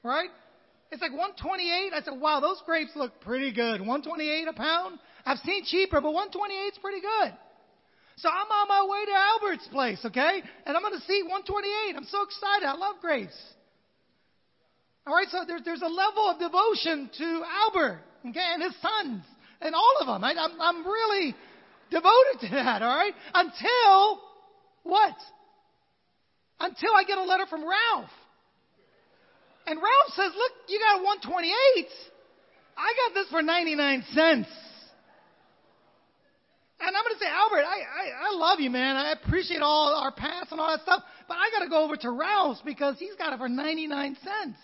right? 0.03 0.30
It's 0.91 1.01
like 1.01 1.11
128. 1.11 1.93
I 1.93 2.01
said, 2.01 2.19
wow, 2.19 2.39
those 2.39 2.61
grapes 2.65 2.91
look 2.95 3.21
pretty 3.21 3.53
good. 3.53 3.80
128 3.80 4.47
a 4.47 4.53
pound? 4.53 4.99
I've 5.26 5.39
seen 5.39 5.63
cheaper, 5.65 6.01
but 6.01 6.11
128 6.11 6.57
is 6.57 6.78
pretty 6.82 7.01
good. 7.01 7.34
So 8.18 8.30
I'm 8.30 8.47
on 8.47 8.68
my 8.68 8.84
way 8.89 9.05
to 9.05 9.16
Albert's 9.16 9.68
place, 9.68 9.99
okay? 10.05 10.41
And 10.66 10.76
I'm 10.76 10.82
going 10.82 10.99
to 10.99 11.05
see 11.05 11.22
128. 11.24 11.95
I'm 11.95 12.05
so 12.05 12.24
excited. 12.24 12.66
I 12.66 12.74
love 12.74 12.95
grapes. 13.01 13.36
All 15.05 15.13
right, 15.13 15.28
so 15.30 15.43
there's, 15.45 15.61
there's 15.63 15.82
a 15.82 15.91
level 15.91 16.30
of 16.30 16.39
devotion 16.39 17.09
to 17.18 17.43
Albert, 17.45 18.01
okay, 18.30 18.49
and 18.53 18.63
his 18.63 18.74
sons, 18.82 19.24
and 19.61 19.76
all 19.76 19.97
of 20.01 20.07
them. 20.07 20.24
I, 20.24 20.32
I'm, 20.32 20.59
I'm 20.59 20.86
really 20.86 21.36
devoted 21.91 22.39
to 22.41 22.49
that, 22.55 22.82
all 22.82 22.95
right? 22.95 23.13
Until 23.34 24.22
what? 24.84 25.13
until 26.59 26.93
I 26.95 27.03
get 27.03 27.18
a 27.18 27.24
letter 27.24 27.45
from 27.47 27.61
Ralph. 27.61 28.09
And 29.68 29.78
Ralph 29.78 30.13
says, 30.16 30.32
look, 30.36 30.51
you 30.68 30.80
got 30.80 31.03
128. 31.03 31.88
I 32.78 32.93
got 33.07 33.13
this 33.13 33.28
for 33.30 33.41
99 33.41 34.03
cents. 34.13 34.47
And 36.80 36.95
I'm 36.95 37.03
going 37.03 37.13
to 37.13 37.19
say, 37.19 37.30
Albert, 37.30 37.63
I, 37.63 37.80
I, 37.80 38.30
I 38.30 38.36
love 38.36 38.59
you, 38.59 38.69
man. 38.69 38.95
I 38.97 39.13
appreciate 39.13 39.61
all 39.61 39.95
our 39.95 40.11
past 40.11 40.51
and 40.51 40.59
all 40.59 40.67
that 40.67 40.82
stuff. 40.82 41.03
But 41.28 41.36
I 41.36 41.49
got 41.57 41.63
to 41.63 41.69
go 41.69 41.84
over 41.84 41.95
to 41.95 42.11
Ralph's 42.11 42.61
because 42.65 42.97
he's 42.99 43.15
got 43.15 43.34
it 43.34 43.38
for 43.38 43.47
99 43.47 44.17
cents. 44.21 44.57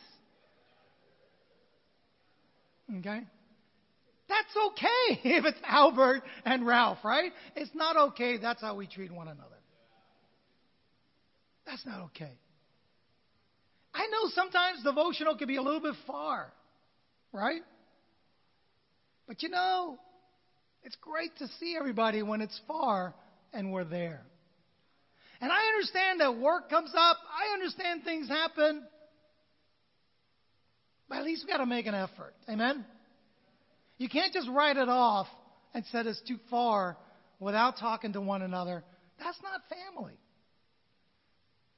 Okay? 2.99 3.21
That's 4.27 4.55
okay 4.67 5.19
if 5.35 5.45
it's 5.45 5.59
Albert 5.65 6.23
and 6.45 6.65
Ralph, 6.65 6.99
right? 7.03 7.31
It's 7.55 7.71
not 7.73 7.95
okay. 7.97 8.37
That's 8.37 8.61
how 8.61 8.75
we 8.75 8.87
treat 8.87 9.11
one 9.11 9.27
another. 9.27 9.47
That's 11.65 11.85
not 11.85 12.01
okay. 12.05 12.31
I 13.93 14.07
know 14.07 14.29
sometimes 14.33 14.83
devotional 14.83 15.37
can 15.37 15.47
be 15.47 15.57
a 15.57 15.61
little 15.61 15.81
bit 15.81 15.95
far, 16.07 16.51
right? 17.33 17.61
But 19.27 19.43
you 19.43 19.49
know, 19.49 19.97
it's 20.83 20.95
great 21.01 21.35
to 21.37 21.47
see 21.59 21.75
everybody 21.77 22.23
when 22.23 22.41
it's 22.41 22.59
far 22.67 23.13
and 23.53 23.71
we're 23.71 23.83
there. 23.83 24.21
And 25.39 25.51
I 25.51 25.59
understand 25.73 26.19
that 26.21 26.37
work 26.37 26.69
comes 26.69 26.91
up. 26.95 27.17
I 27.29 27.53
understand 27.53 28.03
things 28.03 28.27
happen. 28.27 28.83
But 31.09 31.17
at 31.17 31.23
least 31.25 31.43
we've 31.43 31.51
got 31.51 31.57
to 31.57 31.65
make 31.65 31.87
an 31.87 31.95
effort. 31.95 32.33
Amen? 32.47 32.85
You 33.97 34.07
can't 34.07 34.33
just 34.33 34.47
write 34.49 34.77
it 34.77 34.89
off 34.89 35.27
and 35.73 35.83
say 35.91 36.01
it's 36.01 36.21
too 36.27 36.37
far 36.49 36.97
without 37.39 37.77
talking 37.77 38.13
to 38.13 38.21
one 38.21 38.41
another. 38.41 38.83
That's 39.19 39.37
not 39.41 39.61
family. 39.69 40.13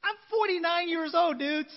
I'm 0.03 0.15
49 0.29 0.89
years 0.89 1.13
old, 1.15 1.39
dudes. 1.39 1.73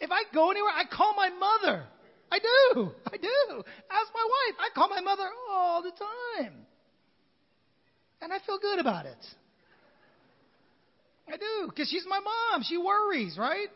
If 0.00 0.10
I 0.10 0.22
go 0.32 0.50
anywhere, 0.50 0.72
I 0.74 0.84
call 0.84 1.14
my 1.14 1.28
mother. 1.28 1.84
I 2.30 2.38
do. 2.38 2.92
I 3.06 3.16
do. 3.16 3.62
Ask 3.90 4.08
my 4.14 4.28
wife. 4.28 4.56
I 4.58 4.68
call 4.74 4.88
my 4.88 5.00
mother 5.00 5.28
all 5.50 5.82
the 5.82 5.90
time. 5.90 6.54
And 8.22 8.32
I 8.32 8.38
feel 8.46 8.58
good 8.58 8.78
about 8.78 9.06
it. 9.06 9.18
I 11.28 11.36
do. 11.36 11.68
Because 11.68 11.88
she's 11.88 12.04
my 12.08 12.20
mom. 12.20 12.62
She 12.62 12.76
worries, 12.76 13.36
right? 13.38 13.68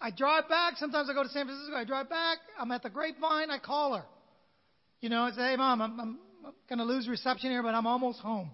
I 0.00 0.10
drive 0.10 0.48
back. 0.48 0.74
Sometimes 0.76 1.08
I 1.10 1.14
go 1.14 1.22
to 1.22 1.28
San 1.28 1.46
Francisco. 1.46 1.74
I 1.74 1.84
drive 1.84 2.08
back. 2.08 2.38
I'm 2.58 2.70
at 2.72 2.82
the 2.82 2.90
grapevine. 2.90 3.50
I 3.50 3.58
call 3.58 3.94
her. 3.94 4.04
You 5.00 5.08
know, 5.08 5.22
I 5.22 5.30
say, 5.30 5.50
hey, 5.50 5.56
mom, 5.56 5.80
I'm, 5.82 6.00
I'm 6.00 6.18
going 6.68 6.78
to 6.78 6.84
lose 6.84 7.08
reception 7.08 7.50
here, 7.50 7.62
but 7.62 7.74
I'm 7.74 7.86
almost 7.86 8.20
home. 8.20 8.50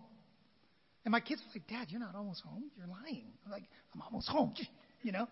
And 1.04 1.12
my 1.12 1.20
kids 1.20 1.40
are 1.40 1.50
like, 1.54 1.66
Dad, 1.68 1.90
you're 1.90 2.00
not 2.00 2.14
almost 2.14 2.42
home. 2.42 2.64
You're 2.76 2.86
lying. 2.86 3.24
I'm 3.44 3.52
like, 3.52 3.64
I'm 3.94 4.02
almost 4.02 4.28
home. 4.28 4.54
You 5.04 5.10
know? 5.10 5.26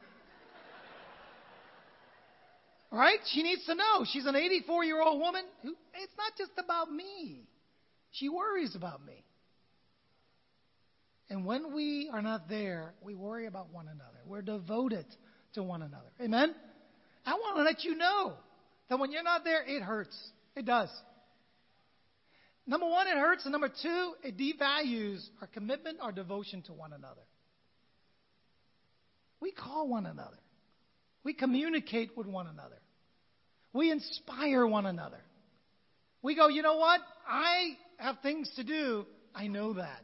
Right? 2.92 3.18
She 3.32 3.42
needs 3.42 3.64
to 3.66 3.74
know. 3.74 4.04
She's 4.12 4.26
an 4.26 4.34
84 4.34 4.84
year 4.84 5.00
old 5.00 5.20
woman 5.20 5.44
who, 5.62 5.74
it's 5.94 6.12
not 6.16 6.32
just 6.36 6.52
about 6.58 6.92
me. 6.92 7.42
She 8.12 8.28
worries 8.28 8.74
about 8.74 9.04
me. 9.04 9.24
And 11.28 11.46
when 11.46 11.72
we 11.72 12.10
are 12.12 12.22
not 12.22 12.48
there, 12.48 12.92
we 13.00 13.14
worry 13.14 13.46
about 13.46 13.72
one 13.72 13.86
another. 13.86 14.18
We're 14.26 14.42
devoted 14.42 15.06
to 15.54 15.62
one 15.62 15.82
another. 15.82 16.10
Amen? 16.20 16.54
I 17.24 17.34
want 17.34 17.58
to 17.58 17.62
let 17.62 17.84
you 17.84 17.94
know 17.94 18.32
that 18.88 18.98
when 18.98 19.12
you're 19.12 19.22
not 19.22 19.44
there, 19.44 19.62
it 19.64 19.82
hurts. 19.82 20.16
It 20.56 20.66
does. 20.66 20.88
Number 22.66 22.88
one, 22.88 23.06
it 23.06 23.16
hurts. 23.16 23.44
And 23.44 23.52
number 23.52 23.68
two, 23.68 24.12
it 24.24 24.36
devalues 24.36 25.24
our 25.40 25.46
commitment, 25.46 25.98
our 26.00 26.10
devotion 26.10 26.62
to 26.62 26.72
one 26.72 26.92
another. 26.92 27.22
We 29.40 29.52
call 29.52 29.88
one 29.88 30.06
another. 30.06 30.36
We 31.24 31.34
communicate 31.34 32.16
with 32.16 32.26
one 32.26 32.46
another. 32.46 32.78
We 33.72 33.90
inspire 33.90 34.66
one 34.66 34.86
another. 34.86 35.20
We 36.22 36.34
go, 36.34 36.48
you 36.48 36.62
know 36.62 36.76
what? 36.76 37.00
I 37.28 37.76
have 37.98 38.16
things 38.22 38.50
to 38.56 38.64
do. 38.64 39.06
I 39.34 39.46
know 39.46 39.74
that. 39.74 40.02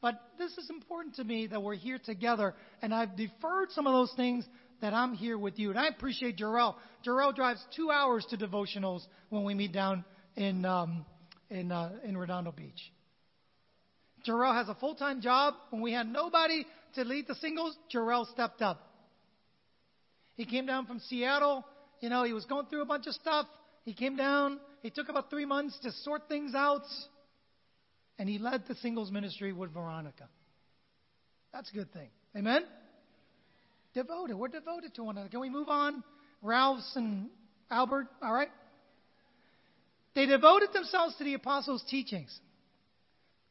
But 0.00 0.20
this 0.38 0.52
is 0.58 0.68
important 0.70 1.16
to 1.16 1.24
me 1.24 1.46
that 1.46 1.62
we're 1.62 1.74
here 1.74 1.98
together, 1.98 2.54
and 2.82 2.94
I've 2.94 3.16
deferred 3.16 3.70
some 3.70 3.86
of 3.86 3.92
those 3.92 4.12
things 4.14 4.46
that 4.80 4.92
I'm 4.92 5.14
here 5.14 5.38
with 5.38 5.58
you. 5.58 5.70
And 5.70 5.78
I 5.78 5.86
appreciate 5.88 6.36
Jarrell. 6.36 6.74
Jarrell 7.04 7.34
drives 7.34 7.64
two 7.74 7.90
hours 7.90 8.26
to 8.30 8.36
devotionals 8.36 9.00
when 9.30 9.44
we 9.44 9.54
meet 9.54 9.72
down 9.72 10.04
in 10.36 10.64
um, 10.64 11.06
in 11.50 11.72
uh, 11.72 11.92
in 12.04 12.16
Redondo 12.16 12.52
Beach. 12.52 12.92
Jarrell 14.26 14.54
has 14.54 14.68
a 14.68 14.74
full 14.74 14.94
time 14.94 15.20
job. 15.20 15.54
When 15.70 15.80
we 15.82 15.92
had 15.92 16.06
nobody 16.06 16.66
to 16.94 17.04
lead 17.04 17.26
the 17.26 17.34
singles, 17.36 17.76
Jarrell 17.92 18.30
stepped 18.32 18.60
up. 18.60 18.80
He 20.36 20.44
came 20.44 20.66
down 20.66 20.86
from 20.86 21.00
Seattle. 21.00 21.64
You 22.00 22.10
know, 22.10 22.24
he 22.24 22.32
was 22.32 22.44
going 22.44 22.66
through 22.66 22.82
a 22.82 22.86
bunch 22.86 23.06
of 23.06 23.14
stuff. 23.14 23.46
He 23.84 23.94
came 23.94 24.16
down. 24.16 24.60
He 24.82 24.90
took 24.90 25.08
about 25.08 25.30
three 25.30 25.46
months 25.46 25.78
to 25.82 25.92
sort 26.02 26.28
things 26.28 26.54
out. 26.54 26.82
And 28.18 28.28
he 28.28 28.38
led 28.38 28.64
the 28.68 28.74
singles 28.76 29.10
ministry 29.10 29.52
with 29.52 29.72
Veronica. 29.72 30.28
That's 31.52 31.70
a 31.70 31.74
good 31.74 31.92
thing. 31.92 32.08
Amen? 32.36 32.64
Devoted. 33.94 34.36
We're 34.36 34.48
devoted 34.48 34.94
to 34.96 35.04
one 35.04 35.16
another. 35.16 35.30
Can 35.30 35.40
we 35.40 35.50
move 35.50 35.68
on? 35.68 36.04
Ralph's 36.42 36.92
and 36.96 37.30
Albert, 37.70 38.08
all 38.22 38.32
right? 38.32 38.50
They 40.14 40.26
devoted 40.26 40.72
themselves 40.72 41.14
to 41.16 41.24
the 41.24 41.34
apostles' 41.34 41.84
teachings, 41.90 42.34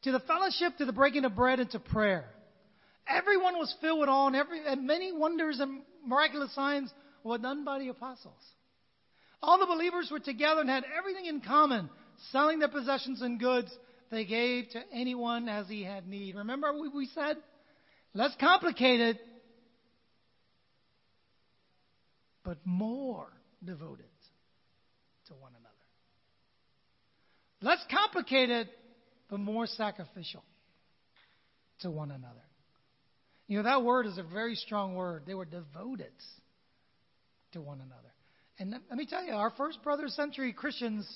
to 0.03 0.11
the 0.11 0.19
fellowship, 0.19 0.77
to 0.77 0.85
the 0.85 0.93
breaking 0.93 1.25
of 1.25 1.35
bread, 1.35 1.59
and 1.59 1.69
to 1.71 1.79
prayer. 1.79 2.25
Everyone 3.07 3.57
was 3.57 3.73
filled 3.81 3.99
with 3.99 4.09
awe, 4.09 4.27
and, 4.27 4.35
every, 4.35 4.65
and 4.65 4.87
many 4.87 5.11
wonders 5.11 5.59
and 5.59 5.81
miraculous 6.05 6.53
signs 6.53 6.91
were 7.23 7.37
done 7.37 7.63
by 7.63 7.79
the 7.79 7.89
apostles. 7.89 8.41
All 9.41 9.59
the 9.59 9.65
believers 9.65 10.09
were 10.11 10.19
together 10.19 10.61
and 10.61 10.69
had 10.69 10.83
everything 10.97 11.25
in 11.25 11.41
common, 11.41 11.89
selling 12.31 12.59
their 12.59 12.69
possessions 12.69 13.21
and 13.21 13.39
goods 13.39 13.71
they 14.11 14.25
gave 14.25 14.69
to 14.69 14.81
anyone 14.93 15.49
as 15.49 15.67
he 15.67 15.83
had 15.83 16.07
need. 16.07 16.35
Remember 16.35 16.71
what 16.73 16.93
we 16.93 17.07
said? 17.13 17.37
Less 18.13 18.31
complicated, 18.39 19.19
but 22.43 22.57
more 22.63 23.27
devoted 23.63 24.05
to 25.27 25.33
one 25.33 25.51
another. 25.51 25.75
Less 27.61 27.83
complicated, 27.91 28.69
but 29.29 29.39
more 29.39 29.65
sacrificial 29.67 30.43
to 31.81 31.91
one 31.91 32.11
another. 32.11 32.41
You 33.47 33.57
know, 33.57 33.63
that 33.63 33.83
word 33.83 34.07
is 34.07 34.17
a 34.17 34.23
very 34.23 34.55
strong 34.55 34.95
word. 34.95 35.23
They 35.27 35.35
were 35.35 35.45
devoted 35.45 36.11
to 37.53 37.61
one 37.61 37.79
another. 37.79 38.01
And 38.57 38.71
let 38.71 38.97
me 38.97 39.05
tell 39.05 39.23
you, 39.23 39.33
our 39.33 39.51
first 39.51 39.83
brother 39.83 40.07
century 40.07 40.53
Christians, 40.53 41.07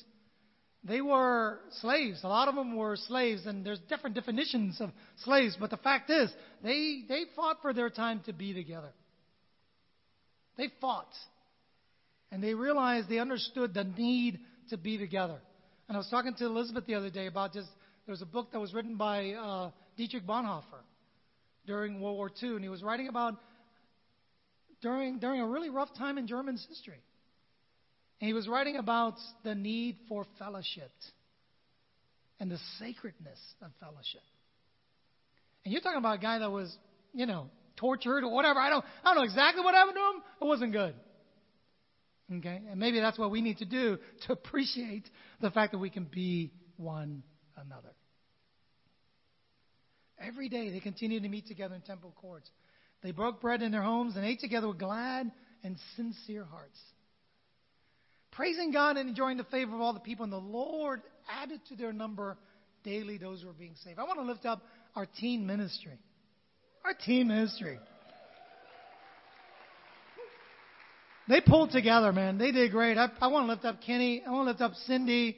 they 0.83 1.01
were 1.01 1.59
slaves. 1.81 2.19
A 2.23 2.27
lot 2.27 2.47
of 2.47 2.55
them 2.55 2.75
were 2.75 2.97
slaves, 2.97 3.45
and 3.45 3.65
there's 3.65 3.79
different 3.89 4.15
definitions 4.15 4.79
of 4.79 4.91
slaves, 5.23 5.57
but 5.59 5.69
the 5.69 5.77
fact 5.77 6.09
is, 6.09 6.31
they, 6.63 7.03
they 7.07 7.23
fought 7.35 7.57
for 7.61 7.73
their 7.73 7.89
time 7.89 8.21
to 8.25 8.33
be 8.33 8.53
together. 8.53 8.91
They 10.57 10.69
fought. 10.81 11.13
And 12.31 12.43
they 12.43 12.53
realized, 12.53 13.09
they 13.09 13.19
understood 13.19 13.73
the 13.73 13.85
need 13.85 14.39
to 14.69 14.77
be 14.77 14.97
together. 14.97 15.39
And 15.87 15.95
I 15.95 15.97
was 15.97 16.09
talking 16.09 16.35
to 16.35 16.45
Elizabeth 16.45 16.85
the 16.85 16.95
other 16.95 17.09
day 17.09 17.25
about 17.25 17.53
just, 17.53 17.69
there 18.05 18.13
was 18.13 18.21
a 18.21 18.27
book 18.27 18.51
that 18.51 18.59
was 18.59 18.73
written 18.73 18.97
by 18.97 19.31
uh, 19.31 19.71
Dietrich 19.97 20.27
Bonhoeffer 20.27 20.83
during 21.69 22.01
World 22.01 22.17
War 22.17 22.31
II, 22.41 22.55
and 22.55 22.63
he 22.63 22.69
was 22.69 22.81
writing 22.81 23.07
about 23.07 23.35
during, 24.81 25.19
during 25.19 25.39
a 25.39 25.47
really 25.47 25.69
rough 25.69 25.93
time 25.95 26.17
in 26.17 26.25
German's 26.25 26.65
history. 26.67 26.99
And 28.19 28.27
he 28.27 28.33
was 28.33 28.47
writing 28.47 28.77
about 28.77 29.13
the 29.43 29.53
need 29.53 29.97
for 30.09 30.25
fellowship 30.39 30.91
and 32.39 32.49
the 32.49 32.57
sacredness 32.79 33.39
of 33.61 33.69
fellowship. 33.79 34.23
And 35.63 35.71
you're 35.71 35.81
talking 35.81 35.99
about 35.99 36.17
a 36.17 36.21
guy 36.21 36.39
that 36.39 36.49
was, 36.49 36.75
you 37.13 37.27
know, 37.27 37.51
tortured 37.77 38.23
or 38.23 38.33
whatever. 38.33 38.59
I 38.59 38.71
don't, 38.71 38.83
I 39.03 39.09
don't 39.13 39.17
know 39.17 39.23
exactly 39.23 39.63
what 39.63 39.75
happened 39.75 39.95
to 39.95 40.17
him. 40.17 40.23
It 40.41 40.45
wasn't 40.45 40.71
good. 40.71 40.95
Okay? 42.39 42.61
And 42.67 42.79
maybe 42.79 42.99
that's 42.99 43.19
what 43.19 43.29
we 43.29 43.41
need 43.41 43.59
to 43.59 43.65
do 43.65 43.99
to 44.25 44.33
appreciate 44.33 45.07
the 45.39 45.51
fact 45.51 45.73
that 45.73 45.77
we 45.77 45.91
can 45.91 46.05
be 46.05 46.51
one 46.77 47.21
another. 47.55 47.93
Every 50.25 50.49
day 50.49 50.69
they 50.69 50.79
continued 50.79 51.23
to 51.23 51.29
meet 51.29 51.47
together 51.47 51.75
in 51.75 51.81
temple 51.81 52.13
courts. 52.19 52.49
They 53.01 53.11
broke 53.11 53.39
bread 53.39 53.61
in 53.61 53.71
their 53.71 53.81
homes 53.81 54.15
and 54.15 54.25
ate 54.25 54.39
together 54.39 54.67
with 54.67 54.79
glad 54.79 55.31
and 55.63 55.77
sincere 55.95 56.43
hearts. 56.43 56.77
Praising 58.31 58.71
God 58.71 58.97
and 58.97 59.09
enjoying 59.09 59.37
the 59.37 59.43
favor 59.45 59.73
of 59.73 59.81
all 59.81 59.93
the 59.93 59.99
people, 59.99 60.23
and 60.23 60.33
the 60.33 60.37
Lord 60.37 61.01
added 61.41 61.61
to 61.69 61.75
their 61.75 61.93
number 61.93 62.37
daily 62.83 63.17
those 63.17 63.41
who 63.41 63.47
were 63.47 63.53
being 63.53 63.75
saved. 63.83 63.99
I 63.99 64.03
want 64.03 64.19
to 64.19 64.25
lift 64.25 64.45
up 64.45 64.61
our 64.95 65.05
teen 65.19 65.45
ministry. 65.45 65.97
Our 66.85 66.93
teen 66.93 67.27
ministry. 67.27 67.79
They 71.27 71.41
pulled 71.41 71.71
together, 71.71 72.11
man. 72.11 72.37
They 72.37 72.51
did 72.51 72.71
great. 72.71 72.97
I, 72.97 73.07
I 73.21 73.27
want 73.27 73.45
to 73.45 73.51
lift 73.51 73.65
up 73.65 73.81
Kenny. 73.85 74.23
I 74.25 74.31
want 74.31 74.45
to 74.45 74.51
lift 74.51 74.61
up 74.61 74.73
Cindy. 74.87 75.37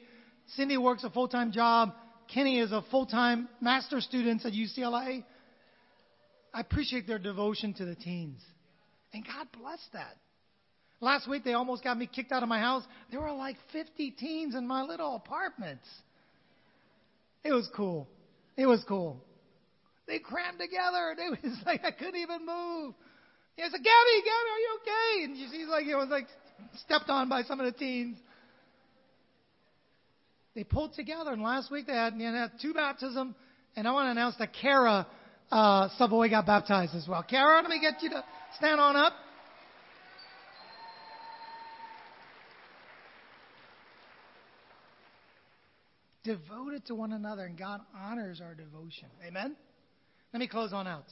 Cindy 0.56 0.78
works 0.78 1.04
a 1.04 1.10
full 1.10 1.28
time 1.28 1.52
job. 1.52 1.92
Kenny 2.32 2.58
is 2.58 2.72
a 2.72 2.82
full 2.90 3.06
time 3.06 3.48
master 3.60 4.00
student 4.00 4.44
at 4.44 4.52
UCLA. 4.52 5.24
I 6.54 6.60
appreciate 6.60 7.06
their 7.06 7.18
devotion 7.18 7.74
to 7.74 7.84
the 7.84 7.94
teens. 7.94 8.40
And 9.12 9.24
God 9.24 9.46
blessed 9.58 9.92
that. 9.92 10.16
Last 11.00 11.28
week, 11.28 11.44
they 11.44 11.54
almost 11.54 11.82
got 11.82 11.98
me 11.98 12.06
kicked 12.06 12.30
out 12.30 12.42
of 12.42 12.48
my 12.48 12.60
house. 12.60 12.84
There 13.10 13.20
were 13.20 13.32
like 13.32 13.56
50 13.72 14.12
teens 14.12 14.54
in 14.54 14.66
my 14.66 14.82
little 14.82 15.16
apartment. 15.16 15.80
It 17.44 17.52
was 17.52 17.68
cool. 17.74 18.08
It 18.56 18.66
was 18.66 18.82
cool. 18.86 19.20
They 20.06 20.18
crammed 20.18 20.58
together, 20.58 21.14
it 21.18 21.38
was 21.42 21.58
like 21.66 21.84
I 21.84 21.90
couldn't 21.90 22.16
even 22.16 22.46
move. 22.46 22.94
He 23.56 23.62
said, 23.62 23.72
Gabby, 23.72 24.22
Gabby, 24.24 24.50
are 24.50 24.58
you 24.58 24.78
okay? 24.80 25.24
And 25.24 25.52
she's 25.52 25.68
like, 25.68 25.86
it 25.86 25.96
was 25.96 26.08
like 26.08 26.26
stepped 26.84 27.10
on 27.10 27.28
by 27.28 27.42
some 27.42 27.60
of 27.60 27.66
the 27.66 27.78
teens. 27.78 28.16
They 30.54 30.64
pulled 30.64 30.94
together, 30.94 31.32
and 31.32 31.42
last 31.42 31.70
week 31.70 31.86
they 31.86 31.94
had, 31.94 32.14
had 32.14 32.52
two 32.60 32.74
baptisms, 32.74 33.34
and 33.74 33.88
I 33.88 33.92
want 33.92 34.06
to 34.06 34.10
announce 34.10 34.36
that 34.36 34.52
Kara 34.52 35.06
uh, 35.50 35.88
got 36.28 36.46
baptized 36.46 36.94
as 36.94 37.08
well. 37.08 37.22
Kara, 37.22 37.62
let 37.62 37.70
me 37.70 37.80
get 37.80 38.02
you 38.02 38.10
to 38.10 38.24
stand 38.56 38.80
on 38.80 38.96
up. 38.96 39.14
Devoted 46.24 46.86
to 46.86 46.94
one 46.94 47.12
another, 47.12 47.46
and 47.46 47.58
God 47.58 47.80
honors 47.96 48.40
our 48.40 48.54
devotion. 48.54 49.08
Amen? 49.26 49.56
Let 50.32 50.40
me 50.40 50.46
close 50.46 50.72
on 50.72 50.86
out. 50.86 51.06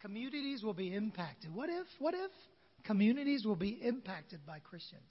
Communities 0.00 0.62
will 0.62 0.74
be 0.74 0.94
impacted. 0.94 1.54
What 1.54 1.68
if, 1.68 1.86
what 1.98 2.14
if 2.14 2.30
communities 2.84 3.44
will 3.44 3.56
be 3.56 3.78
impacted 3.82 4.46
by 4.46 4.60
Christians? 4.60 5.02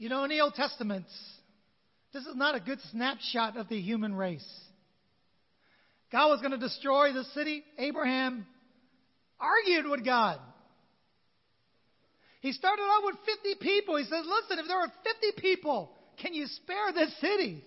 You 0.00 0.08
know, 0.08 0.24
in 0.24 0.30
the 0.30 0.40
Old 0.40 0.54
Testament, 0.54 1.04
this 2.14 2.24
is 2.24 2.34
not 2.34 2.54
a 2.54 2.60
good 2.60 2.78
snapshot 2.90 3.58
of 3.58 3.68
the 3.68 3.78
human 3.78 4.14
race. 4.14 4.48
God 6.10 6.28
was 6.30 6.40
going 6.40 6.52
to 6.52 6.56
destroy 6.58 7.12
the 7.12 7.24
city. 7.34 7.62
Abraham 7.76 8.46
argued 9.38 9.90
with 9.90 10.02
God. 10.02 10.40
He 12.40 12.52
started 12.52 12.82
out 12.82 13.02
with 13.04 13.16
50 13.26 13.56
people. 13.60 13.96
He 13.98 14.04
says, 14.04 14.24
Listen, 14.24 14.58
if 14.58 14.66
there 14.68 14.78
are 14.78 14.90
50 15.04 15.42
people, 15.42 15.90
can 16.22 16.32
you 16.32 16.46
spare 16.46 16.94
this 16.94 17.12
city? 17.20 17.62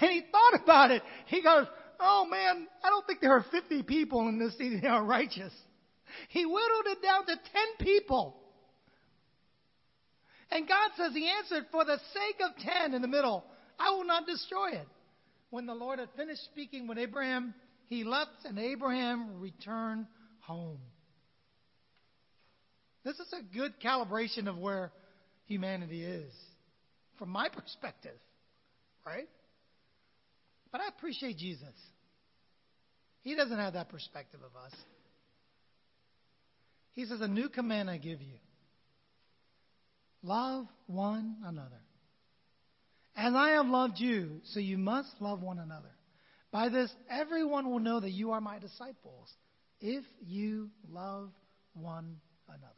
And 0.00 0.10
he 0.10 0.22
thought 0.22 0.60
about 0.60 0.90
it. 0.90 1.02
He 1.26 1.40
goes, 1.40 1.68
Oh 2.00 2.26
man, 2.28 2.66
I 2.82 2.88
don't 2.88 3.06
think 3.06 3.20
there 3.20 3.36
are 3.36 3.46
50 3.48 3.84
people 3.84 4.28
in 4.28 4.40
this 4.40 4.54
city 4.54 4.80
that 4.80 4.90
are 4.90 5.04
righteous. 5.04 5.52
He 6.30 6.44
whittled 6.44 6.86
it 6.86 7.00
down 7.00 7.26
to 7.26 7.36
10 7.36 7.42
people. 7.78 8.40
And 10.50 10.68
God 10.68 10.90
says 10.96 11.12
He 11.14 11.28
answered, 11.28 11.66
For 11.70 11.84
the 11.84 11.98
sake 12.12 12.40
of 12.44 12.56
10 12.80 12.94
in 12.94 13.02
the 13.02 13.08
middle, 13.08 13.44
I 13.78 13.90
will 13.90 14.04
not 14.04 14.26
destroy 14.26 14.72
it. 14.72 14.88
When 15.50 15.66
the 15.66 15.74
Lord 15.74 15.98
had 15.98 16.08
finished 16.16 16.44
speaking 16.44 16.86
with 16.88 16.98
Abraham, 16.98 17.54
he 17.86 18.04
left 18.04 18.44
and 18.44 18.58
Abraham 18.58 19.40
returned 19.40 20.06
home. 20.40 20.80
This 23.04 23.18
is 23.20 23.32
a 23.32 23.56
good 23.56 23.74
calibration 23.84 24.48
of 24.48 24.58
where 24.58 24.90
humanity 25.46 26.02
is, 26.02 26.32
from 27.18 27.28
my 27.28 27.48
perspective, 27.48 28.18
right? 29.06 29.28
But 30.72 30.80
I 30.80 30.88
appreciate 30.88 31.36
Jesus. 31.36 31.74
He 33.22 33.34
doesn't 33.34 33.58
have 33.58 33.74
that 33.74 33.90
perspective 33.90 34.40
of 34.40 34.56
us. 34.60 34.72
He 36.92 37.04
says, 37.04 37.20
A 37.20 37.28
new 37.28 37.48
command 37.48 37.90
I 37.90 37.98
give 37.98 38.20
you 38.22 38.34
love 40.24 40.66
one 40.86 41.36
another. 41.44 41.80
As 43.16 43.32
I 43.34 43.50
have 43.50 43.66
loved 43.66 43.98
you, 43.98 44.40
so 44.44 44.58
you 44.58 44.76
must 44.76 45.10
love 45.20 45.40
one 45.40 45.58
another. 45.58 45.90
By 46.50 46.68
this, 46.68 46.92
everyone 47.08 47.70
will 47.70 47.78
know 47.78 48.00
that 48.00 48.10
you 48.10 48.32
are 48.32 48.40
my 48.40 48.58
disciples 48.58 49.32
if 49.80 50.04
you 50.26 50.70
love 50.90 51.30
one 51.74 52.16
another. 52.48 52.72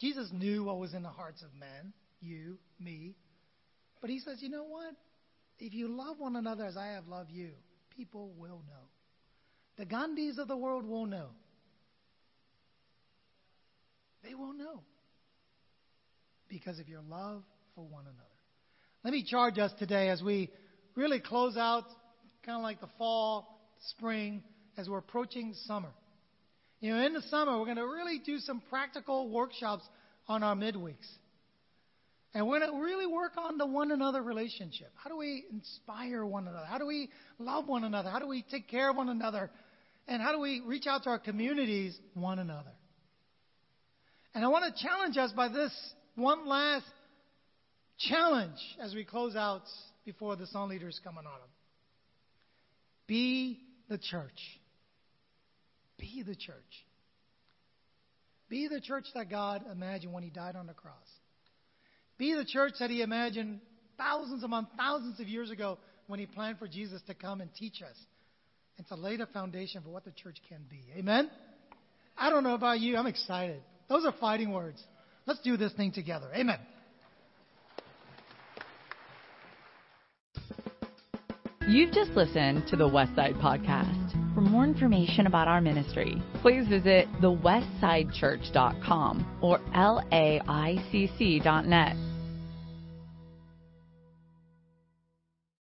Jesus 0.00 0.30
knew 0.32 0.64
what 0.64 0.78
was 0.78 0.94
in 0.94 1.02
the 1.02 1.10
hearts 1.10 1.42
of 1.42 1.48
men, 1.58 1.92
you, 2.20 2.58
me. 2.78 3.14
But 4.00 4.10
he 4.10 4.18
says, 4.20 4.38
you 4.40 4.48
know 4.48 4.64
what? 4.64 4.94
If 5.58 5.74
you 5.74 5.88
love 5.88 6.18
one 6.18 6.36
another 6.36 6.64
as 6.64 6.76
I 6.76 6.88
have 6.88 7.06
loved 7.06 7.30
you, 7.30 7.50
people 7.94 8.32
will 8.38 8.62
know. 8.68 8.88
The 9.76 9.86
Gandhis 9.86 10.38
of 10.38 10.48
the 10.48 10.56
world 10.56 10.86
will 10.86 11.06
know. 11.06 11.28
They 14.22 14.34
will 14.34 14.54
know. 14.54 14.82
Because 16.50 16.80
of 16.80 16.88
your 16.88 17.02
love 17.08 17.42
for 17.74 17.84
one 17.84 18.02
another. 18.02 18.16
Let 19.04 19.12
me 19.12 19.24
charge 19.24 19.58
us 19.58 19.70
today 19.78 20.08
as 20.08 20.20
we 20.20 20.50
really 20.96 21.20
close 21.20 21.56
out, 21.56 21.84
kind 22.44 22.56
of 22.56 22.62
like 22.62 22.80
the 22.80 22.88
fall, 22.98 23.58
spring, 23.90 24.42
as 24.76 24.88
we're 24.88 24.98
approaching 24.98 25.54
summer. 25.66 25.90
You 26.80 26.92
know, 26.92 27.06
in 27.06 27.12
the 27.12 27.22
summer, 27.22 27.58
we're 27.58 27.66
going 27.66 27.76
to 27.76 27.86
really 27.86 28.18
do 28.18 28.38
some 28.38 28.62
practical 28.68 29.30
workshops 29.30 29.84
on 30.26 30.42
our 30.42 30.56
midweeks. 30.56 31.06
And 32.34 32.46
we're 32.46 32.60
going 32.60 32.72
to 32.72 32.80
really 32.82 33.06
work 33.06 33.32
on 33.36 33.56
the 33.56 33.66
one 33.66 33.92
another 33.92 34.22
relationship. 34.22 34.90
How 34.96 35.08
do 35.08 35.16
we 35.16 35.44
inspire 35.52 36.24
one 36.24 36.48
another? 36.48 36.66
How 36.66 36.78
do 36.78 36.86
we 36.86 37.10
love 37.38 37.68
one 37.68 37.84
another? 37.84 38.10
How 38.10 38.18
do 38.18 38.26
we 38.26 38.44
take 38.50 38.68
care 38.68 38.90
of 38.90 38.96
one 38.96 39.08
another? 39.08 39.50
And 40.08 40.20
how 40.20 40.32
do 40.32 40.40
we 40.40 40.60
reach 40.64 40.86
out 40.86 41.04
to 41.04 41.10
our 41.10 41.18
communities, 41.18 41.98
one 42.14 42.38
another? 42.38 42.72
And 44.34 44.44
I 44.44 44.48
want 44.48 44.74
to 44.74 44.82
challenge 44.82 45.16
us 45.16 45.32
by 45.32 45.48
this 45.48 45.72
one 46.20 46.46
last 46.46 46.86
challenge 47.98 48.58
as 48.80 48.94
we 48.94 49.04
close 49.04 49.36
out 49.36 49.62
before 50.04 50.36
the 50.36 50.46
song 50.46 50.68
leaders 50.68 51.00
come 51.02 51.18
on 51.18 51.26
autumn. 51.26 51.48
Be 53.06 53.58
the 53.88 53.98
church. 53.98 54.40
Be 55.98 56.22
the 56.26 56.34
church. 56.34 56.54
Be 58.48 58.68
the 58.68 58.80
church 58.80 59.06
that 59.14 59.30
God 59.30 59.62
imagined 59.70 60.12
when 60.12 60.22
He 60.22 60.30
died 60.30 60.56
on 60.56 60.66
the 60.66 60.72
cross. 60.72 60.94
Be 62.18 62.34
the 62.34 62.44
church 62.44 62.74
that 62.80 62.90
He 62.90 63.02
imagined 63.02 63.60
thousands 63.96 64.42
upon 64.42 64.66
thousands 64.76 65.20
of 65.20 65.28
years 65.28 65.50
ago 65.50 65.78
when 66.06 66.18
He 66.18 66.26
planned 66.26 66.58
for 66.58 66.66
Jesus 66.66 67.00
to 67.06 67.14
come 67.14 67.40
and 67.40 67.50
teach 67.54 67.82
us 67.82 67.96
and 68.78 68.86
to 68.88 68.94
lay 68.94 69.16
the 69.16 69.26
foundation 69.26 69.82
for 69.82 69.90
what 69.90 70.04
the 70.04 70.12
church 70.12 70.38
can 70.48 70.64
be. 70.68 70.82
Amen? 70.96 71.30
I 72.16 72.30
don't 72.30 72.44
know 72.44 72.54
about 72.54 72.80
you. 72.80 72.96
I'm 72.96 73.06
excited. 73.06 73.62
Those 73.88 74.04
are 74.04 74.14
fighting 74.20 74.52
words. 74.52 74.82
Let's 75.26 75.40
do 75.40 75.56
this 75.56 75.72
thing 75.72 75.90
together. 75.92 76.28
Amen. 76.34 76.58
You've 81.68 81.92
just 81.92 82.12
listened 82.12 82.66
to 82.68 82.76
the 82.76 82.88
Westside 82.88 83.38
Podcast. 83.40 84.34
For 84.34 84.40
more 84.40 84.64
information 84.64 85.26
about 85.28 85.46
our 85.46 85.60
ministry, 85.60 86.20
please 86.42 86.66
visit 86.66 87.06
thewestsidechurch.com 87.20 89.38
or 89.40 89.60
laicc.net. 89.74 90.10